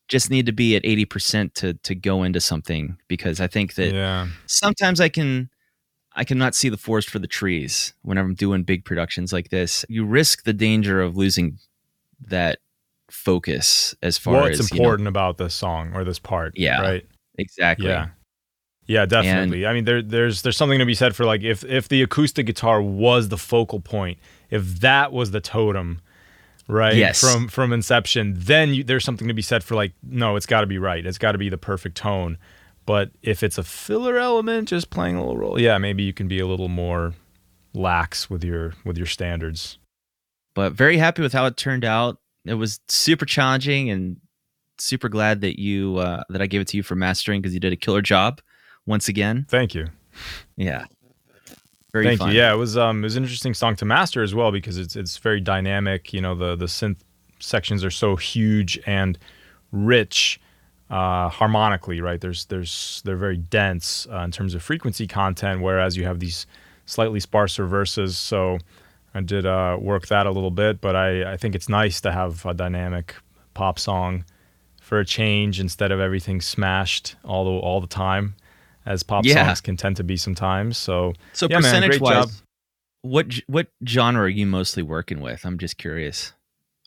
just 0.09 0.29
need 0.29 0.45
to 0.45 0.51
be 0.51 0.75
at 0.75 0.83
80% 0.83 1.53
to 1.55 1.73
to 1.75 1.95
go 1.95 2.23
into 2.23 2.39
something 2.41 2.97
because 3.07 3.39
i 3.41 3.47
think 3.47 3.75
that 3.75 3.93
yeah. 3.93 4.27
sometimes 4.45 4.99
I 4.99 5.09
can 5.09 5.49
I 6.15 6.23
cannot 6.23 6.53
see 6.53 6.69
the 6.69 6.77
forest 6.77 7.09
for 7.09 7.17
the 7.19 7.27
trees 7.27 7.93
whenever 8.03 8.27
I'm 8.27 8.35
doing 8.35 8.61
big 8.63 8.85
productions 8.85 9.33
like 9.33 9.49
this. 9.49 9.83
You 9.89 10.05
risk 10.05 10.43
the 10.43 10.53
danger 10.53 11.01
of 11.01 11.17
losing 11.17 11.57
that 12.27 12.59
focus 13.09 13.95
as 14.03 14.19
far 14.19 14.41
What's 14.41 14.59
as 14.59 14.71
you 14.71 14.77
know- 14.77 14.83
important 14.83 15.07
about 15.07 15.39
this 15.39 15.55
song 15.55 15.91
or 15.95 16.03
this 16.03 16.19
part? 16.19 16.53
Yeah. 16.55 16.81
Right. 16.81 17.05
exactly. 17.39 17.87
Yeah. 17.87 18.09
Yeah, 18.85 19.05
definitely. 19.05 19.65
I 19.65 19.73
mean, 19.73 19.85
there, 19.85 20.01
there's 20.01 20.41
there's 20.41 20.57
something 20.57 20.79
to 20.79 20.85
be 20.85 20.93
said 20.93 21.15
for 21.15 21.25
like 21.25 21.41
if 21.41 21.63
if 21.63 21.87
the 21.87 22.01
acoustic 22.01 22.45
guitar 22.45 22.81
was 22.81 23.29
the 23.29 23.37
focal 23.37 23.79
point, 23.79 24.19
if 24.49 24.81
that 24.81 25.13
was 25.13 25.31
the 25.31 25.39
totem, 25.39 26.01
right? 26.67 26.95
Yes. 26.95 27.21
From 27.21 27.47
from 27.47 27.71
inception, 27.71 28.33
then 28.37 28.73
you, 28.73 28.83
there's 28.83 29.05
something 29.05 29.27
to 29.27 29.33
be 29.33 29.41
said 29.41 29.63
for 29.63 29.75
like 29.75 29.93
no, 30.03 30.35
it's 30.35 30.45
got 30.45 30.61
to 30.61 30.67
be 30.67 30.77
right. 30.77 31.05
It's 31.05 31.17
got 31.17 31.31
to 31.31 31.37
be 31.37 31.49
the 31.49 31.57
perfect 31.57 31.95
tone. 31.95 32.37
But 32.85 33.11
if 33.21 33.43
it's 33.43 33.57
a 33.57 33.63
filler 33.63 34.17
element, 34.17 34.67
just 34.67 34.89
playing 34.89 35.15
a 35.15 35.19
little 35.19 35.37
role, 35.37 35.59
yeah, 35.59 35.77
maybe 35.77 36.03
you 36.03 36.11
can 36.11 36.27
be 36.27 36.39
a 36.39 36.45
little 36.45 36.67
more 36.67 37.13
lax 37.73 38.29
with 38.29 38.43
your 38.43 38.73
with 38.83 38.97
your 38.97 39.07
standards. 39.07 39.77
But 40.55 40.73
very 40.73 40.97
happy 40.97 41.21
with 41.21 41.31
how 41.31 41.45
it 41.45 41.55
turned 41.55 41.85
out. 41.85 42.17
It 42.45 42.55
was 42.55 42.81
super 42.89 43.25
challenging 43.25 43.89
and 43.89 44.17
super 44.77 45.07
glad 45.07 45.39
that 45.39 45.57
you 45.57 45.97
uh, 45.97 46.23
that 46.27 46.41
I 46.41 46.47
gave 46.47 46.59
it 46.59 46.67
to 46.69 46.77
you 46.77 46.83
for 46.83 46.95
mastering 46.95 47.41
because 47.41 47.53
you 47.53 47.61
did 47.61 47.71
a 47.71 47.77
killer 47.77 48.01
job 48.01 48.41
once 48.85 49.07
again. 49.07 49.45
Thank 49.49 49.73
you. 49.75 49.87
Yeah. 50.55 50.85
Very 51.91 52.05
Thank 52.05 52.19
fun. 52.19 52.31
you. 52.31 52.37
Yeah, 52.37 52.53
it 52.53 52.57
was 52.57 52.75
um 52.75 52.99
it 52.99 53.03
was 53.03 53.15
an 53.15 53.23
interesting 53.23 53.53
song 53.53 53.75
to 53.77 53.85
master 53.85 54.23
as 54.23 54.33
well 54.33 54.51
because 54.51 54.77
it's 54.77 54.95
it's 54.95 55.17
very 55.17 55.39
dynamic. 55.39 56.11
You 56.11 56.21
know 56.21 56.33
the 56.35 56.55
the 56.55 56.65
synth 56.65 56.97
sections 57.39 57.83
are 57.83 57.91
so 57.91 58.15
huge 58.15 58.79
and 58.85 59.17
rich 59.71 60.39
uh, 60.89 61.29
harmonically, 61.29 62.01
right? 62.01 62.19
There's 62.19 62.45
there's 62.45 63.01
they're 63.05 63.17
very 63.17 63.37
dense 63.37 64.07
uh, 64.11 64.19
in 64.19 64.31
terms 64.31 64.53
of 64.55 64.63
frequency 64.63 65.07
content, 65.07 65.61
whereas 65.61 65.97
you 65.97 66.05
have 66.05 66.19
these 66.19 66.45
slightly 66.85 67.19
sparser 67.19 67.65
verses. 67.65 68.17
So 68.17 68.59
I 69.13 69.21
did 69.21 69.45
uh, 69.45 69.77
work 69.79 70.07
that 70.07 70.25
a 70.25 70.31
little 70.31 70.51
bit, 70.51 70.81
but 70.81 70.95
I, 70.95 71.33
I 71.33 71.37
think 71.37 71.55
it's 71.55 71.69
nice 71.69 72.01
to 72.01 72.11
have 72.11 72.45
a 72.45 72.53
dynamic 72.53 73.15
pop 73.53 73.79
song 73.79 74.25
for 74.81 74.99
a 74.99 75.05
change 75.05 75.59
instead 75.59 75.91
of 75.91 75.99
everything 75.99 76.41
smashed 76.41 77.15
all 77.23 77.45
the 77.45 77.51
all 77.51 77.81
the 77.81 77.87
time, 77.87 78.35
as 78.85 79.03
pop 79.03 79.25
Yeah. 79.25 79.45
songs 79.47 79.61
can 79.61 79.77
tend 79.77 79.97
to 79.97 80.03
be 80.03 80.17
sometimes. 80.17 80.77
So 80.77 81.13
So 81.33 81.47
Yeah, 81.49 81.57
man, 81.59 81.63
percentage 81.63 81.99
job. 81.99 82.01
wise, 82.27 82.43
what 83.01 83.33
what 83.47 83.67
genre 83.87 84.23
are 84.23 84.29
you 84.29 84.45
mostly 84.45 84.83
working 84.83 85.19
with? 85.19 85.45
I'm 85.45 85.57
just 85.57 85.77
curious. 85.77 86.33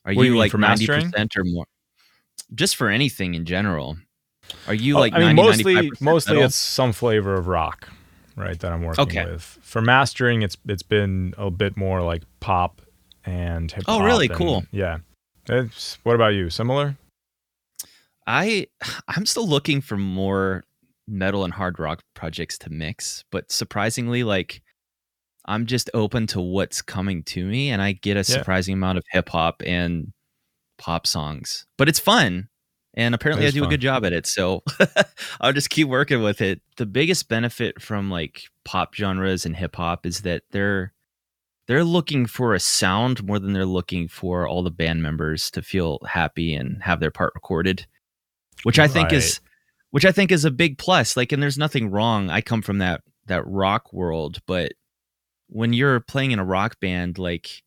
Are 0.05 0.12
you 0.12 0.22
you 0.24 0.36
like 0.36 0.55
ninety 0.55 0.86
percent 0.86 1.36
or 1.36 1.44
more? 1.44 1.66
Just 2.55 2.76
for 2.76 2.88
anything 2.88 3.34
in 3.34 3.44
general. 3.44 3.97
Are 4.68 4.74
you 4.74 4.97
Oh, 4.97 5.01
like 5.01 5.12
I 5.12 5.18
mean, 5.18 5.34
90, 5.36 5.42
mostly 5.42 5.90
mostly 6.01 6.40
it's 6.40 6.55
some 6.55 6.92
flavor 6.92 7.34
of 7.34 7.49
rock, 7.49 7.88
right? 8.36 8.59
That 8.61 8.72
I'm 8.72 8.82
working 8.82 9.03
Okay. 9.03 9.24
with. 9.24 9.42
For 9.62 9.82
mastering, 9.82 10.42
it's 10.42 10.57
it's 10.68 10.84
been 10.84 11.34
a 11.36 11.51
bit 11.51 11.76
more 11.76 12.03
like 12.03 12.22
pop 12.38 12.80
and 13.24 13.72
hip 13.72 13.82
oh, 13.88 13.94
hop. 13.94 14.03
Oh, 14.03 14.05
really? 14.05 14.26
and- 14.28 14.36
Cool. 14.36 14.64
Yeah. 14.70 14.99
It's, 15.49 15.99
what 16.05 16.14
about 16.14 16.34
you? 16.34 16.49
Similar? 16.51 16.97
I 18.26 18.66
I'm 19.09 19.26
still 19.26 19.49
looking 19.49 19.80
for 19.80 19.97
more 19.97 20.62
metal 21.09 21.44
and 21.44 21.52
hard 21.52 21.78
rock 21.78 22.02
projects 22.14 22.59
to 22.59 22.70
mix, 22.70 23.24
but 23.30 23.50
surprisingly, 23.50 24.24
like 24.24 24.62
I'm 25.46 25.66
just 25.66 25.90
open 25.94 26.26
to 26.28 26.40
what's 26.40 26.82
coming 26.82 27.22
to 27.24 27.44
me, 27.44 27.70
and 27.70 27.80
I 27.80 27.92
get 27.92 28.16
a 28.16 28.24
surprising 28.24 28.74
amount 28.74 28.98
of 28.98 29.04
hip 29.11 29.28
hop 29.28 29.62
and 29.64 30.12
pop 30.78 31.07
songs. 31.07 31.66
But 31.78 31.88
it's 31.88 32.00
fun, 32.00 32.48
and 32.94 33.14
apparently 33.14 33.46
I 33.46 33.50
do 33.50 33.61
fun. 33.61 33.68
a 33.68 33.70
good 33.70 33.80
job 33.80 34.04
at 34.04 34.12
it. 34.12 34.26
So 34.26 34.62
I'll 35.40 35.52
just 35.52 35.70
keep 35.70 35.88
working 35.88 36.22
with 36.22 36.40
it. 36.40 36.61
The 36.76 36.86
biggest 36.86 37.28
benefit 37.28 37.80
from 37.80 38.11
like 38.11 38.42
pop 38.64 38.94
genres 38.94 39.46
and 39.46 39.57
hip 39.57 39.76
hop 39.76 40.07
is 40.07 40.22
that 40.22 40.42
they're 40.50 40.92
they're 41.68 41.84
looking 41.84 42.26
for 42.26 42.54
a 42.54 42.61
sound 42.61 43.24
more 43.24 43.38
than 43.38 43.52
they're 43.52 43.64
looking 43.64 44.07
for 44.09 44.46
all 44.46 44.62
the 44.62 44.70
band 44.70 45.02
members 45.02 45.50
to 45.52 45.62
feel 45.62 45.98
happy 46.07 46.54
and 46.54 46.82
have 46.82 47.00
their 47.00 47.11
part 47.11 47.32
recorded 47.34 47.86
which 48.62 48.78
I 48.78 48.88
think 48.88 49.12
is 49.12 49.40
which 49.91 50.05
I 50.05 50.12
think 50.12 50.32
is 50.32 50.45
a 50.45 50.51
big 50.51 50.78
plus. 50.78 51.16
Like, 51.16 51.32
and 51.32 51.43
there's 51.43 51.59
nothing 51.59 51.91
wrong. 51.91 52.30
I 52.30 52.41
come 52.41 52.62
from 52.62 52.78
that 52.78 53.03
that 53.26 53.47
rock 53.47 53.93
world, 53.93 54.39
but 54.47 54.72
when 55.49 55.72
you're 55.72 56.01
playing 56.01 56.32
in 56.32 56.39
a 56.39 56.45
rock 56.45 56.78
band, 56.80 57.18
like 57.18 57.62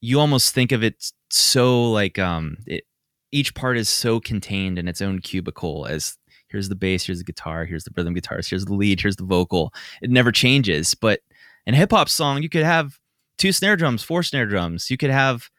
you 0.00 0.20
almost 0.20 0.54
think 0.54 0.72
of 0.72 0.82
it 0.82 1.10
so 1.30 1.90
like 1.90 2.18
um 2.18 2.56
it, 2.66 2.84
each 3.32 3.54
part 3.54 3.76
is 3.76 3.88
so 3.88 4.20
contained 4.20 4.78
in 4.78 4.88
its 4.88 5.02
own 5.02 5.20
cubicle 5.20 5.86
as 5.86 6.16
here's 6.48 6.68
the 6.68 6.74
bass, 6.74 7.04
here's 7.06 7.18
the 7.18 7.24
guitar, 7.24 7.64
here's 7.64 7.84
the 7.84 7.90
rhythm 7.96 8.14
guitars, 8.14 8.48
here's 8.48 8.64
the 8.64 8.74
lead, 8.74 9.00
here's 9.00 9.16
the 9.16 9.24
vocal. 9.24 9.72
It 10.02 10.10
never 10.10 10.32
changes. 10.32 10.94
But 10.94 11.20
in 11.66 11.74
a 11.74 11.76
hip 11.76 11.90
hop 11.90 12.08
song, 12.08 12.42
you 12.42 12.48
could 12.48 12.64
have 12.64 12.98
two 13.36 13.52
snare 13.52 13.76
drums, 13.76 14.02
four 14.02 14.22
snare 14.22 14.46
drums. 14.46 14.90
You 14.90 14.96
could 14.96 15.10
have 15.10 15.50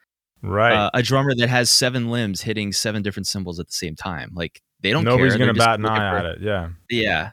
Right. 0.42 0.74
uh, 0.74 0.90
a 0.94 1.04
drummer 1.04 1.34
that 1.36 1.50
has 1.50 1.70
seven 1.70 2.10
limbs 2.10 2.42
hitting 2.42 2.72
seven 2.72 3.02
different 3.02 3.28
cymbals 3.28 3.60
at 3.60 3.68
the 3.68 3.74
same 3.74 3.96
time. 3.96 4.32
Like 4.34 4.62
they 4.82 4.92
don't 4.92 5.04
Nobody's 5.04 5.36
care. 5.36 5.48
gonna 5.48 5.58
bat 5.58 5.80
an 5.80 5.86
eye 5.86 6.18
at 6.20 6.26
it. 6.26 6.42
Yeah. 6.42 6.70
Yeah, 6.90 7.32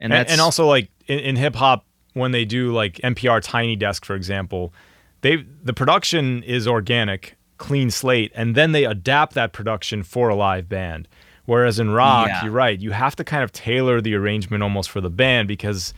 and 0.00 0.12
And, 0.12 0.12
that's 0.12 0.32
and 0.32 0.40
also 0.40 0.66
like 0.66 0.90
in, 1.06 1.18
in 1.18 1.36
hip 1.36 1.54
hop, 1.54 1.84
when 2.14 2.32
they 2.32 2.44
do 2.46 2.72
like 2.72 2.94
NPR 3.04 3.42
Tiny 3.42 3.76
Desk, 3.76 4.04
for 4.04 4.14
example, 4.16 4.72
they 5.20 5.44
the 5.62 5.74
production 5.74 6.42
is 6.44 6.66
organic, 6.66 7.36
clean 7.58 7.90
slate, 7.90 8.32
and 8.34 8.54
then 8.54 8.72
they 8.72 8.84
adapt 8.84 9.34
that 9.34 9.52
production 9.52 10.02
for 10.02 10.30
a 10.30 10.34
live 10.34 10.68
band. 10.68 11.08
Whereas 11.44 11.78
in 11.78 11.90
rock, 11.90 12.28
Yeah. 12.28 12.42
you're 12.44 12.52
right, 12.52 12.78
you 12.80 12.90
have 12.92 13.14
to 13.16 13.24
kind 13.24 13.44
of 13.44 13.52
tailor 13.52 14.00
the 14.00 14.14
arrangement 14.14 14.62
almost 14.62 14.90
for 14.90 15.00
the 15.00 15.10
band 15.10 15.46
because 15.46 15.92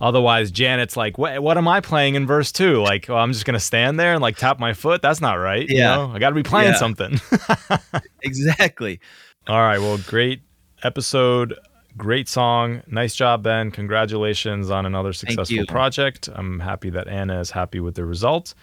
otherwise 0.00 0.50
Janet's 0.50 0.96
like, 0.96 1.18
what, 1.18 1.42
what 1.42 1.58
am 1.58 1.68
I 1.68 1.80
playing 1.80 2.14
in 2.14 2.26
verse 2.26 2.50
two? 2.52 2.80
Like, 2.82 3.08
oh, 3.10 3.16
I'm 3.16 3.32
just 3.32 3.44
gonna 3.44 3.60
stand 3.60 3.98
there 4.00 4.12
and 4.14 4.22
like 4.22 4.36
tap 4.36 4.58
my 4.58 4.72
foot. 4.72 5.02
That's 5.02 5.20
not 5.20 5.34
right. 5.34 5.68
you 5.68 5.78
Yeah. 5.78 5.96
know? 5.96 6.10
I 6.12 6.18
got 6.18 6.30
to 6.30 6.34
be 6.34 6.42
playing 6.42 6.72
Yeah. 6.72 6.78
something. 6.78 7.20
exactly. 8.22 9.00
All 9.48 9.60
right. 9.62 9.78
Well, 9.78 9.98
great 10.06 10.42
episode. 10.82 11.54
Great 11.96 12.28
song. 12.28 12.82
Nice 12.86 13.14
job, 13.14 13.42
Ben. 13.42 13.70
Congratulations 13.70 14.70
on 14.70 14.86
another 14.86 15.12
successful 15.12 15.66
project. 15.66 16.28
I'm 16.32 16.60
happy 16.60 16.88
that 16.90 17.08
Anna 17.08 17.40
is 17.40 17.50
happy 17.50 17.80
with 17.80 17.94
the 17.96 18.04
result. 18.04 18.54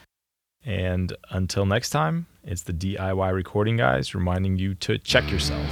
And 0.66 1.14
until 1.32 1.66
next 1.66 1.90
time, 1.92 2.26
it's 2.44 2.64
the 2.64 2.74
DIY 2.74 3.34
recording 3.34 3.78
guys 3.78 4.16
reminding 4.16 4.58
you 4.58 4.76
to 4.76 4.98
check 4.98 5.30
yourself. 5.30 5.66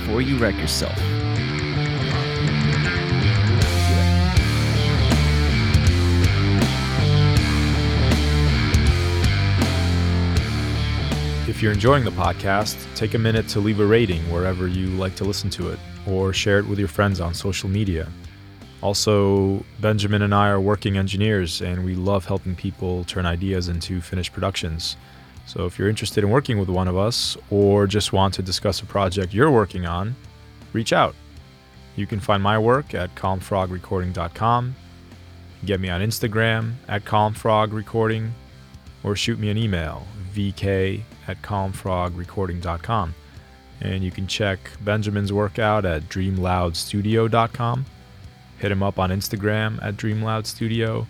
Before 0.00 0.20
you 0.20 0.36
wreck 0.38 0.54
yourself. 0.56 0.98
If 11.50 11.60
you're 11.60 11.72
enjoying 11.72 12.04
the 12.04 12.12
podcast, 12.12 12.76
take 12.94 13.14
a 13.14 13.18
minute 13.18 13.48
to 13.48 13.58
leave 13.58 13.80
a 13.80 13.84
rating 13.84 14.22
wherever 14.30 14.68
you 14.68 14.86
like 14.90 15.16
to 15.16 15.24
listen 15.24 15.50
to 15.50 15.70
it 15.70 15.80
or 16.06 16.32
share 16.32 16.60
it 16.60 16.66
with 16.68 16.78
your 16.78 16.86
friends 16.86 17.20
on 17.20 17.34
social 17.34 17.68
media. 17.68 18.08
Also, 18.82 19.64
Benjamin 19.80 20.22
and 20.22 20.32
I 20.32 20.48
are 20.48 20.60
working 20.60 20.96
engineers 20.96 21.60
and 21.60 21.84
we 21.84 21.96
love 21.96 22.24
helping 22.24 22.54
people 22.54 23.02
turn 23.02 23.26
ideas 23.26 23.66
into 23.68 24.00
finished 24.00 24.32
productions. 24.32 24.96
So 25.44 25.66
if 25.66 25.76
you're 25.76 25.88
interested 25.88 26.22
in 26.22 26.30
working 26.30 26.56
with 26.56 26.68
one 26.68 26.86
of 26.86 26.96
us 26.96 27.36
or 27.50 27.88
just 27.88 28.12
want 28.12 28.32
to 28.34 28.42
discuss 28.42 28.80
a 28.80 28.86
project 28.86 29.34
you're 29.34 29.50
working 29.50 29.86
on, 29.86 30.14
reach 30.72 30.92
out. 30.92 31.16
You 31.96 32.06
can 32.06 32.20
find 32.20 32.40
my 32.40 32.60
work 32.60 32.94
at 32.94 33.12
calmfrogrecording.com, 33.16 34.76
get 35.64 35.80
me 35.80 35.90
on 35.90 36.00
Instagram 36.00 36.74
at 36.86 37.04
calmfrogrecording, 37.04 38.30
or 39.02 39.16
shoot 39.16 39.40
me 39.40 39.50
an 39.50 39.58
email, 39.58 40.06
vk 40.32 41.02
at 41.30 41.42
calmfrogrecording.com. 41.42 43.14
And 43.80 44.04
you 44.04 44.10
can 44.10 44.26
check 44.26 44.58
Benjamin's 44.82 45.32
work 45.32 45.58
out 45.58 45.84
at 45.84 46.02
dreamloudstudio.com. 46.08 47.86
Hit 48.58 48.72
him 48.72 48.82
up 48.82 48.98
on 48.98 49.10
Instagram 49.10 49.82
at 49.82 49.96
dreamloudstudio 49.96 51.06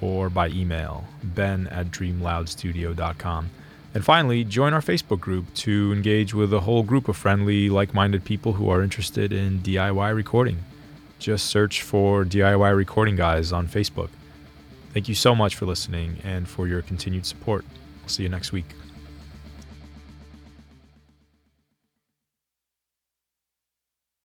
or 0.00 0.28
by 0.28 0.48
email, 0.48 1.04
ben 1.22 1.68
at 1.68 1.86
dreamloudstudio.com. 1.92 3.50
And 3.94 4.04
finally, 4.04 4.42
join 4.42 4.72
our 4.72 4.80
Facebook 4.80 5.20
group 5.20 5.52
to 5.54 5.92
engage 5.92 6.34
with 6.34 6.52
a 6.52 6.60
whole 6.60 6.82
group 6.82 7.08
of 7.08 7.16
friendly, 7.16 7.68
like 7.68 7.94
minded 7.94 8.24
people 8.24 8.54
who 8.54 8.68
are 8.70 8.82
interested 8.82 9.32
in 9.32 9.60
DIY 9.60 10.14
recording. 10.14 10.64
Just 11.18 11.46
search 11.46 11.82
for 11.82 12.24
DIY 12.24 12.74
Recording 12.76 13.14
Guys 13.14 13.52
on 13.52 13.68
Facebook. 13.68 14.08
Thank 14.92 15.08
you 15.08 15.14
so 15.14 15.34
much 15.34 15.54
for 15.54 15.66
listening 15.66 16.16
and 16.24 16.48
for 16.48 16.66
your 16.66 16.82
continued 16.82 17.26
support. 17.26 17.64
I'll 18.02 18.08
see 18.08 18.24
you 18.24 18.28
next 18.28 18.50
week. 18.50 18.81